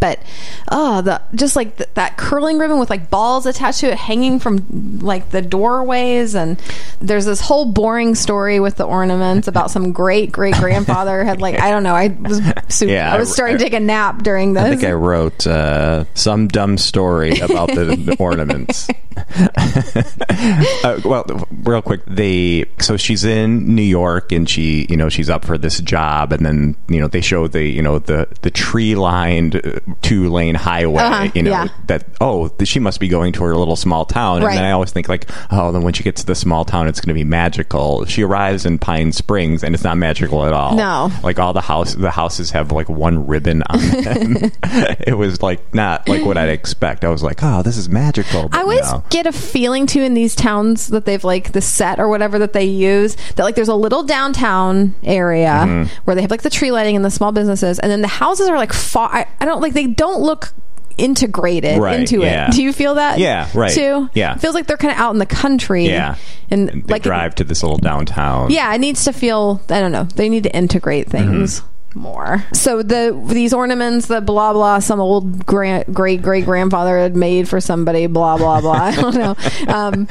but 0.00 0.20
oh 0.70 1.00
the 1.02 1.20
just 1.34 1.56
like 1.56 1.76
th- 1.76 1.88
that 1.94 2.16
curling 2.16 2.58
ribbon 2.58 2.78
with 2.78 2.90
like 2.90 3.10
balls 3.10 3.46
attached 3.46 3.80
to 3.80 3.88
it 3.90 3.98
hanging 3.98 4.38
from 4.38 4.98
like 5.00 5.30
the 5.30 5.42
doorways. 5.42 6.34
And 6.34 6.60
there's 7.00 7.24
this 7.24 7.40
whole 7.40 7.66
boring 7.66 8.14
story 8.14 8.60
with 8.60 8.76
the 8.76 8.84
ornaments 8.84 9.48
about 9.48 9.70
some 9.70 9.92
great 9.92 10.32
great 10.32 10.54
grandfather 10.54 11.24
had 11.24 11.40
like 11.40 11.58
i 11.60 11.70
don't 11.70 11.82
know. 11.82 11.94
I 11.94 12.08
was 12.08 12.40
super 12.68 12.92
Yeah, 12.92 13.12
i 13.14 13.18
was 13.18 13.30
I- 13.30 13.34
starting 13.34 13.58
to 13.58 13.64
take 13.64 13.72
a 13.72 13.80
nap 13.80 14.22
during 14.22 14.52
this 14.54 14.64
I 14.64 14.70
think 14.70 14.84
I 14.84 14.92
wrote 14.92 15.46
uh, 15.46 16.04
some 16.14 16.48
dumb 16.48 16.78
story 16.78 17.38
about 17.40 17.68
the, 17.74 17.84
the 17.96 18.16
ornaments. 18.20 18.88
uh, 20.84 21.00
well, 21.04 21.24
real 21.62 21.82
quick, 21.82 22.02
they 22.06 22.64
so 22.78 22.96
she's 22.96 23.24
in 23.24 23.74
New 23.74 23.82
York 23.82 24.32
and 24.32 24.48
she, 24.48 24.86
you 24.88 24.96
know, 24.96 25.08
she's 25.08 25.30
up 25.30 25.44
for 25.44 25.56
this 25.58 25.80
job, 25.80 26.32
and 26.32 26.44
then 26.44 26.76
you 26.88 27.00
know 27.00 27.08
they 27.08 27.20
show 27.20 27.46
the 27.48 27.62
you 27.64 27.82
know 27.82 27.98
the 27.98 28.28
the 28.42 28.50
tree 28.50 28.94
lined 28.94 29.54
two 30.02 30.28
lane 30.30 30.54
highway, 30.54 31.02
Uh-huh, 31.02 31.28
you 31.34 31.42
know 31.42 31.50
yeah. 31.50 31.68
that 31.86 32.04
oh 32.20 32.50
she 32.64 32.80
must 32.80 32.98
be 33.00 33.08
going 33.08 33.32
to 33.34 33.44
her 33.44 33.54
little 33.56 33.76
small 33.76 34.04
town, 34.04 34.42
Right. 34.42 34.50
and 34.50 34.58
then 34.58 34.64
I 34.64 34.72
always 34.72 34.90
think 34.92 35.08
like 35.08 35.28
oh 35.50 35.70
then 35.72 35.82
when 35.82 35.92
she 35.94 36.02
gets 36.02 36.22
to 36.22 36.26
the 36.26 36.34
small 36.34 36.64
town 36.64 36.88
it's 36.88 37.00
going 37.00 37.08
to 37.08 37.14
be 37.14 37.24
magical. 37.24 38.04
She 38.06 38.22
arrives 38.22 38.66
in 38.66 38.78
Pine 38.78 39.12
Springs 39.12 39.62
and 39.62 39.74
it's 39.74 39.84
not 39.84 39.96
magical 39.96 40.44
at 40.44 40.52
all. 40.52 40.74
No. 40.74 41.10
like 41.22 41.38
all 41.38 41.52
the 41.52 41.60
house 41.60 41.94
the 41.94 42.10
houses 42.10 42.50
have 42.50 42.72
like 42.72 42.88
one 42.88 43.26
ribbon 43.26 43.62
on 43.64 43.78
them. 44.02 44.36
it 45.06 45.16
was 45.16 45.42
like 45.42 45.74
not 45.74 46.08
like 46.08 46.24
what 46.24 46.36
I'd 46.36 46.48
expect. 46.48 47.04
I 47.04 47.08
was 47.08 47.22
like, 47.22 47.40
oh, 47.42 47.62
this 47.62 47.76
is 47.76 47.88
magical. 47.88 48.48
but 48.48 48.58
I 48.58 48.62
always 48.62 48.80
no. 48.92 49.04
get 49.10 49.26
a 49.26 49.32
feeling 49.32 49.86
too 49.86 50.02
in 50.02 50.14
these 50.14 50.34
towns 50.34 50.88
that 50.88 51.04
they've 51.04 51.22
like 51.22 51.52
the 51.52 51.60
set 51.60 52.00
or 52.00 52.08
whatever 52.08 52.38
that 52.40 52.52
they 52.52 52.64
use 52.64 53.16
that 53.36 53.44
like 53.44 53.54
there's 53.54 53.68
a 53.68 53.74
little 53.74 54.02
downtown 54.02 54.94
area 55.04 55.46
Mm-hmm. 55.46 55.94
where 56.04 56.14
they 56.14 56.22
have 56.22 56.30
like 56.30 56.42
the 56.42 56.50
tree 56.50 56.70
lighting 56.70 56.96
and 56.96 57.04
the 57.04 57.10
small 57.10 57.32
businesses 57.32 57.78
and 57.78 57.90
then 57.90 58.02
the 58.02 58.08
houses 58.08 58.48
are 58.48 58.56
like 58.56 58.72
far 58.72 59.08
I, 59.12 59.26
I 59.40 59.44
don't 59.44 59.60
like 59.60 59.72
they 59.76 59.86
don't 59.86 60.20
look 60.22 60.52
integrated 60.98 61.78
Right, 61.78 62.00
into 62.00 62.22
yeah. 62.22 62.48
it. 62.48 62.52
Do 62.54 62.62
you 62.62 62.72
feel 62.72 62.94
that? 62.94 63.18
Yeah, 63.18 63.48
right. 63.54 63.70
Too? 63.72 64.08
Yeah. 64.14 64.34
It 64.34 64.40
feels 64.40 64.54
like 64.54 64.66
they're 64.66 64.78
kind 64.78 64.92
of 64.92 64.98
out 64.98 65.12
in 65.12 65.18
the 65.18 65.26
country. 65.26 65.86
yeah, 65.86 66.16
And, 66.50 66.70
And 66.70 66.84
they 66.84 66.92
like 66.94 67.02
drive 67.02 67.34
to 67.36 67.44
this 67.44 67.62
little 67.62 67.76
downtown. 67.76 68.50
yeah, 68.50 68.72
it 68.74 68.78
needs 68.78 69.04
to 69.04 69.12
feel. 69.12 69.60
I 69.68 69.80
don't 69.80 69.92
know. 69.92 70.04
They 70.04 70.28
need 70.30 70.44
to 70.44 70.56
integrate 70.56 71.10
things 71.10 71.60
Mm-hmm. 71.60 72.00
more. 72.00 72.44
So 72.54 72.82
the 72.82 73.18
these 73.26 73.52
ornaments, 73.52 74.06
the 74.06 74.22
blah 74.22 74.54
blah, 74.54 74.78
some 74.78 74.98
old 75.00 75.44
grand, 75.44 75.94
great 75.94 76.22
great 76.22 76.46
grandfather 76.46 76.98
had 76.98 77.14
made 77.14 77.46
for 77.46 77.60
somebody. 77.60 78.06
Blah 78.06 78.38
blah 78.38 78.62
blah. 78.62 78.72
I 78.84 78.96
don't 78.96 79.14
know. 79.14 79.36
Um, 79.68 80.08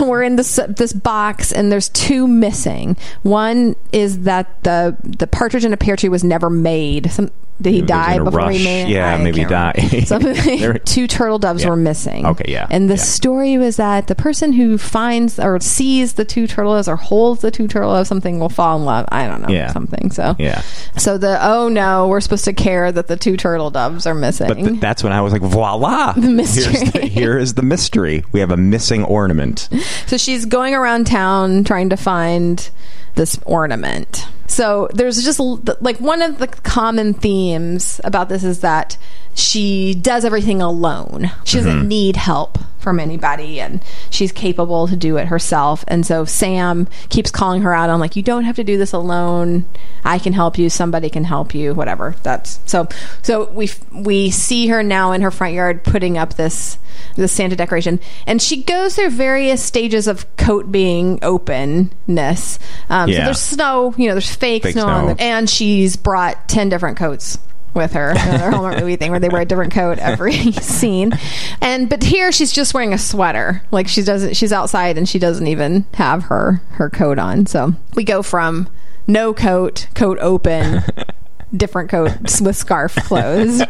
we're 0.08 0.22
in 0.22 0.36
this 0.36 0.60
this 0.68 0.92
box, 0.92 1.50
and 1.52 1.72
there's 1.72 1.88
two 1.88 2.28
missing. 2.28 2.96
One 3.22 3.74
is 3.92 4.20
that 4.22 4.62
the 4.62 4.96
the 5.02 5.26
partridge 5.26 5.64
in 5.64 5.72
a 5.72 5.76
pear 5.76 5.96
tree 5.96 6.08
was 6.08 6.22
never 6.22 6.50
made. 6.50 7.10
Some 7.10 7.30
did 7.60 7.70
he 7.72 7.80
He 7.80 7.82
die 7.82 8.18
before 8.18 8.32
rush. 8.40 8.56
he 8.56 8.64
made 8.64 8.82
it? 8.84 8.88
Yeah, 8.88 9.14
I 9.14 9.22
maybe 9.22 9.44
die. 9.44 9.74
Something- 10.04 10.78
two 10.84 11.06
turtle 11.06 11.38
doves 11.38 11.62
Yeah. 11.62 11.70
were 11.70 11.76
missing. 11.76 12.26
Okay, 12.26 12.50
yeah, 12.50 12.66
And 12.70 12.88
the 12.88 12.94
yeah. 12.94 13.00
story 13.02 13.58
was 13.58 13.76
that 13.76 14.06
the 14.06 14.14
person 14.14 14.52
who 14.52 14.78
finds 14.78 15.38
or 15.38 15.60
sees 15.60 16.14
the 16.14 16.24
two 16.24 16.46
turtle 16.46 16.74
doves 16.74 16.88
or 16.88 16.96
holds 16.96 17.42
the 17.42 17.50
two 17.50 17.68
turtle 17.68 17.92
doves 17.92 18.08
something 18.08 18.38
will 18.38 18.48
fall 18.48 18.78
in 18.78 18.84
love. 18.84 19.06
I 19.10 19.26
don't 19.26 19.42
know 19.42 19.48
Yeah. 19.48 19.72
something. 19.72 20.10
So 20.10 20.34
Yeah. 20.38 20.62
So 20.96 21.18
the 21.18 21.38
oh 21.46 21.68
no, 21.68 22.08
we're 22.08 22.20
supposed 22.20 22.44
to 22.46 22.52
care 22.52 22.90
that 22.92 23.08
the 23.08 23.16
two 23.16 23.36
turtle 23.36 23.70
doves 23.70 24.06
are 24.06 24.14
missing. 24.14 24.48
But 24.48 24.56
th- 24.58 24.80
that's 24.80 25.02
when 25.04 25.12
I 25.12 25.20
was 25.20 25.32
like, 25.32 25.42
voila! 25.42 26.12
The 26.20 26.28
mystery. 26.30 26.72
Here's 26.74 26.92
the, 26.92 27.00
here 27.00 27.38
is 27.38 27.54
the 27.54 27.62
mystery. 27.62 28.24
We 28.32 28.40
have 28.40 28.50
a 28.50 28.56
missing 28.56 29.04
ornament. 29.04 29.68
So 30.06 30.16
she's 30.16 30.44
going 30.46 30.74
around 30.74 31.06
town 31.06 31.64
trying 31.64 31.88
to 31.90 31.96
find 31.96 32.68
this 33.16 33.38
ornament. 33.44 34.26
So 34.50 34.88
there's 34.92 35.22
just 35.22 35.38
like 35.80 36.00
one 36.00 36.22
of 36.22 36.38
the 36.38 36.48
common 36.48 37.14
themes 37.14 38.00
about 38.02 38.28
this 38.28 38.42
is 38.42 38.60
that 38.60 38.98
she 39.34 39.94
does 39.94 40.24
everything 40.24 40.60
alone. 40.62 41.30
She 41.44 41.56
doesn't 41.58 41.86
need 41.88 42.16
help 42.16 42.58
from 42.78 42.98
anybody 42.98 43.60
and 43.60 43.82
she's 44.08 44.32
capable 44.32 44.88
to 44.88 44.96
do 44.96 45.18
it 45.18 45.28
herself. 45.28 45.84
And 45.86 46.04
so 46.06 46.24
Sam 46.24 46.88
keeps 47.10 47.30
calling 47.30 47.60
her 47.62 47.74
out 47.74 47.90
on 47.90 48.00
like 48.00 48.16
you 48.16 48.22
don't 48.22 48.44
have 48.44 48.56
to 48.56 48.64
do 48.64 48.78
this 48.78 48.92
alone. 48.94 49.66
I 50.02 50.18
can 50.18 50.32
help 50.32 50.56
you, 50.56 50.70
somebody 50.70 51.10
can 51.10 51.24
help 51.24 51.54
you, 51.54 51.74
whatever. 51.74 52.16
That's 52.22 52.58
so 52.66 52.88
so 53.22 53.50
we 53.50 53.70
we 53.92 54.30
see 54.30 54.68
her 54.68 54.82
now 54.82 55.12
in 55.12 55.20
her 55.20 55.30
front 55.30 55.54
yard 55.54 55.84
putting 55.84 56.16
up 56.16 56.34
this 56.34 56.78
this 57.16 57.32
Santa 57.32 57.54
decoration 57.56 58.00
and 58.26 58.40
she 58.40 58.62
goes 58.62 58.96
through 58.96 59.10
various 59.10 59.62
stages 59.62 60.06
of 60.08 60.24
coat 60.38 60.72
being 60.72 61.18
openness. 61.22 62.58
Um, 62.88 63.08
So 63.10 63.14
Yeah. 63.16 63.24
there's 63.26 63.40
snow, 63.40 63.94
you 63.96 64.08
know, 64.08 64.14
there's 64.14 64.34
fake, 64.34 64.62
Fake 64.64 64.72
snow, 64.72 64.86
on 64.86 65.04
snow. 65.04 65.14
the, 65.14 65.22
and 65.22 65.50
she's 65.50 65.96
brought 65.96 66.48
10 66.48 66.68
different 66.70 66.96
coats 66.96 67.38
with 67.74 67.92
her 67.92 68.10
another 68.10 68.50
Hallmark 68.50 68.80
movie 68.80 68.96
thing 68.96 69.10
where 69.10 69.20
they 69.20 69.28
wear 69.28 69.42
a 69.42 69.44
different 69.44 69.72
coat 69.72 69.98
every 69.98 70.32
scene. 70.52 71.12
And 71.60 71.88
but 71.88 72.02
here 72.02 72.32
she's 72.32 72.52
just 72.52 72.74
wearing 72.74 72.92
a 72.92 72.98
sweater. 72.98 73.62
Like 73.70 73.88
she 73.88 74.02
doesn't 74.02 74.34
she's 74.36 74.52
outside 74.52 74.98
and 74.98 75.08
she 75.08 75.18
doesn't 75.18 75.46
even 75.46 75.84
have 75.94 76.24
her 76.24 76.62
her 76.72 76.90
coat 76.90 77.18
on. 77.18 77.46
So 77.46 77.74
we 77.94 78.04
go 78.04 78.22
from 78.22 78.68
no 79.06 79.32
coat 79.34 79.88
coat 79.94 80.18
open 80.20 80.82
different 81.56 81.90
coat 81.90 82.12
with 82.40 82.54
scarf 82.54 82.94
closed 82.94 83.64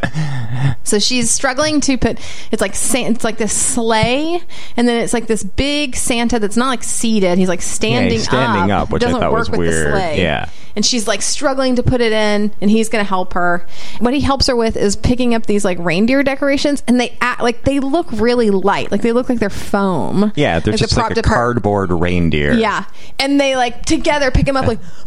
so 0.83 0.99
she's 0.99 1.31
struggling 1.31 1.81
to 1.81 1.97
put 1.97 2.19
it's 2.53 2.61
like 2.61 2.73
it's 2.75 3.25
like 3.25 3.39
this 3.39 3.55
sleigh 3.55 4.39
and 4.77 4.87
then 4.87 5.03
it's 5.03 5.15
like 5.15 5.27
this 5.27 5.43
big 5.43 5.97
santa 5.97 6.39
that's 6.39 6.59
not 6.59 6.69
like 6.69 6.83
seated. 6.83 7.39
He's 7.39 7.49
like 7.49 7.63
standing, 7.63 8.19
standing 8.19 8.71
up, 8.71 8.91
which 8.91 9.03
I 9.03 9.07
doesn't 9.07 9.21
thought 9.23 9.33
work 9.33 9.41
was 9.41 9.51
with 9.51 9.61
weird. 9.61 9.87
the 9.87 9.91
sleigh. 9.93 10.23
Yeah. 10.23 10.51
And 10.81 10.87
she's 10.87 11.07
like 11.07 11.20
struggling 11.20 11.76
to 11.76 11.83
put 11.83 12.01
it 12.01 12.11
in 12.11 12.51
and 12.62 12.70
he's 12.70 12.89
going 12.89 13.05
to 13.05 13.09
help 13.09 13.35
her 13.35 13.66
what 13.99 14.14
he 14.14 14.20
helps 14.20 14.47
her 14.47 14.57
with 14.57 14.78
is 14.78 14.97
picking 14.97 15.35
up 15.35 15.45
these 15.45 15.62
like 15.62 15.76
reindeer 15.78 16.22
decorations 16.22 16.83
and 16.89 16.99
they 16.99 17.14
act 17.20 17.43
like 17.43 17.64
they 17.64 17.81
look 17.81 18.11
really 18.12 18.49
light 18.49 18.91
like 18.91 19.03
they 19.03 19.12
look 19.12 19.28
like 19.28 19.39
they're 19.39 19.51
foam 19.51 20.33
Yeah, 20.37 20.59
they're 20.59 20.72
Like 20.72 20.81
the 20.81 20.87
just 20.87 20.97
like 20.97 21.11
a 21.11 21.14
depart- 21.16 21.35
cardboard 21.37 21.91
reindeer. 21.93 22.55
yeah 22.55 22.87
and 23.18 23.39
they 23.39 23.57
like 23.57 23.85
together 23.85 24.31
pick 24.31 24.49
him 24.49 24.57
up 24.57 24.66
like 24.66 24.78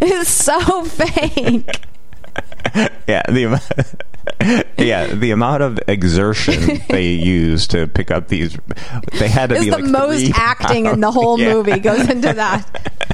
it's 0.00 0.30
so 0.30 0.84
fake 0.84 1.66
yeah. 3.08 3.22
The 3.28 3.60
yeah, 4.78 5.06
the 5.14 5.32
amount 5.32 5.62
of 5.64 5.80
exertion 5.88 6.80
they 6.88 7.08
use 7.08 7.66
to 7.68 7.86
pick 7.88 8.10
up 8.10 8.28
these, 8.28 8.56
they 9.18 9.28
had 9.28 9.50
to 9.50 9.56
is 9.56 9.64
be 9.64 9.70
the 9.70 9.78
like 9.78 9.84
most 9.84 10.30
acting 10.38 10.86
in 10.86 11.00
the 11.00 11.10
whole 11.10 11.38
Yeah. 11.38 11.52
movie 11.54 11.78
goes 11.80 12.08
into 12.08 12.32
that. 12.32 13.11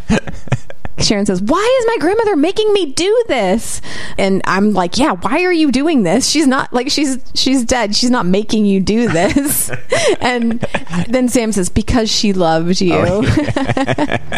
Sharon 1.00 1.26
says, 1.26 1.40
"Why 1.40 1.78
is 1.80 1.86
my 1.86 1.96
grandmother 2.00 2.36
making 2.36 2.72
me 2.72 2.86
do 2.86 3.24
this?" 3.28 3.80
And 4.18 4.42
I'm 4.44 4.72
like, 4.72 4.98
"Yeah, 4.98 5.12
why 5.12 5.44
are 5.44 5.52
you 5.52 5.70
doing 5.70 6.02
this? 6.02 6.28
She's 6.28 6.46
not 6.46 6.72
like 6.72 6.90
she's 6.90 7.18
she's 7.34 7.64
dead. 7.64 7.94
She's 7.94 8.10
not 8.10 8.26
making 8.26 8.66
you 8.66 8.80
do 8.80 9.08
this." 9.08 9.70
and 10.20 10.60
then 11.08 11.28
Sam 11.28 11.52
says, 11.52 11.68
"Because 11.68 12.10
she 12.10 12.32
loved 12.32 12.80
you." 12.80 12.94
Oh, 12.94 13.20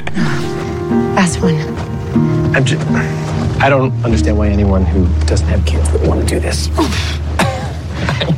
Last 1.17 1.41
one. 1.41 1.55
I'm 2.55 2.65
just, 2.65 2.85
I 3.61 3.69
don't 3.69 3.93
understand 4.05 4.37
why 4.37 4.49
anyone 4.49 4.85
who 4.85 5.07
doesn't 5.27 5.47
have 5.47 5.65
kids 5.65 5.91
would 5.93 6.07
want 6.07 6.21
to 6.21 6.27
do 6.27 6.41
this. 6.41 6.69
I 6.69 6.73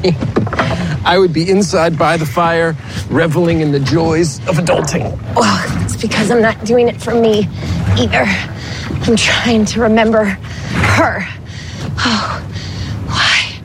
oh. 0.04 0.88
would 1.18 1.32
be 1.32 1.48
inside 1.48 1.98
by 1.98 2.16
the 2.16 2.26
fire, 2.26 2.76
reveling 3.08 3.60
in 3.60 3.72
the 3.72 3.80
joys 3.80 4.38
of 4.48 4.56
adulting. 4.56 5.10
Well, 5.34 5.84
it's 5.84 5.96
because 5.96 6.30
I'm 6.30 6.42
not 6.42 6.64
doing 6.64 6.88
it 6.88 7.00
for 7.00 7.14
me 7.14 7.48
either. 7.98 8.24
I'm 9.04 9.16
trying 9.16 9.64
to 9.66 9.80
remember 9.80 10.24
her. 10.24 11.26
Oh, 11.98 12.48
why 13.06 13.60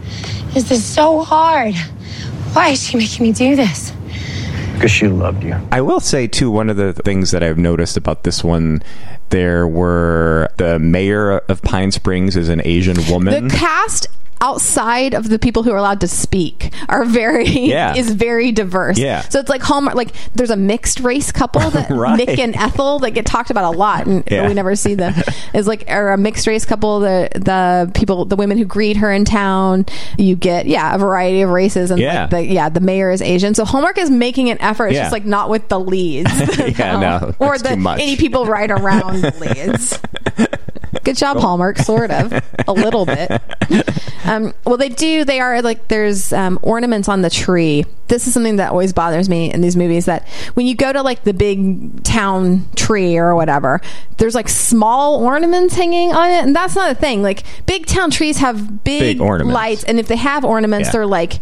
is 0.56 0.70
this 0.70 0.84
so 0.84 1.22
hard? 1.24 1.76
Why 2.54 2.70
is 2.70 2.84
she 2.84 2.98
making 2.98 3.26
me 3.26 3.32
do 3.34 3.56
this? 3.56 3.94
Because 4.74 4.92
she 4.92 5.08
loved 5.08 5.44
you. 5.44 5.56
I 5.72 5.82
will 5.82 6.00
say 6.00 6.28
too, 6.28 6.52
one 6.52 6.70
of 6.70 6.78
the 6.78 6.94
things 6.94 7.32
that 7.32 7.44
I've 7.44 7.58
noticed 7.58 7.98
about 7.98 8.24
this 8.24 8.44
one, 8.44 8.82
there 9.30 9.68
were 9.68 10.50
the 10.58 10.80
mayor 10.80 11.40
of 11.40 11.62
Pine 11.62 11.92
Springs 11.92 12.36
is 12.36 12.50
an 12.50 12.62
Asian 12.64 12.98
woman. 13.12 13.48
the 13.48 13.56
cast 13.56 14.08
outside 14.42 15.14
of 15.14 15.30
the 15.30 15.40
people 15.40 15.64
who 15.64 15.72
are 15.72 15.78
allowed 15.78 16.02
to 16.02 16.08
speak 16.08 16.74
are 16.90 17.06
very 17.06 17.48
Yeah. 17.48 17.96
is 17.96 18.12
very 18.12 18.52
diverse. 18.52 18.98
Yeah. 18.98 19.22
So 19.22 19.40
it's 19.40 19.50
like 19.50 19.62
Hallmark 19.62 19.96
like 19.96 20.14
there's 20.36 20.50
a 20.52 20.56
mixed 20.58 21.00
race 21.00 21.32
couple 21.32 21.62
that 21.72 21.90
Right. 21.90 22.18
Nick 22.18 22.38
and 22.40 22.56
Ethel 22.56 23.00
that 23.00 23.12
get 23.12 23.26
talked 23.26 23.50
about 23.50 23.74
a 23.74 23.78
lot 23.78 24.06
and 24.08 24.24
Yeah. 24.30 24.48
we 24.48 24.54
never 24.54 24.76
see 24.76 24.94
them. 24.96 25.14
Is 25.54 25.68
like 25.68 25.86
or 25.90 26.12
a 26.12 26.18
mixed 26.18 26.46
race 26.48 26.66
couple 26.66 27.00
the 27.00 27.30
the 27.36 27.92
people 27.94 28.26
the 28.26 28.36
women 28.36 28.58
who 28.58 28.66
greet 28.66 28.98
her 28.98 29.12
in 29.12 29.26
town. 29.26 29.86
You 30.18 30.36
get 30.36 30.66
yeah, 30.68 30.94
a 30.94 30.98
variety 30.98 31.42
of 31.42 31.50
races 31.50 31.92
and 31.92 32.00
Yeah. 32.00 32.22
like 32.24 32.30
the 32.32 32.46
yeah, 32.46 32.70
the 32.70 32.80
mayor 32.80 33.12
is 33.12 33.22
Asian. 33.22 33.54
So 33.56 33.66
Hallmark 33.66 33.98
is 33.98 34.10
making 34.10 34.50
an 34.50 34.62
effort. 34.62 34.88
It's 34.88 34.96
Yeah. 34.96 35.04
just 35.04 35.14
like 35.14 35.26
not 35.26 35.50
with 35.50 35.68
the 35.70 35.80
leads. 35.80 36.32
Yeah, 36.78 37.00
no, 37.00 37.34
or 37.40 37.58
the 37.58 37.70
any 38.00 38.18
people 38.18 38.46
right 38.46 38.70
around 38.70 39.22
the 39.22 39.32
leads. 39.40 40.00
Good 41.08 41.16
job, 41.16 41.38
Hallmark. 41.38 41.78
Sort 41.78 42.12
of, 42.12 42.34
a 42.68 42.74
little 42.74 43.06
bit. 43.16 43.32
Um, 44.26 44.54
well, 44.66 44.76
they 44.76 44.90
do. 44.90 45.24
They 45.24 45.40
are 45.40 45.62
like 45.62 45.88
there's 45.88 46.34
um, 46.34 46.60
ornaments 46.62 47.08
on 47.08 47.22
the 47.22 47.30
tree. 47.30 47.86
This 48.10 48.28
is 48.28 48.34
something 48.34 48.58
that 48.58 48.72
always 48.72 48.92
bothers 48.92 49.30
me 49.30 49.50
in 49.54 49.62
these 49.62 49.78
movies. 49.78 50.04
That 50.04 50.28
when 50.56 50.66
you 50.66 50.76
go 50.76 50.92
to 50.92 51.02
like 51.02 51.24
the 51.24 51.34
big 51.34 52.04
town 52.04 52.68
tree 52.76 53.18
or 53.18 53.36
whatever, 53.36 53.80
there's 54.18 54.36
like 54.36 54.50
small 54.50 55.24
ornaments 55.24 55.76
hanging 55.76 56.12
on 56.12 56.30
it, 56.30 56.44
and 56.44 56.54
that's 56.54 56.76
not 56.76 56.92
a 56.92 56.96
thing. 56.96 57.22
Like 57.22 57.44
big 57.66 57.86
town 57.86 58.12
trees 58.12 58.40
have 58.40 58.84
big, 58.84 59.00
Big 59.00 59.22
ornaments. 59.22 59.54
lights, 59.56 59.84
and 59.86 60.00
if 60.02 60.10
they 60.10 60.18
have 60.18 60.44
ornaments, 60.44 60.88
Yeah. 60.90 60.92
they're 60.92 61.06
like 61.06 61.40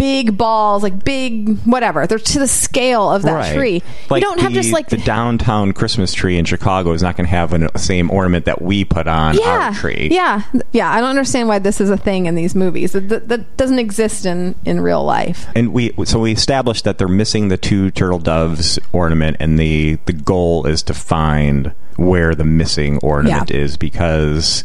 big 0.00 0.36
balls, 0.38 0.82
like 0.82 1.04
big 1.04 1.58
whatever. 1.64 2.06
They're 2.06 2.18
to 2.18 2.38
the 2.38 2.48
scale 2.48 3.10
of 3.12 3.22
that 3.22 3.32
Right. 3.34 3.54
tree. 3.54 3.82
Like 4.08 4.22
you 4.22 4.28
don't 4.28 4.40
have 4.40 4.52
the- 4.52 4.60
just 4.60 4.72
like 4.72 4.88
the 4.88 4.96
downtown 4.96 5.72
Christmas 5.72 6.14
tree 6.14 6.38
in 6.38 6.46
Chicago 6.46 6.92
is 6.92 7.02
not 7.02 7.16
going 7.18 7.26
to 7.26 7.30
have 7.30 7.52
an- 7.52 7.68
the 7.72 7.78
same 7.78 8.10
ornament 8.10 8.46
that 8.46 8.62
we 8.62 8.84
put 8.84 9.06
on 9.06 9.38
our 9.38 9.72
tree. 9.74 10.08
Yeah, 10.10 10.40
yeah. 10.72 10.90
I 10.90 11.00
don't 11.00 11.10
understand 11.10 11.48
why 11.48 11.58
this 11.58 11.80
is 11.82 11.90
a 11.90 11.96
thing 11.98 12.24
in 12.26 12.34
these 12.34 12.54
movies. 12.54 12.92
That, 12.92 13.08
that, 13.10 13.28
that 13.28 13.56
doesn't 13.58 13.78
exist 13.78 14.24
in 14.24 14.54
in 14.64 14.80
real 14.80 15.04
life. 15.04 15.46
And 15.54 15.72
we 15.74 15.92
so 16.04 16.18
we 16.20 16.32
established 16.32 16.84
that 16.84 16.96
they're 16.98 17.06
missing 17.06 17.48
the 17.48 17.58
two 17.58 17.90
turtle 17.90 18.18
doves 18.18 18.78
ornament, 18.92 19.36
and 19.38 19.58
the 19.58 19.98
the 20.06 20.14
goal 20.14 20.66
is 20.66 20.82
to 20.84 20.94
find 20.94 21.72
where 21.96 22.34
the 22.34 22.44
missing 22.44 22.98
ornament 23.02 23.50
Yeah. 23.50 23.56
is 23.58 23.76
because 23.76 24.62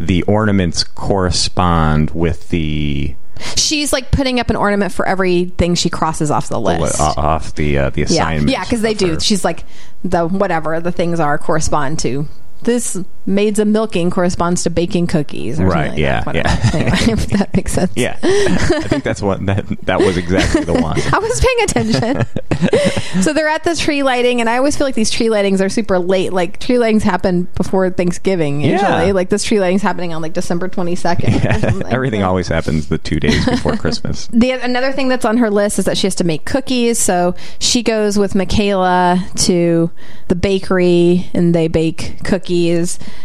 the 0.00 0.22
ornaments 0.22 0.82
correspond 0.84 2.10
with 2.12 2.48
the 2.48 3.14
She's 3.56 3.92
like 3.92 4.10
putting 4.10 4.40
up 4.40 4.50
an 4.50 4.56
ornament 4.56 4.92
for 4.92 5.06
everything 5.06 5.74
she 5.74 5.90
crosses 5.90 6.30
off 6.30 6.48
the 6.48 6.60
list. 6.60 7.00
uh, 7.00 7.14
off 7.16 7.54
the 7.54 7.78
uh, 7.78 7.90
the 7.90 8.00
yeah, 8.00 8.06
assignment. 8.06 8.50
yeah, 8.50 8.64
because 8.64 8.82
they 8.82 8.94
do. 8.94 9.14
her. 9.14 9.20
She's 9.20 9.44
like 9.44 9.64
the 10.04 10.26
whatever 10.26 10.80
the 10.80 10.92
things 10.92 11.20
are 11.20 11.38
correspond 11.38 11.98
to. 12.00 12.26
This 12.62 12.98
maids 13.24 13.58
of 13.58 13.68
milking 13.68 14.10
corresponds 14.10 14.62
to 14.62 14.70
baking 14.70 15.06
cookies, 15.06 15.60
or 15.60 15.66
Right, 15.66 15.90
like 15.90 15.98
yeah, 15.98 16.24
that. 16.24 16.34
Yeah. 16.34 16.70
Anyway, 16.74 16.90
if 17.12 17.26
that 17.28 17.54
makes 17.56 17.72
sense. 17.72 17.92
Yeah, 17.94 18.18
I 18.22 18.82
think 18.88 19.04
that's 19.04 19.22
what 19.22 19.44
that 19.46 19.66
that 19.84 20.00
was 20.00 20.16
exactly 20.16 20.64
the 20.64 20.72
one. 20.72 20.98
I 21.12 21.18
was 21.18 21.40
paying 21.40 21.62
attention. 21.62 23.22
so 23.22 23.32
they're 23.32 23.48
at 23.48 23.64
the 23.64 23.76
tree 23.76 24.02
lighting, 24.02 24.40
and 24.40 24.48
I 24.50 24.56
always 24.56 24.76
feel 24.76 24.86
like 24.86 24.94
these 24.94 25.10
tree 25.10 25.28
lightings 25.28 25.60
are 25.60 25.68
super 25.68 25.98
late. 25.98 26.32
Like 26.32 26.58
tree 26.58 26.76
lightings 26.76 27.02
happen 27.02 27.44
before 27.54 27.88
Thanksgiving 27.90 28.60
usually. 28.60 29.06
Yeah. 29.06 29.12
Like 29.12 29.28
this 29.28 29.44
tree 29.44 29.60
lighting's 29.60 29.82
happening 29.82 30.12
on 30.12 30.20
like 30.22 30.32
December 30.32 30.68
twenty 30.68 30.96
second. 30.96 31.34
Yeah, 31.34 31.82
everything 31.88 32.22
always 32.22 32.48
happens 32.48 32.88
the 32.88 32.98
two 32.98 33.20
days 33.20 33.44
before 33.46 33.76
Christmas. 33.76 34.26
The 34.32 34.50
another 34.52 34.92
thing 34.92 35.08
that's 35.08 35.24
on 35.24 35.36
her 35.36 35.50
list 35.50 35.78
is 35.78 35.84
that 35.84 35.96
she 35.96 36.06
has 36.06 36.14
to 36.16 36.24
make 36.24 36.44
cookies. 36.44 36.98
So 36.98 37.34
she 37.60 37.82
goes 37.82 38.18
with 38.18 38.34
Michaela 38.34 39.24
to 39.36 39.90
the 40.28 40.34
bakery 40.34 41.30
and 41.34 41.54
they 41.54 41.68
bake 41.68 42.24
cookies. 42.24 42.47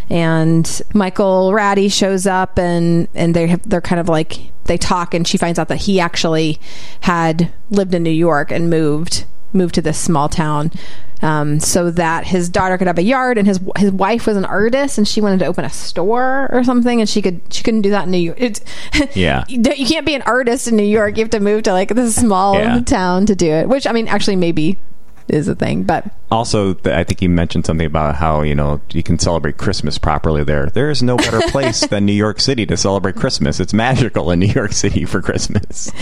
And 0.10 0.82
Michael 0.94 1.54
Rady 1.54 1.90
shows 1.90 2.26
up 2.28 2.58
and 2.60 3.08
and 3.16 3.36
they 3.36 3.48
have, 3.48 3.68
they're 3.68 3.82
kind 3.82 4.00
of 4.00 4.10
like 4.10 4.52
they 4.66 4.78
talk 4.78 5.14
and 5.14 5.28
she 5.28 5.38
finds 5.38 5.60
out 5.60 5.68
that 5.68 5.78
he 5.82 6.00
actually 6.00 6.60
had 7.02 7.52
lived 7.70 7.94
in 7.94 8.04
New 8.04 8.10
York 8.10 8.52
and 8.52 8.70
moved 8.70 9.26
moved 9.56 9.76
to 9.76 9.82
this 9.84 10.00
small 10.00 10.28
town 10.30 10.72
um, 11.22 11.60
so 11.60 11.92
that 11.92 12.26
his 12.26 12.50
daughter 12.50 12.76
could 12.78 12.88
have 12.88 12.98
a 12.98 13.04
yard 13.04 13.38
and 13.38 13.46
his 13.48 13.60
his 13.78 13.92
wife 13.92 14.26
was 14.26 14.36
an 14.36 14.46
artist 14.46 14.98
and 14.98 15.08
she 15.08 15.22
wanted 15.22 15.40
to 15.40 15.46
open 15.46 15.64
a 15.64 15.70
store 15.70 16.50
or 16.52 16.64
something 16.64 17.00
and 17.00 17.08
she 17.08 17.22
could 17.22 17.40
she 17.52 17.64
couldn't 17.64 17.82
do 17.82 17.92
that 17.92 18.06
in 18.06 18.12
New 18.12 18.18
York. 18.18 18.38
It's, 18.42 18.62
Yeah. 19.16 19.44
you 19.48 19.62
you 19.76 19.86
can't 19.86 20.06
be 20.06 20.16
an 20.16 20.24
artist 20.24 20.68
in 20.68 20.76
New 20.76 20.84
York. 20.84 21.18
You 21.18 21.24
have 21.24 21.32
to 21.32 21.40
move 21.40 21.64
to 21.64 21.72
like 21.72 21.90
this 21.90 22.16
small 22.16 22.56
Yeah. 22.56 22.80
town 22.82 23.26
to 23.28 23.36
do 23.36 23.50
it. 23.52 23.70
Which 23.70 23.86
I 23.86 23.92
mean, 23.92 24.08
actually, 24.08 24.38
maybe 24.38 24.78
is 25.28 25.48
a 25.48 25.56
thing, 25.56 25.84
but 25.84 26.06
Also, 26.32 26.76
I 26.86 27.04
think 27.04 27.20
he 27.20 27.28
mentioned 27.28 27.66
something 27.66 27.86
about 27.86 28.16
how 28.16 28.42
you 28.42 28.56
know 28.56 28.82
you 28.92 29.04
can 29.04 29.20
celebrate 29.20 29.58
Christmas 29.58 29.98
properly 29.98 30.44
there. 30.44 30.68
There 30.68 30.90
is 30.90 31.02
no 31.04 31.16
better 31.18 31.42
place 31.52 31.86
than 31.88 32.06
New 32.06 32.14
York 32.14 32.40
City 32.40 32.66
to 32.66 32.76
celebrate 32.78 33.16
Christmas. 33.16 33.60
It's 33.60 33.74
magical 33.74 34.32
in 34.32 34.40
New 34.40 34.48
York 34.48 34.72
City 34.74 35.06
for 35.06 35.22
Christmas. 35.22 35.92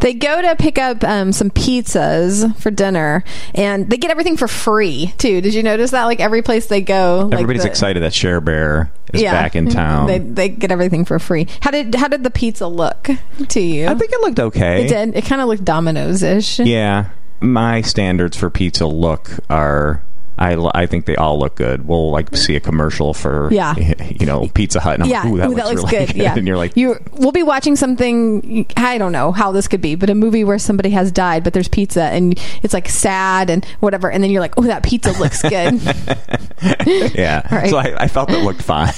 They 0.00 0.12
go 0.14 0.42
to 0.42 0.54
pick 0.56 0.78
up 0.78 1.02
um, 1.04 1.32
some 1.32 1.50
pizzas 1.50 2.54
for 2.58 2.70
dinner, 2.70 3.24
and 3.54 3.88
they 3.90 3.96
get 3.96 4.10
everything 4.10 4.36
for 4.36 4.46
free 4.48 5.12
too. 5.18 5.40
Did 5.40 5.54
you 5.54 5.62
notice 5.62 5.90
that? 5.92 6.04
Like 6.04 6.20
every 6.20 6.42
place 6.42 6.66
they 6.66 6.80
go, 6.82 7.22
like 7.24 7.34
Everybody's 7.34 7.62
the- 7.62 7.68
excited 7.70 8.02
that 8.02 8.12
Share 8.14 8.40
Bear 8.40 8.90
is 9.12 9.22
back 9.22 9.56
in 9.56 9.68
town. 9.70 10.06
They, 10.06 10.18
they 10.18 10.48
get 10.50 10.70
everything 10.70 11.04
for 11.04 11.18
free. 11.18 11.46
How 11.60 11.70
did 11.70 11.94
how 11.94 12.08
did 12.08 12.24
the 12.24 12.30
pizza 12.30 12.66
look 12.66 13.08
to 13.48 13.60
you? 13.60 13.86
I 13.88 13.94
think 13.94 14.12
it 14.12 14.20
looked 14.20 14.38
okay. 14.40 14.84
it 14.84 14.88
did. 14.88 15.16
It 15.16 15.24
kind 15.24 15.40
of 15.40 15.48
looked 15.48 15.64
Domino's 15.64 16.22
ish. 16.22 16.58
Yeah, 16.60 17.08
my 17.40 17.80
standards 17.80 18.36
for 18.36 18.50
pizza 18.50 18.86
look 18.86 19.30
are. 19.48 20.02
I, 20.38 20.54
I 20.74 20.86
think 20.86 21.06
they 21.06 21.16
all 21.16 21.38
look 21.38 21.56
good. 21.56 21.86
We'll 21.86 22.10
like 22.10 22.36
see 22.36 22.56
a 22.56 22.60
commercial 22.60 23.14
for 23.14 23.48
Yeah. 23.50 23.74
you 24.20 24.26
know 24.26 24.48
Pizza 24.48 24.80
Hut 24.80 25.00
and 25.00 25.08
Yeah, 25.08 25.22
like, 25.22 25.32
ooh, 25.32 25.36
that, 25.38 25.50
ooh, 25.50 25.54
looks, 25.54 25.92
really 25.92 26.06
good. 26.06 26.16
Yeah, 26.16 26.34
and 26.36 26.46
you're 26.46 26.56
like, 26.56 26.76
you. 26.76 26.96
We'll 27.12 27.32
be 27.32 27.42
watching 27.42 27.76
something. 27.76 28.66
I 28.76 28.98
don't 28.98 29.12
know 29.12 29.32
how 29.32 29.52
this 29.52 29.68
could 29.68 29.80
be, 29.80 29.94
but 29.94 30.10
a 30.10 30.14
movie 30.14 30.44
where 30.44 30.58
somebody 30.58 30.90
has 30.90 31.10
died, 31.10 31.44
but 31.44 31.52
there's 31.52 31.68
pizza, 31.68 32.04
and 32.04 32.38
it's 32.62 32.74
like 32.74 32.88
sad 32.88 33.50
and 33.50 33.64
whatever, 33.80 34.10
and 34.10 34.22
then 34.22 34.30
you're 34.30 34.40
like, 34.40 34.54
oh, 34.58 34.62
that 34.62 34.82
pizza 34.82 35.12
looks 35.18 35.42
good. 35.42 35.80
yeah. 37.14 37.54
Right. 37.54 37.70
So 37.70 37.78
I, 37.78 38.04
I 38.04 38.08
felt 38.08 38.30
it 38.30 38.42
looked 38.42 38.62
fine. 38.62 38.92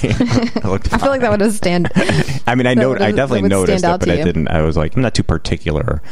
looked 0.65 0.93
I 0.93 0.99
feel 0.99 1.11
like 1.11 1.21
that 1.21 1.31
would 1.31 1.41
have 1.41 1.55
stand. 1.55 1.91
I 2.47 2.55
mean, 2.55 2.67
I 2.67 2.75
know, 2.75 2.95
I 2.95 3.13
definitely 3.13 3.49
noticed 3.49 3.85
it, 3.85 4.01
but 4.01 4.09
I 4.09 4.17
didn't. 4.17 4.49
I 4.49 4.63
was 4.63 4.77
like, 4.77 4.97
I'm 4.97 5.03
not 5.03 5.15
too 5.15 5.23
particular 5.23 6.03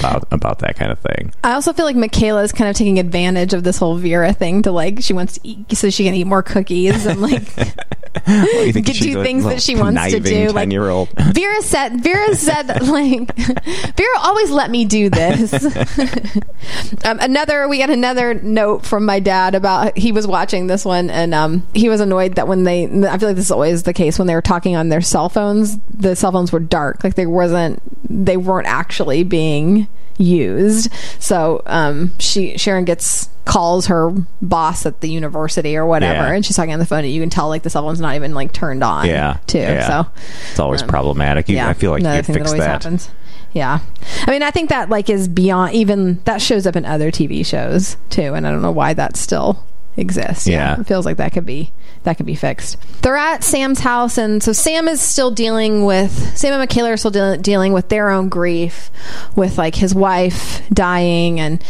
about 0.00 0.26
about 0.32 0.58
that 0.60 0.76
kind 0.76 0.90
of 0.90 0.98
thing. 0.98 1.32
I 1.44 1.52
also 1.52 1.72
feel 1.72 1.84
like 1.84 1.96
Michaela 1.96 2.42
is 2.42 2.52
kind 2.52 2.68
of 2.68 2.76
taking 2.76 2.98
advantage 2.98 3.54
of 3.54 3.62
this 3.62 3.78
whole 3.78 3.96
Vera 3.96 4.32
thing 4.32 4.62
to 4.62 4.71
like 4.72 5.02
she 5.02 5.12
wants 5.12 5.34
to 5.34 5.40
eat 5.46 5.76
so 5.76 5.90
she 5.90 6.04
can 6.04 6.14
eat 6.14 6.24
more 6.26 6.42
cookies 6.42 7.06
and 7.06 7.20
like 7.20 7.42
Well, 8.26 8.72
do 8.72 9.22
things 9.22 9.44
that 9.44 9.62
she 9.62 9.74
wants 9.74 10.12
to 10.12 10.20
do, 10.20 10.48
like- 10.48 10.54
Ten-year-old. 10.64 11.08
Vera 11.32 11.62
said 11.62 12.02
Vera 12.02 12.34
said 12.34 12.82
like 12.82 13.34
Vera 13.96 14.18
always 14.18 14.50
let 14.50 14.70
me 14.70 14.84
do 14.84 15.08
this. 15.08 15.52
um, 17.04 17.18
another 17.20 17.68
we 17.68 17.78
got 17.78 17.90
another 17.90 18.34
note 18.34 18.84
from 18.84 19.06
my 19.06 19.18
dad 19.18 19.54
about 19.54 19.96
he 19.96 20.12
was 20.12 20.26
watching 20.26 20.66
this 20.66 20.84
one 20.84 21.08
and 21.10 21.34
um, 21.34 21.66
he 21.74 21.88
was 21.88 22.00
annoyed 22.00 22.34
that 22.34 22.46
when 22.46 22.64
they 22.64 22.84
I 22.84 23.18
feel 23.18 23.28
like 23.30 23.36
this 23.36 23.46
is 23.46 23.50
always 23.50 23.84
the 23.84 23.94
case 23.94 24.18
when 24.18 24.28
they 24.28 24.34
were 24.34 24.42
talking 24.42 24.76
on 24.76 24.88
their 24.90 25.00
cell 25.00 25.28
phones 25.28 25.78
the 25.88 26.14
cell 26.14 26.32
phones 26.32 26.52
were 26.52 26.60
dark 26.60 27.02
like 27.02 27.14
they 27.14 27.26
wasn't 27.26 27.80
they 28.08 28.36
weren't 28.36 28.68
actually 28.68 29.24
being 29.24 29.88
used 30.18 30.92
so 31.18 31.62
um, 31.66 32.12
she 32.18 32.58
Sharon 32.58 32.84
gets 32.84 33.28
calls 33.44 33.86
her 33.86 34.10
boss 34.40 34.86
at 34.86 35.00
the 35.00 35.08
university 35.10 35.76
or 35.76 35.84
whatever 35.84 36.28
Yeah. 36.28 36.32
and 36.32 36.44
she's 36.46 36.54
talking 36.56 36.72
on 36.72 36.78
the 36.78 36.86
phone 36.86 37.00
and 37.04 37.12
you 37.12 37.20
can 37.20 37.28
tell 37.30 37.48
like 37.48 37.62
the 37.64 37.70
cell 37.70 37.82
phone's 37.82 38.00
not 38.00 38.14
even 38.14 38.34
like 38.34 38.52
turned 38.52 38.84
on 38.84 39.06
Yeah, 39.06 39.38
too 39.48 39.58
yeah. 39.58 40.04
so 40.04 40.10
It's 40.50 40.60
always 40.60 40.82
um, 40.82 40.88
problematic. 40.88 41.48
You, 41.48 41.58
I 41.58 41.72
feel 41.74 41.90
like 41.90 42.02
you 42.02 42.08
could 42.08 42.26
fix 42.26 42.38
that 42.38 42.46
always 42.46 42.60
that. 42.60 42.68
happens. 42.68 43.10
Yeah, 43.52 43.80
I 44.26 44.30
mean, 44.30 44.42
I 44.42 44.50
think 44.50 44.70
that 44.70 44.88
like 44.88 45.10
is 45.10 45.28
beyond 45.28 45.74
even 45.74 46.22
that 46.24 46.40
shows 46.40 46.66
up 46.66 46.74
in 46.76 46.84
other 46.86 47.10
TV 47.10 47.44
shows 47.44 47.96
too, 48.08 48.32
and 48.34 48.46
I 48.46 48.50
don't 48.50 48.62
know 48.62 48.70
why 48.72 48.94
that 48.94 49.14
still 49.16 49.66
exists. 49.96 50.46
Yeah. 50.46 50.80
it 50.80 50.86
feels 50.86 51.04
like 51.04 51.18
that 51.18 51.32
could 51.34 51.44
be 51.44 51.70
that 52.04 52.16
could 52.16 52.24
be 52.24 52.34
fixed. 52.34 52.78
They're 53.02 53.14
at 53.16 53.44
Sam's 53.44 53.80
house, 53.80 54.16
and 54.16 54.42
so 54.42 54.52
Sam 54.54 54.88
is 54.88 55.02
still 55.02 55.30
dealing 55.30 55.84
with 55.84 56.34
Sam 56.38 56.52
and 56.54 56.60
Michaela 56.62 56.92
are 56.92 56.96
still 56.96 57.10
deal- 57.10 57.36
dealing 57.36 57.74
with 57.74 57.90
their 57.90 58.08
own 58.08 58.30
grief, 58.30 58.90
with 59.36 59.58
like 59.58 59.74
his 59.74 59.94
wife 59.94 60.62
dying, 60.72 61.38
and 61.38 61.62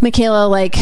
Michaela 0.00 0.46
like 0.46 0.76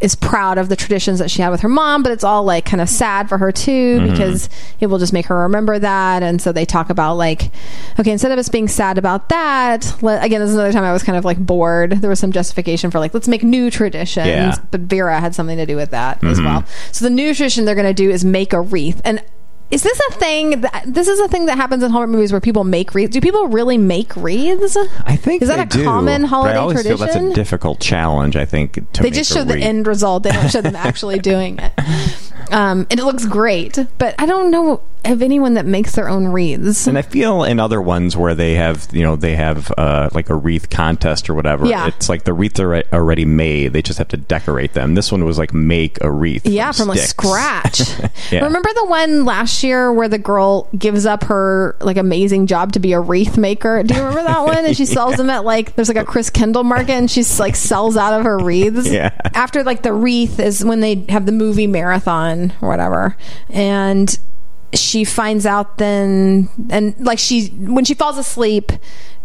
is 0.00 0.14
proud 0.14 0.58
of 0.58 0.68
the 0.68 0.76
traditions 0.76 1.18
that 1.18 1.30
she 1.30 1.40
had 1.40 1.48
with 1.48 1.62
her 1.62 1.68
mom, 1.68 2.02
but 2.02 2.12
it's 2.12 2.24
all 2.24 2.44
like 2.44 2.66
kind 2.66 2.80
of 2.80 2.88
sad 2.88 3.28
for 3.28 3.38
her 3.38 3.50
too 3.50 3.98
mm-hmm. 3.98 4.10
because 4.10 4.50
it 4.78 4.86
will 4.88 4.98
just 4.98 5.14
make 5.14 5.26
her 5.26 5.38
remember 5.42 5.78
that. 5.78 6.22
And 6.22 6.42
so 6.42 6.52
they 6.52 6.66
talk 6.66 6.90
about 6.90 7.14
like, 7.14 7.50
okay, 7.98 8.10
instead 8.10 8.30
of 8.30 8.38
us 8.38 8.50
being 8.50 8.68
sad 8.68 8.98
about 8.98 9.30
that, 9.30 9.96
let, 10.02 10.22
again, 10.22 10.40
this 10.40 10.50
is 10.50 10.56
another 10.56 10.72
time 10.72 10.84
I 10.84 10.92
was 10.92 11.02
kind 11.02 11.16
of 11.16 11.24
like 11.24 11.38
bored. 11.38 11.92
There 11.92 12.10
was 12.10 12.18
some 12.18 12.32
justification 12.32 12.90
for 12.90 12.98
like, 12.98 13.14
let's 13.14 13.28
make 13.28 13.42
new 13.42 13.70
traditions, 13.70 14.26
Yeah. 14.26 14.56
but 14.70 14.82
Vera 14.82 15.20
had 15.20 15.34
something 15.34 15.56
to 15.56 15.66
do 15.66 15.76
with 15.76 15.90
that 15.92 16.22
as 16.22 16.36
mm-hmm. 16.36 16.46
well. 16.46 16.64
So 16.92 17.04
the 17.04 17.10
new 17.10 17.34
tradition 17.34 17.64
they're 17.64 17.74
going 17.74 17.86
to 17.86 17.94
do 17.94 18.10
is 18.10 18.24
make 18.24 18.52
a 18.52 18.60
wreath 18.60 19.00
and. 19.04 19.22
Is 19.70 19.82
this 19.82 20.00
a 20.08 20.12
thing? 20.12 20.60
That, 20.60 20.84
this 20.86 21.08
is 21.08 21.18
a 21.20 21.28
thing 21.28 21.46
that 21.46 21.56
happens 21.56 21.82
in 21.82 21.90
Hallmark 21.90 22.10
movies 22.10 22.32
where 22.32 22.40
people 22.40 22.64
make 22.64 22.94
wreaths. 22.94 23.12
Do 23.12 23.20
people 23.20 23.48
really 23.48 23.78
make 23.78 24.14
wreaths? 24.14 24.76
I 25.04 25.16
think 25.16 25.42
is 25.42 25.48
that 25.48 25.58
a 25.58 25.66
do, 25.66 25.84
common 25.84 26.24
holiday 26.24 26.54
I 26.54 26.58
always 26.58 26.82
tradition? 26.82 26.98
feel 26.98 27.06
that's 27.06 27.32
a 27.32 27.34
difficult 27.34 27.80
challenge. 27.80 28.36
I 28.36 28.44
think 28.44 28.92
to 28.92 29.02
they 29.02 29.10
just 29.10 29.32
show 29.32 29.42
the 29.42 29.58
end 29.58 29.86
result. 29.86 30.22
They 30.22 30.30
don't 30.30 30.50
show 30.50 30.60
them 30.60 30.76
actually 30.76 31.18
doing 31.18 31.58
it. 31.58 31.72
Um, 32.52 32.86
and 32.90 33.00
it 33.00 33.04
looks 33.04 33.24
great, 33.24 33.78
but 33.96 34.14
I 34.18 34.26
don't 34.26 34.50
know 34.50 34.82
of 35.04 35.22
anyone 35.22 35.54
that 35.54 35.66
makes 35.66 35.92
their 35.92 36.08
own 36.08 36.28
wreaths. 36.28 36.86
And 36.86 36.96
I 36.98 37.02
feel 37.02 37.44
in 37.44 37.60
other 37.60 37.80
ones 37.80 38.16
where 38.16 38.34
they 38.34 38.54
have, 38.54 38.88
you 38.92 39.02
know, 39.02 39.16
they 39.16 39.36
have 39.36 39.70
uh, 39.76 40.10
like 40.12 40.30
a 40.30 40.34
wreath 40.34 40.70
contest 40.70 41.28
or 41.30 41.34
whatever. 41.34 41.66
Yeah. 41.66 41.88
It's 41.88 42.08
like 42.08 42.24
the 42.24 42.32
wreaths 42.32 42.60
are 42.60 42.82
already 42.92 43.24
made. 43.24 43.72
They 43.72 43.82
just 43.82 43.98
have 43.98 44.08
to 44.08 44.16
decorate 44.16 44.72
them. 44.72 44.94
This 44.94 45.12
one 45.12 45.24
was 45.24 45.38
like 45.38 45.52
make 45.54 46.02
a 46.02 46.10
wreath. 46.10 46.46
yeah, 46.46 46.72
from, 46.72 46.88
like 46.88 46.98
sticks. 46.98 47.10
scratch. 47.10 47.82
Yeah. 48.30 48.44
Remember 48.44 48.70
the 48.74 48.86
one 48.86 49.24
last 49.24 49.62
year 49.62 49.92
where 49.92 50.08
the 50.08 50.18
girl 50.18 50.68
gives 50.76 51.04
up 51.04 51.24
her 51.24 51.76
like 51.80 51.96
amazing 51.98 52.46
job 52.46 52.72
to 52.72 52.78
be 52.80 52.92
a 52.92 53.00
wreath 53.00 53.36
maker? 53.36 53.82
Do 53.82 53.94
you 53.94 54.00
remember 54.00 54.22
that 54.22 54.44
one? 54.44 54.64
And 54.64 54.76
she 54.76 54.86
sells 54.86 55.16
them 55.16 55.28
at 55.30 55.44
like 55.44 55.76
there's 55.76 55.88
like 55.88 55.98
a 55.98 56.04
Christkindl 56.04 56.64
market, 56.64 56.92
and 56.92 57.10
she's 57.10 57.38
like 57.38 57.54
sells 57.54 57.96
out 57.96 58.18
of 58.18 58.24
her 58.24 58.38
wreaths. 58.38 58.88
Yeah. 58.90 59.10
After 59.34 59.62
like 59.62 59.82
the 59.82 59.92
wreath 59.92 60.40
is 60.40 60.64
when 60.64 60.80
they 60.80 61.04
have 61.10 61.26
the 61.26 61.32
movie 61.32 61.66
marathon 61.66 62.52
or 62.62 62.68
whatever, 62.68 63.16
and 63.50 64.18
she 64.74 65.04
finds 65.04 65.46
out 65.46 65.78
then 65.78 66.48
and 66.70 66.94
like 66.98 67.18
she 67.18 67.48
when 67.48 67.84
she 67.84 67.94
falls 67.94 68.18
asleep 68.18 68.72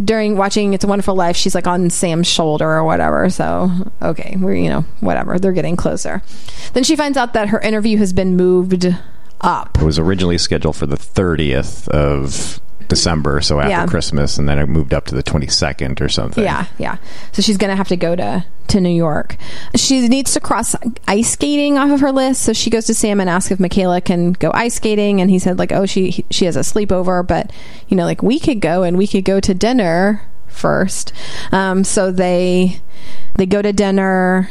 during 0.03 0.37
watching 0.37 0.73
it's 0.73 0.83
a 0.83 0.87
wonderful 0.87 1.15
life 1.15 1.35
she's 1.35 1.55
like 1.55 1.67
on 1.67 1.89
sam's 1.89 2.27
shoulder 2.27 2.69
or 2.69 2.83
whatever 2.83 3.29
so 3.29 3.69
okay 4.01 4.35
we're 4.37 4.53
you 4.53 4.69
know 4.69 4.85
whatever 4.99 5.39
they're 5.39 5.51
getting 5.51 5.75
closer. 5.75 6.21
Then 6.73 6.83
she 6.83 6.95
finds 6.95 7.17
out 7.17 7.33
that 7.33 7.49
her 7.49 7.59
interview 7.59 7.97
has 7.97 8.13
been 8.13 8.35
moved 8.35 8.87
up. 9.41 9.77
It 9.79 9.85
was 9.85 9.97
originally 9.97 10.37
scheduled 10.37 10.75
for 10.75 10.85
the 10.85 10.97
30th 10.97 11.87
of 11.87 12.59
December, 12.89 13.39
so 13.41 13.59
after 13.59 13.69
Yeah. 13.69 13.85
Christmas, 13.85 14.37
and 14.37 14.49
then 14.49 14.59
it 14.59 14.67
moved 14.67 14.93
up 14.93 15.05
to 15.05 15.15
the 15.15 15.23
22nd 15.23 16.01
or 16.01 16.09
something. 16.09 16.43
Yeah, 16.43 16.65
yeah. 16.77 16.97
So 17.31 17.41
she's 17.41 17.57
gonna 17.57 17.75
have 17.77 17.87
to 17.87 17.95
go 17.97 18.15
to 18.15 18.43
to 18.67 18.81
New 18.81 18.89
York. 18.89 19.35
She 19.75 20.07
needs 20.07 20.33
to 20.33 20.39
cross 20.39 20.75
ice 21.07 21.31
skating 21.31 21.77
off 21.77 21.89
of 21.89 22.01
her 22.01 22.11
list. 22.11 22.41
So 22.43 22.53
she 22.53 22.69
goes 22.69 22.85
to 22.85 22.93
Sam 22.93 23.19
and 23.19 23.27
asks 23.29 23.49
if 23.51 23.59
Michaela 23.59 23.99
can 24.01 24.33
go 24.33 24.51
ice 24.53 24.75
skating, 24.75 25.21
and 25.21 25.29
he 25.29 25.39
said 25.39 25.57
like, 25.57 25.71
oh, 25.71 25.85
she 25.85 26.25
she 26.29 26.45
has 26.45 26.55
a 26.55 26.59
sleepover, 26.59 27.25
but 27.25 27.51
you 27.87 27.95
know, 27.97 28.05
like 28.05 28.21
we 28.21 28.39
could 28.39 28.59
go 28.59 28.83
and 28.83 28.97
we 28.97 29.07
could 29.07 29.23
go 29.25 29.39
to 29.39 29.53
dinner 29.53 30.21
first. 30.47 31.13
Um, 31.51 31.83
so 31.83 32.11
they 32.11 32.81
they 33.35 33.45
go 33.45 33.61
to 33.61 33.71
dinner. 33.73 34.49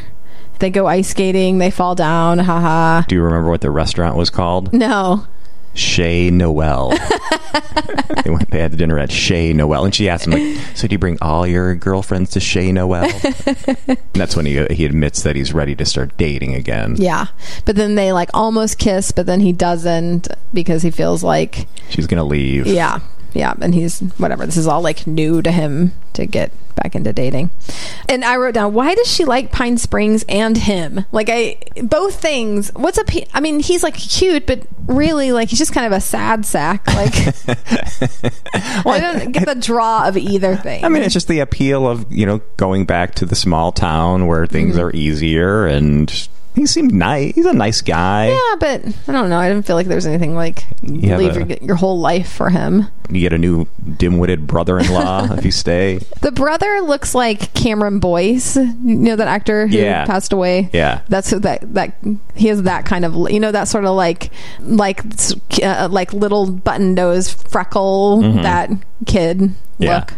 They 0.61 0.71
go 0.71 0.87
ice 0.89 1.09
skating. 1.11 1.59
They 1.59 1.71
fall 1.71 1.95
down. 1.95 2.41
Haha. 2.41 3.03
Do 3.07 3.15
you 3.15 3.23
remember 3.23 3.49
what 3.51 3.61
the 3.61 3.71
restaurant 3.71 4.17
was 4.17 4.29
called? 4.31 4.73
No. 4.73 5.27
Chez 5.75 6.31
Noel. 6.31 6.91
they 8.25 8.31
went. 8.31 8.51
They 8.51 8.59
had 8.59 8.73
the 8.73 8.77
dinner 8.77 8.99
at 8.99 9.11
Chez 9.11 9.53
Noel, 9.53 9.85
and 9.85 9.95
she 9.95 10.09
asked 10.09 10.27
him, 10.27 10.33
like, 10.33 10.59
"So 10.75 10.89
do 10.89 10.95
you 10.95 10.99
bring 10.99 11.19
all 11.21 11.47
your 11.47 11.75
girlfriends 11.75 12.31
to 12.31 12.41
Chez 12.41 12.73
Noel?" 12.73 13.05
and 13.47 13.99
that's 14.15 14.37
when 14.37 14.47
he 14.47 14.65
he 14.67 14.85
admits 14.85 15.23
that 15.23 15.37
he's 15.37 15.53
ready 15.53 15.75
to 15.77 15.85
start 15.85 16.17
dating 16.17 16.55
again. 16.55 16.97
Yeah. 16.99 17.27
But 17.65 17.77
then 17.77 17.95
they 17.95 18.13
like 18.13 18.31
almost 18.35 18.79
kiss, 18.79 19.13
but 19.13 19.27
then 19.27 19.41
he 19.41 19.53
doesn't 19.53 20.29
because 20.53 20.83
he 20.83 20.91
feels 20.91 21.23
like 21.23 21.67
She's 21.91 22.07
gonna 22.07 22.25
leave. 22.25 22.67
Yeah. 22.67 23.01
Yeah. 23.35 23.55
And 23.61 23.75
he's 23.75 24.01
whatever. 24.19 24.47
This 24.47 24.57
is 24.57 24.67
all 24.67 24.81
like 24.83 25.07
new 25.07 25.43
to 25.43 25.51
him 25.53 25.93
to 26.15 26.27
get 26.27 26.51
back 26.75 26.95
into 26.95 27.13
dating. 27.13 27.51
And 28.09 28.25
I 28.25 28.37
wrote 28.37 28.55
down, 28.55 28.73
why 28.73 28.95
does 28.95 29.07
she 29.13 29.25
like 29.25 29.51
Pine 29.53 29.79
Springs 29.79 30.25
and 30.29 30.57
him? 30.57 31.05
Like, 31.13 31.29
I, 31.29 31.59
both 31.83 32.21
things. 32.21 32.71
What's 32.75 32.99
a, 32.99 33.05
pe- 33.05 33.27
I 33.35 33.41
mean, 33.41 33.59
he's 33.61 33.83
like 33.83 33.95
cute, 33.95 34.47
but 34.47 34.65
really, 34.87 35.33
like, 35.33 35.49
he's 35.51 35.59
just 35.59 35.73
kind 35.73 35.87
of 35.87 35.93
a 35.93 36.01
sad 36.01 36.47
sack. 36.47 36.87
Like, 36.87 37.15
I 38.55 38.99
don't 39.01 39.33
get 39.33 39.47
the 39.47 39.57
draw 39.61 40.07
of 40.09 40.17
either 40.17 40.57
thing. 40.57 40.85
I 40.85 40.89
mean, 40.89 41.03
it's 41.03 41.15
just 41.15 41.29
the 41.29 41.41
appeal 41.41 41.87
of 41.89 42.11
you 42.13 42.27
know 42.27 42.41
going 42.57 42.85
back 42.85 43.15
to 43.17 43.27
the 43.27 43.37
small 43.37 43.73
town 43.73 44.27
where 44.27 44.47
things 44.47 44.69
Mm-hmm. 44.77 44.81
are 44.87 44.93
easier 44.93 45.67
and 45.67 46.29
he 46.55 46.67
seemed 46.67 46.93
nice. 46.93 47.35
He's 47.35 47.47
a 47.47 47.53
nice 47.53 47.81
guy. 47.81 48.29
Yeah, 48.29 48.55
but 48.59 48.85
I 49.07 49.13
don't 49.13 49.29
know. 49.31 49.39
I 49.39 49.49
didn't 49.49 49.65
feel 49.67 49.77
like 49.77 49.87
there 49.87 49.95
was 49.97 50.07
anything 50.07 50.35
like 50.35 50.65
You 50.83 51.17
leave 51.17 51.37
a- 51.37 51.47
your, 51.47 51.59
your 51.59 51.77
whole 51.77 51.99
life 52.01 52.31
for 52.33 52.51
him. 52.51 52.87
You 53.11 53.21
get 53.21 53.33
a 53.33 53.39
new 53.39 53.67
dim-witted 53.97 54.47
brother-in-law 54.47 55.33
if 55.39 55.45
you 55.45 55.51
stay. 55.53 56.01
The 56.21 56.31
brother 56.33 56.81
looks 56.81 57.15
like 57.15 57.55
Cameron 57.55 58.01
Boyce. 58.01 58.57
You 58.57 58.65
know 58.75 59.17
that 59.17 59.29
actor 59.29 59.67
who 59.67 59.77
Yeah. 59.77 60.05
passed 60.05 60.33
away. 60.33 60.69
Yeah. 60.73 61.01
that's 61.09 61.31
who 61.31 61.39
that 61.41 61.73
that 61.75 61.95
he 62.35 62.49
has 62.49 62.65
that 62.65 62.85
kind 62.85 63.05
of 63.05 63.31
you 63.31 63.41
know 63.41 63.51
that 63.53 63.65
sort 63.69 63.85
of 63.85 63.95
like 63.97 64.31
like 64.61 65.01
uh, 65.63 65.89
like 65.91 66.13
little 66.13 66.51
button 66.51 66.95
nose 66.95 67.33
freckle 67.33 68.21
that 68.43 68.71
kid 69.07 69.39
Mm-hmm. 69.39 69.55
Yeah. 69.79 69.97
look. 70.01 70.15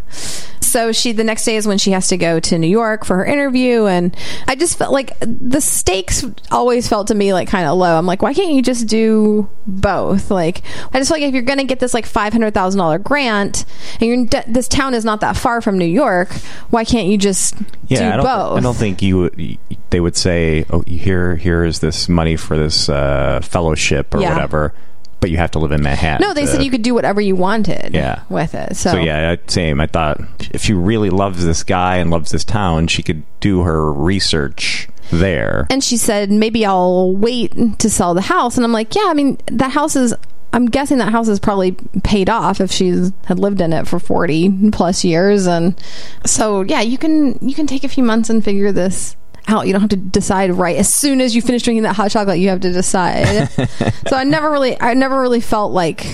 So 0.62 0.92
she 0.92 1.10
the 1.10 1.24
next 1.24 1.44
day 1.44 1.56
is 1.56 1.66
when 1.66 1.78
she 1.78 1.90
has 1.90 2.06
to 2.08 2.16
go 2.16 2.38
to 2.38 2.56
New 2.56 2.68
York 2.68 3.04
for 3.04 3.16
her 3.16 3.24
interview, 3.24 3.86
and 3.86 4.16
I 4.46 4.54
just 4.54 4.78
felt 4.78 4.92
like 4.92 5.12
the 5.20 5.60
stakes 5.60 6.24
always 6.52 6.86
felt 6.86 7.08
to 7.08 7.14
me 7.16 7.32
like 7.32 7.48
kind 7.48 7.66
of 7.66 7.76
low. 7.76 7.98
I'm 7.98 8.06
like, 8.06 8.22
why 8.22 8.34
can't 8.34 8.52
you 8.52 8.62
just 8.62 8.86
do 8.86 9.50
both? 9.66 10.30
Like, 10.30 10.62
I 10.92 10.98
just 10.98 11.10
feel 11.10 11.16
like 11.20 11.26
if 11.28 11.34
you're 11.34 11.42
going 11.42 11.58
to 11.58 11.64
get 11.64 11.80
this 11.80 11.92
like 11.92 12.06
five 12.06 12.32
hundred 12.32 12.54
thousand 12.54 12.78
dollar 12.78 12.98
grant, 12.98 13.64
and 13.94 14.02
you're 14.02 14.14
in 14.14 14.30
this 14.52 14.68
town 14.68 14.94
is 14.94 15.04
not 15.04 15.20
that 15.22 15.36
far 15.36 15.60
from 15.60 15.76
New 15.76 15.86
York, 15.86 16.30
why 16.70 16.84
can't 16.84 17.08
you 17.08 17.18
just 17.18 17.56
Yeah, 17.88 17.98
do 17.98 18.04
I 18.06 18.16
don't. 18.18 18.24
both? 18.26 18.58
I 18.58 18.60
don't 18.60 18.76
think 18.76 19.02
you. 19.02 19.18
would- 19.18 19.58
They 19.90 19.98
would 19.98 20.16
say, 20.16 20.66
"Oh, 20.70 20.84
here, 20.86 21.34
here 21.34 21.64
is 21.64 21.80
this 21.80 22.08
money 22.08 22.36
for 22.36 22.56
this 22.56 22.88
uh, 22.88 23.40
fellowship 23.42 24.14
or 24.14 24.20
Yeah. 24.20 24.34
whatever," 24.34 24.72
but 25.20 25.30
you 25.30 25.36
have 25.36 25.50
to 25.52 25.58
live 25.58 25.72
in 25.72 25.82
Manhattan. 25.82 26.26
No, 26.26 26.34
they 26.34 26.42
to- 26.42 26.46
said 26.48 26.62
you 26.64 26.70
could 26.70 26.82
do 26.82 26.94
whatever 26.94 27.20
you 27.20 27.36
wanted. 27.36 27.94
Yeah. 27.94 28.22
with 28.28 28.54
it. 28.54 28.76
So, 28.76 28.92
So 28.92 28.98
yeah, 28.98 29.36
same. 29.46 29.80
I 29.80 29.86
thought 29.86 30.20
if 30.52 30.62
she 30.62 30.72
really 30.72 31.10
loves 31.10 31.44
this 31.44 31.62
guy 31.62 31.96
and 31.96 32.10
loves 32.10 32.30
this 32.30 32.44
town, 32.44 32.86
she 32.88 33.02
could 33.02 33.22
do 33.40 33.62
her 33.62 33.92
research 33.92 34.88
there. 35.10 35.66
And 35.70 35.82
she 35.82 35.96
said, 35.96 36.30
maybe 36.30 36.64
I'll 36.64 37.14
wait 37.14 37.78
to 37.78 37.90
sell 37.90 38.14
the 38.14 38.20
house. 38.22 38.56
And 38.56 38.64
I'm 38.64 38.72
like, 38.72 38.94
yeah, 38.94 39.06
I 39.06 39.14
mean, 39.14 39.38
that 39.46 39.72
house 39.72 39.96
is, 39.96 40.14
I'm 40.52 40.66
guessing 40.66 40.98
that 40.98 41.12
house 41.12 41.28
is 41.28 41.38
probably 41.38 41.72
paid 42.02 42.28
off 42.28 42.60
if 42.60 42.70
she's 42.72 43.12
had 43.26 43.38
lived 43.38 43.60
in 43.60 43.72
it 43.72 43.86
for 43.86 43.98
40 43.98 44.70
plus 44.72 45.04
years. 45.04 45.46
And 45.46 45.80
so, 46.24 46.62
yeah, 46.62 46.80
you 46.80 46.98
can, 46.98 47.38
you 47.46 47.54
can 47.54 47.66
take 47.66 47.84
a 47.84 47.88
few 47.88 48.02
months 48.04 48.30
and 48.30 48.42
figure 48.44 48.72
this 48.72 49.16
out. 49.50 49.66
You 49.66 49.72
don't 49.72 49.80
have 49.82 49.90
to 49.90 49.96
decide 49.96 50.52
right 50.52 50.76
as 50.76 50.92
soon 50.92 51.20
as 51.20 51.34
you 51.34 51.42
finish 51.42 51.62
drinking 51.62 51.82
that 51.82 51.94
hot 51.96 52.10
chocolate, 52.10 52.38
you 52.38 52.48
have 52.48 52.60
to 52.60 52.72
decide. 52.72 53.48
so 54.08 54.16
I 54.16 54.24
never 54.24 54.50
really, 54.50 54.80
I 54.80 54.94
never 54.94 55.20
really 55.20 55.40
felt 55.40 55.72
like, 55.72 56.06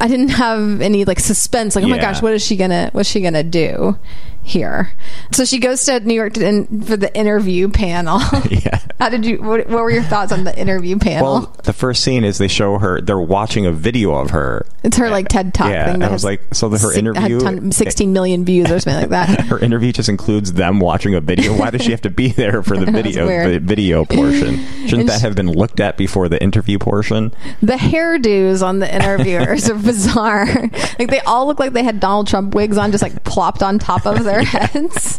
I 0.00 0.08
didn't 0.08 0.30
have 0.30 0.80
any 0.80 1.04
like 1.04 1.20
suspense, 1.20 1.76
like 1.76 1.84
oh 1.84 1.88
my 1.88 1.96
Yeah. 1.96 2.02
gosh, 2.12 2.22
what 2.22 2.32
is 2.32 2.44
she 2.44 2.56
gonna 2.56 2.90
what's 2.92 3.08
she 3.08 3.20
gonna 3.20 3.44
do 3.44 3.96
here? 4.42 4.92
So 5.32 5.44
she 5.44 5.60
goes 5.60 5.84
to 5.84 6.00
New 6.00 6.14
York 6.14 6.32
to, 6.32 6.44
in, 6.44 6.82
for 6.82 6.96
the 6.96 7.14
interview 7.16 7.68
panel. 7.68 8.18
yeah. 8.50 8.80
How 8.98 9.08
did 9.08 9.24
you? 9.26 9.38
What, 9.42 9.66
what 9.68 9.82
were 9.82 9.90
your 9.90 10.02
thoughts 10.02 10.30
on 10.32 10.44
the 10.44 10.56
interview 10.58 10.98
panel? 10.98 11.32
Well, 11.32 11.56
the 11.64 11.72
first 11.72 12.04
scene 12.04 12.24
is 12.24 12.38
they 12.38 12.48
show 12.48 12.78
her. 12.78 13.00
They're 13.00 13.18
watching 13.18 13.66
a 13.66 13.72
video 13.72 14.12
of 14.14 14.30
her. 14.30 14.64
it's 14.84 14.96
her 14.96 15.10
like 15.10 15.28
TED 15.28 15.52
Talk 15.54 15.70
Yeah, 15.70 15.92
thing. 15.92 16.02
I 16.02 16.10
was 16.10 16.24
like, 16.24 16.42
so 16.54 16.68
the, 16.68 16.78
her 16.78 16.88
six- 16.88 16.98
interview, 16.98 17.40
had 17.42 17.56
ton, 17.56 17.72
sixteen 17.72 18.12
million 18.12 18.44
views 18.44 18.70
or 18.70 18.78
something 18.80 19.00
like 19.00 19.10
that. 19.10 19.40
her 19.46 19.58
interview 19.58 19.92
just 19.92 20.08
includes 20.08 20.52
them 20.52 20.78
watching 20.80 21.14
a 21.14 21.20
video. 21.20 21.56
Why 21.56 21.70
does 21.70 21.82
she 21.82 21.90
have 21.90 22.02
to 22.02 22.10
be 22.10 22.28
there 22.32 22.62
for 22.62 22.76
the 22.76 22.86
video 22.92 23.26
the 23.50 23.58
video 23.58 24.04
portion? 24.04 24.58
Shouldn't 24.86 24.92
And 24.92 25.08
that 25.08 25.20
she- 25.20 25.26
have 25.26 25.34
been 25.34 25.50
looked 25.50 25.80
at 25.80 25.96
before 25.96 26.28
the 26.28 26.40
interview 26.42 26.78
portion? 26.78 27.32
The 27.60 27.74
hairdos 27.74 28.62
on 28.64 28.78
the 28.78 28.94
interviewers 28.94 29.68
are 29.70 29.74
bizarre. 29.74 30.46
Like 30.98 31.08
they 31.10 31.20
all 31.20 31.46
look 31.46 31.58
like 31.58 31.72
they 31.72 31.82
had 31.82 31.98
Donald 32.00 32.28
Trump 32.28 32.54
wigs 32.54 32.76
on, 32.76 32.92
just 32.92 33.02
like 33.02 33.24
plopped 33.24 33.62
on 33.62 33.78
top 33.78 34.06
of 34.06 34.22
their 34.24 34.42
heads. 34.42 35.18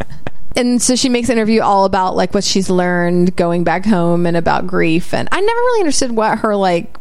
And 0.56 0.82
so 0.82 0.96
she 0.96 1.10
makes 1.10 1.30
an 1.30 1.34
interview 1.38 1.62
all 1.62 1.86
about 1.86 2.16
like 2.16 2.34
what 2.34 2.44
she's 2.44 2.70
learned 2.70 3.36
going 3.36 3.64
back 3.64 3.86
home 3.86 4.26
and 4.26 4.38
about 4.38 4.68
grief. 4.68 5.14
And 5.14 5.28
I 5.32 5.40
never 5.42 5.60
really 5.60 5.82
understood 5.82 6.12
what 6.12 6.40
her 6.40 6.56
like 6.56 6.96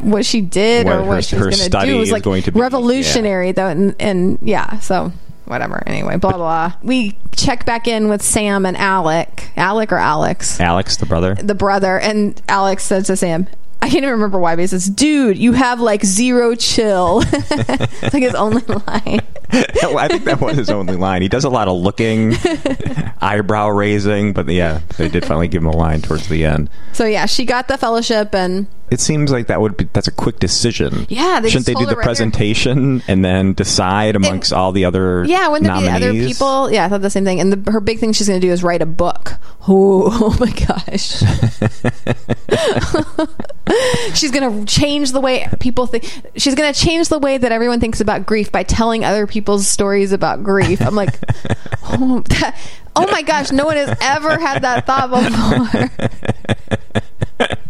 what 0.00 0.24
she 0.26 0.40
did 0.40 0.86
What 0.86 0.92
or 0.96 1.02
her- 1.02 1.06
what 1.06 1.24
she 1.24 1.36
was 1.36 1.44
going 1.68 1.70
to 1.70 1.86
do. 1.86 1.96
It 1.96 1.98
was 1.98 2.10
like 2.12 2.22
going 2.22 2.42
to 2.44 2.52
be, 2.52 2.60
revolutionary 2.60 3.52
though, 3.52 3.68
and, 3.68 3.94
and 4.00 4.38
yeah, 4.42 4.78
so 4.80 5.12
whatever. 5.46 5.82
Anyway, 5.86 6.16
blah 6.16 6.32
blah. 6.36 6.72
We 6.82 7.16
check 7.34 7.64
back 7.66 7.86
in 7.86 8.08
with 8.08 8.22
Sam 8.22 8.66
and 8.66 8.76
Alec. 8.76 9.50
Alec 9.56 9.92
or 9.92 9.98
Alex? 9.98 10.60
Alex, 10.60 10.96
the 10.96 11.06
brother. 11.06 11.34
the 11.34 11.54
brother 11.54 11.98
and 11.98 12.40
Alex 12.48 12.84
says 12.84 13.06
to 13.08 13.16
Sam, 13.16 13.46
I 13.82 13.88
can't 13.88 14.02
even 14.02 14.10
remember 14.10 14.38
why, 14.38 14.56
but 14.56 14.62
he 14.62 14.66
says, 14.66 14.88
"Dude, 14.88 15.38
you 15.38 15.52
have 15.52 15.80
like 15.80 16.04
zero 16.04 16.54
chill." 16.54 17.22
it's 17.32 18.14
like 18.14 18.22
his 18.22 18.34
only 18.34 18.62
line. 18.62 19.20
I 19.52 20.08
think 20.08 20.24
that 20.24 20.40
was 20.40 20.56
his 20.56 20.70
only 20.70 20.96
line. 20.96 21.22
He 21.22 21.28
does 21.28 21.44
a 21.44 21.50
lot 21.50 21.68
of 21.68 21.78
looking, 21.78 22.34
eyebrow 23.20 23.68
raising, 23.68 24.32
but 24.32 24.48
yeah, 24.48 24.80
they 24.96 25.08
did 25.08 25.24
finally 25.24 25.46
give 25.46 25.62
him 25.62 25.68
a 25.68 25.76
line 25.76 26.02
towards 26.02 26.28
the 26.28 26.44
end. 26.44 26.68
So 26.92 27.04
yeah, 27.04 27.26
she 27.26 27.44
got 27.44 27.68
the 27.68 27.78
fellowship, 27.78 28.34
and 28.34 28.66
It 28.90 29.00
seems 29.00 29.30
like 29.30 29.46
that 29.46 29.60
would 29.60 29.76
be 29.76 29.84
that's 29.92 30.08
a 30.08 30.12
quick 30.12 30.40
decision. 30.40 31.06
Yeah, 31.08 31.38
they 31.40 31.48
shouldn't 31.48 31.66
they 31.66 31.74
do 31.74 31.86
the 31.86 31.94
right 31.96 32.04
presentation 32.04 33.02
and 33.06 33.24
then 33.24 33.52
decide 33.52 34.16
amongst 34.16 34.52
all 34.52 34.72
the 34.72 34.84
other 34.84 35.24
yeah, 35.24 35.46
wouldn't 35.48 35.70
there 35.70 35.80
be 35.80 35.88
other 35.88 36.06
nominees? 36.06 36.32
people? 36.32 36.70
Yeah, 36.72 36.86
I 36.86 36.88
thought 36.88 37.02
the 37.02 37.10
same 37.10 37.24
thing. 37.24 37.40
And 37.40 37.52
the, 37.52 37.70
her 37.70 37.80
big 37.80 38.00
thing 38.00 38.12
she's 38.12 38.26
going 38.28 38.40
to 38.40 38.46
do 38.46 38.52
is 38.52 38.64
write 38.64 38.82
a 38.82 38.86
book. 38.86 39.34
Oh, 39.68 40.08
oh 40.10 40.36
my 40.40 40.50
gosh. 40.50 41.22
She's 44.14 44.30
going 44.30 44.66
to 44.66 44.72
change 44.72 45.12
the 45.12 45.20
way 45.20 45.48
people 45.60 45.86
think. 45.86 46.04
She's 46.36 46.54
going 46.54 46.72
to 46.72 46.78
change 46.78 47.08
the 47.08 47.18
way 47.18 47.38
that 47.38 47.52
everyone 47.52 47.80
thinks 47.80 48.00
about 48.00 48.26
grief 48.26 48.52
by 48.52 48.62
telling 48.62 49.04
other 49.04 49.26
people's 49.26 49.68
stories 49.68 50.12
about 50.12 50.42
grief. 50.42 50.80
I'm 50.80 50.94
like, 50.94 51.18
oh, 51.84 52.22
that, 52.28 52.58
oh 52.94 53.06
my 53.10 53.22
gosh, 53.22 53.50
no 53.52 53.64
one 53.64 53.76
has 53.76 53.96
ever 54.00 54.38
had 54.38 54.62
that 54.62 54.86
thought 54.86 55.10
before. 57.38 57.56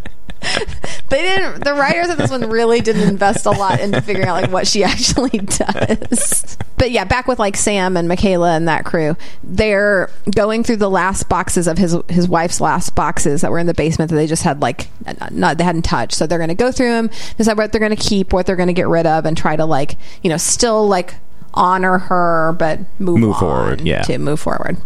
they 1.08 1.22
didn't 1.22 1.64
the 1.64 1.74
writers 1.74 2.08
of 2.08 2.18
this 2.18 2.30
one 2.30 2.48
really 2.50 2.80
didn't 2.80 3.08
invest 3.08 3.46
a 3.46 3.50
lot 3.50 3.80
into 3.80 4.00
figuring 4.02 4.28
out 4.28 4.42
like 4.42 4.50
what 4.50 4.66
she 4.66 4.84
actually 4.84 5.38
does. 5.38 6.56
But 6.76 6.90
yeah 6.90 7.04
back 7.04 7.26
with 7.26 7.38
like 7.38 7.56
sam 7.56 7.96
and 7.96 8.08
michaela 8.08 8.54
and 8.54 8.68
that 8.68 8.84
crew 8.84 9.16
they're 9.42 10.10
going 10.34 10.64
through 10.64 10.76
the 10.76 10.90
last 10.90 11.28
boxes 11.28 11.66
of 11.66 11.78
his 11.78 11.96
his 12.08 12.28
wife's 12.28 12.60
last 12.60 12.94
boxes 12.94 13.40
that 13.40 13.50
were 13.50 13.58
in 13.58 13.66
the 13.66 13.74
basement 13.74 14.10
that 14.10 14.16
they 14.16 14.26
just 14.26 14.42
had 14.42 14.60
like 14.60 14.88
not 15.30 15.58
they 15.58 15.64
hadn't 15.64 15.82
touched. 15.82 16.14
So 16.14 16.26
they're 16.26 16.38
going 16.38 16.48
to 16.48 16.54
go 16.54 16.72
through 16.72 16.90
them 16.90 17.10
decide 17.36 17.56
what 17.56 17.72
they're 17.72 17.80
going 17.80 17.94
to 17.94 18.02
keep 18.02 18.32
what 18.32 18.46
they're 18.46 18.56
going 18.56 18.68
to 18.68 18.72
get 18.72 18.88
rid 18.88 19.06
of 19.06 19.26
and 19.26 19.36
try 19.36 19.56
to 19.56 19.64
like 19.64 19.96
you 20.22 20.30
know 20.30 20.36
still 20.36 20.86
like 20.86 21.14
honor 21.54 21.98
her 21.98 22.54
but 22.58 22.80
move, 22.98 23.18
Move 23.18 23.34
on 23.34 23.40
forward, 23.40 23.80
yeah. 23.80 24.02
to 24.02 24.18
move 24.18 24.38
forward. 24.40 24.76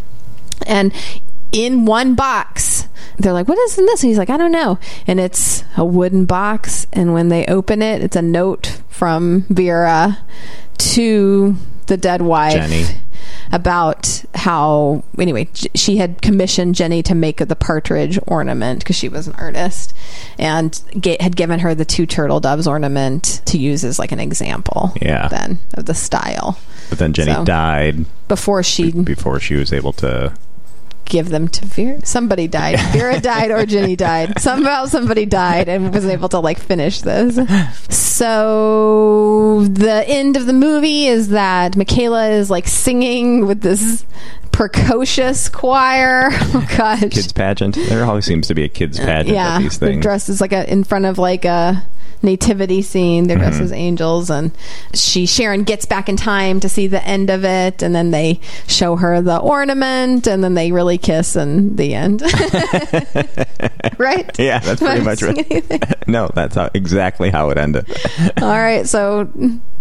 And 0.67 0.93
in 1.53 1.85
one 1.85 2.15
box 2.15 2.80
they're 3.19 3.33
like 3.33 3.49
what 3.49 3.59
is 3.59 3.79
in 3.79 3.87
this 3.87 4.03
and 4.03 4.09
he's 4.11 4.19
like 4.19 4.31
i 4.31 4.37
don't 4.37 4.53
know 4.53 4.79
and 5.07 5.19
it's 5.21 5.63
a 5.77 5.85
wooden 5.85 6.25
box 6.25 6.87
and 6.93 7.13
when 7.13 7.29
they 7.29 7.45
open 7.47 7.83
it 7.83 8.03
it's 8.03 8.17
a 8.17 8.23
note 8.23 8.81
from 8.89 9.43
vera 9.49 10.19
to 10.79 11.57
the 11.87 11.97
dead 11.97 12.23
wife 12.23 12.55
Jenny. 12.55 12.85
about 13.53 14.25
how 14.35 15.03
anyway 15.19 15.49
she 15.75 15.97
had 15.97 16.23
commissioned 16.23 16.75
jenny 16.75 17.03
to 17.03 17.15
make 17.15 17.39
the 17.39 17.57
partridge 17.57 18.19
ornament 18.27 18.79
because 18.81 18.97
she 18.97 19.09
was 19.09 19.27
an 19.27 19.35
artist 19.35 19.95
and 20.39 20.81
ga- 21.01 21.17
had 21.21 21.37
given 21.37 21.61
her 21.61 21.75
the 21.75 21.85
two 21.85 22.07
turtle 22.07 22.41
doves 22.41 22.67
ornament 22.67 23.43
to 23.47 23.59
use 23.59 23.85
as 23.85 23.99
like 23.99 24.13
an 24.13 24.21
example 24.21 24.93
Yeah. 25.03 25.29
then 25.29 25.59
of 25.75 25.87
the 25.87 25.95
style 25.95 26.59
But 26.89 26.99
then 26.99 27.13
Jenny 27.13 27.33
So- 27.33 27.45
died 27.45 28.05
before 28.29 28.63
she 28.63 28.91
before 28.93 29.41
she 29.41 29.55
was 29.57 29.73
able 29.73 29.93
to. 29.95 30.33
Give 31.11 31.29
them 31.29 31.49
to 31.49 31.67
Vera. 31.67 32.07
Somebody 32.07 32.49
died. 32.49 32.81
Vera 32.93 33.21
died 33.21 33.51
or 33.51 33.67
Ginny 33.67 33.97
died. 33.97 34.41
Somehow 34.41 34.87
somebody 34.87 35.27
died 35.27 35.69
and 35.69 35.93
was 35.93 36.07
able 36.07 36.31
to 36.31 36.39
like 36.39 36.59
finish 36.59 37.03
this. 37.03 37.37
So 37.95 39.65
the 39.65 40.05
end 40.09 40.37
of 40.37 40.47
the 40.47 40.55
movie 40.55 41.07
is 41.07 41.29
that 41.29 41.77
Michaela 41.77 42.31
is 42.31 42.49
like 42.49 42.67
singing 42.67 43.47
with 43.47 43.61
this 43.61 44.07
precocious 44.53 45.49
choir. 45.51 46.31
Oh 46.53 46.67
gosh. 46.77 47.01
Kids 47.01 47.33
pageant. 47.33 47.77
There 47.77 48.05
always 48.05 48.25
seems 48.25 48.49
to 48.49 48.55
be 48.55 48.65
a 48.65 48.69
kids 48.69 48.99
uh, 48.99 49.05
pageant 49.05 49.35
yeah. 49.35 49.59
these 49.61 49.79
things. 49.79 50.03
dressed 50.03 50.29
as 50.29 50.41
like 50.41 50.53
a 50.53 50.71
in 50.71 50.83
front 50.83 51.05
of 51.05 51.17
like 51.17 51.45
a 51.45 51.87
nativity 52.23 52.83
scene. 52.83 53.27
They're 53.27 53.37
Mm-hmm. 53.37 53.49
dressed 53.49 53.63
as 53.63 53.73
angels 53.73 54.31
and 54.31 54.51
she 54.93 55.25
Sharon 55.27 55.65
gets 55.65 55.87
back 55.87 56.09
in 56.09 56.17
time 56.17 56.61
to 56.61 56.69
see 56.69 56.87
the 56.87 57.03
end 57.07 57.31
of 57.31 57.45
it 57.45 57.83
and 57.83 57.95
then 57.95 58.11
they 58.11 58.41
show 58.67 58.97
her 58.97 59.23
the 59.23 59.39
ornament 59.39 60.27
and 60.27 60.45
then 60.45 60.55
they 60.55 60.73
really 60.73 60.99
kiss 60.99 61.37
and 61.37 61.77
the 61.79 61.95
end. 61.95 62.23
right? 63.99 64.39
Yeah, 64.39 64.59
that's 64.59 64.81
pretty 64.81 65.05
much 65.05 65.23
right. 65.23 65.99
no, 66.09 66.31
that's 66.35 66.55
how, 66.55 66.71
exactly 66.75 67.31
how 67.31 67.51
it 67.51 67.59
ended. 67.59 67.87
All 68.41 68.49
right, 68.49 68.87
so 68.87 69.31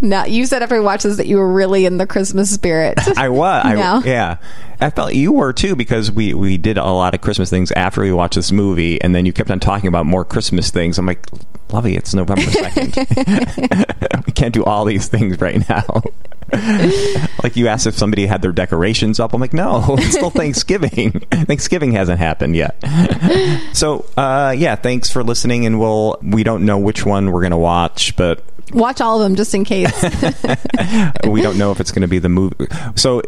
now 0.01 0.25
you 0.25 0.45
said 0.45 0.63
after 0.63 0.75
we 0.75 0.81
watched 0.85 1.03
this 1.03 1.17
that 1.17 1.27
you 1.27 1.37
were 1.37 1.51
really 1.51 1.85
in 1.85 1.97
the 1.97 2.07
Christmas 2.07 2.49
spirit. 2.53 2.97
I 3.17 3.29
was. 3.29 3.65
I, 3.65 4.01
Yeah. 4.05 4.37
I 4.81 4.89
felt 4.89 5.13
you 5.13 5.31
were 5.31 5.51
too 5.53 5.75
because 5.75 6.11
we, 6.11 6.33
we 6.33 6.57
did 6.57 6.77
a 6.77 6.85
lot 6.85 7.13
of 7.13 7.21
Christmas 7.21 7.49
things 7.49 7.71
after 7.73 8.01
we 8.01 8.13
watched 8.13 8.35
this 8.35 8.51
movie, 8.51 9.01
and 9.01 9.13
then 9.13 9.25
you 9.25 9.33
kept 9.33 9.51
on 9.51 9.59
talking 9.59 9.87
about 9.87 10.05
more 10.05 10.23
Christmas 10.23 10.69
things. 10.71 10.97
I'm 10.97 11.05
like, 11.05 11.25
Lovey, 11.71 11.95
it's 11.95 12.13
November 12.13 12.41
2nd. 12.45 14.25
we 14.25 14.31
can't 14.31 14.53
do 14.53 14.63
all 14.63 14.85
these 14.85 15.07
things 15.07 15.39
right 15.39 15.67
now. 15.69 15.83
like 17.43 17.55
you 17.55 17.67
asked 17.67 17.85
if 17.85 17.95
somebody 17.95 18.25
had 18.25 18.41
their 18.41 18.51
decorations 18.51 19.19
up. 19.19 19.33
I'm 19.33 19.41
like, 19.41 19.53
no, 19.53 19.95
it's 19.99 20.15
still 20.15 20.31
Thanksgiving. 20.31 21.11
Thanksgiving 21.31 21.91
hasn't 21.91 22.17
happened 22.19 22.55
yet. 22.55 22.83
so, 23.73 24.05
uh, 24.17 24.55
yeah, 24.57 24.75
thanks 24.75 25.11
for 25.11 25.23
listening. 25.23 25.67
And 25.67 25.79
we'll, 25.79 26.17
we 26.23 26.43
don't 26.43 26.65
know 26.65 26.79
which 26.79 27.05
one 27.05 27.31
we're 27.31 27.41
going 27.41 27.51
to 27.51 27.57
watch, 27.57 28.15
but 28.15 28.43
Watch 28.73 29.01
all 29.01 29.17
of 29.19 29.23
them 29.23 29.35
just 29.35 29.53
in 29.55 29.63
case. 29.65 30.03
we 31.27 31.41
don't 31.41 31.57
know 31.57 31.71
if 31.71 31.79
it's 31.79 31.91
going 31.91 32.03
to 32.03 32.07
be 32.07 32.19
the 32.19 32.29
movie. 32.29 32.67
So 32.95 33.21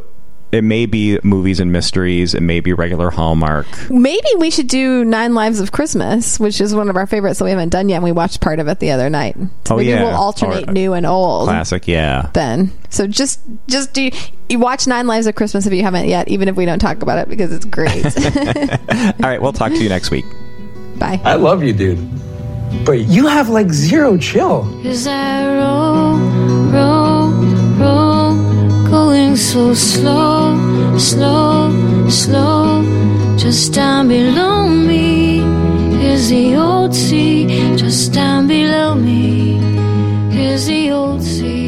it 0.52 0.64
may 0.64 0.86
be 0.86 1.20
movies 1.24 1.60
and 1.60 1.72
mysteries. 1.72 2.34
It 2.34 2.42
may 2.42 2.60
be 2.60 2.74
regular 2.74 3.10
Hallmark. 3.10 3.68
Maybe 3.90 4.28
we 4.38 4.52
should 4.52 4.68
do 4.68 5.06
Nine 5.06 5.34
Lives 5.34 5.60
of 5.60 5.72
Christmas, 5.72 6.40
which 6.40 6.60
is 6.62 6.76
one 6.76 6.90
of 6.90 6.96
our 6.98 7.08
favorites 7.08 7.40
that 7.40 7.46
we 7.46 7.52
haven't 7.52 7.70
done 7.70 7.88
yet. 7.90 7.96
And 7.96 8.04
we 8.04 8.12
watched 8.12 8.42
part 8.42 8.60
of 8.60 8.68
it 8.68 8.80
the 8.80 8.92
other 8.92 9.10
night. 9.10 9.36
So 9.66 9.76
Oh, 9.76 9.78
maybe 9.78 9.90
yeah. 9.90 10.04
we'll 10.04 10.16
alternate 10.16 10.70
Or- 10.70 10.74
new 10.74 10.94
and 10.94 11.06
old. 11.06 11.48
Classic, 11.48 11.88
yeah. 11.88 12.30
Then, 12.34 12.72
so 12.90 13.08
just 13.08 13.40
just 13.68 13.94
do 13.94 14.10
you 14.50 14.60
watch 14.60 14.88
Nine 14.88 15.08
Lives 15.08 15.28
of 15.28 15.36
Christmas 15.36 15.66
if 15.66 15.74
you 15.74 15.84
haven't 15.84 16.08
yet, 16.08 16.28
even 16.28 16.48
if 16.50 16.56
we 16.56 16.66
don't 16.66 16.80
talk 16.80 17.02
about 17.02 17.18
it 17.20 17.30
because 17.30 17.52
it's 17.54 17.66
great. 17.66 18.04
All 18.06 19.14
right, 19.30 19.42
we'll 19.42 19.54
talk 19.54 19.72
to 19.72 19.82
you 19.82 19.90
next 19.90 20.12
week. 20.12 20.26
Bye. 20.98 21.20
I 21.24 21.36
love 21.36 21.64
you, 21.64 21.72
dude. 21.74 22.00
But 22.86 23.00
you 23.00 23.28
have 23.28 23.50
like 23.50 23.70
zero 23.72 24.18
chill. 24.18 24.64
Cause 24.84 25.06
I 25.08 25.46
roll, 25.58 26.18
roll, 26.20 26.30
roll, 26.30 26.41
so 29.36 29.74
slow, 29.74 30.98
slow, 30.98 32.10
slow. 32.10 32.84
Just 33.38 33.74
down 33.74 34.08
below 34.08 34.68
me 34.68 35.40
is 36.04 36.30
the 36.30 36.56
old 36.56 36.94
sea. 36.94 37.48
Just 37.78 38.14
down 38.14 38.48
below 38.48 38.96
me 38.96 39.58
is 40.34 40.68
the 40.68 40.92
old 40.92 41.22
sea. 41.24 41.61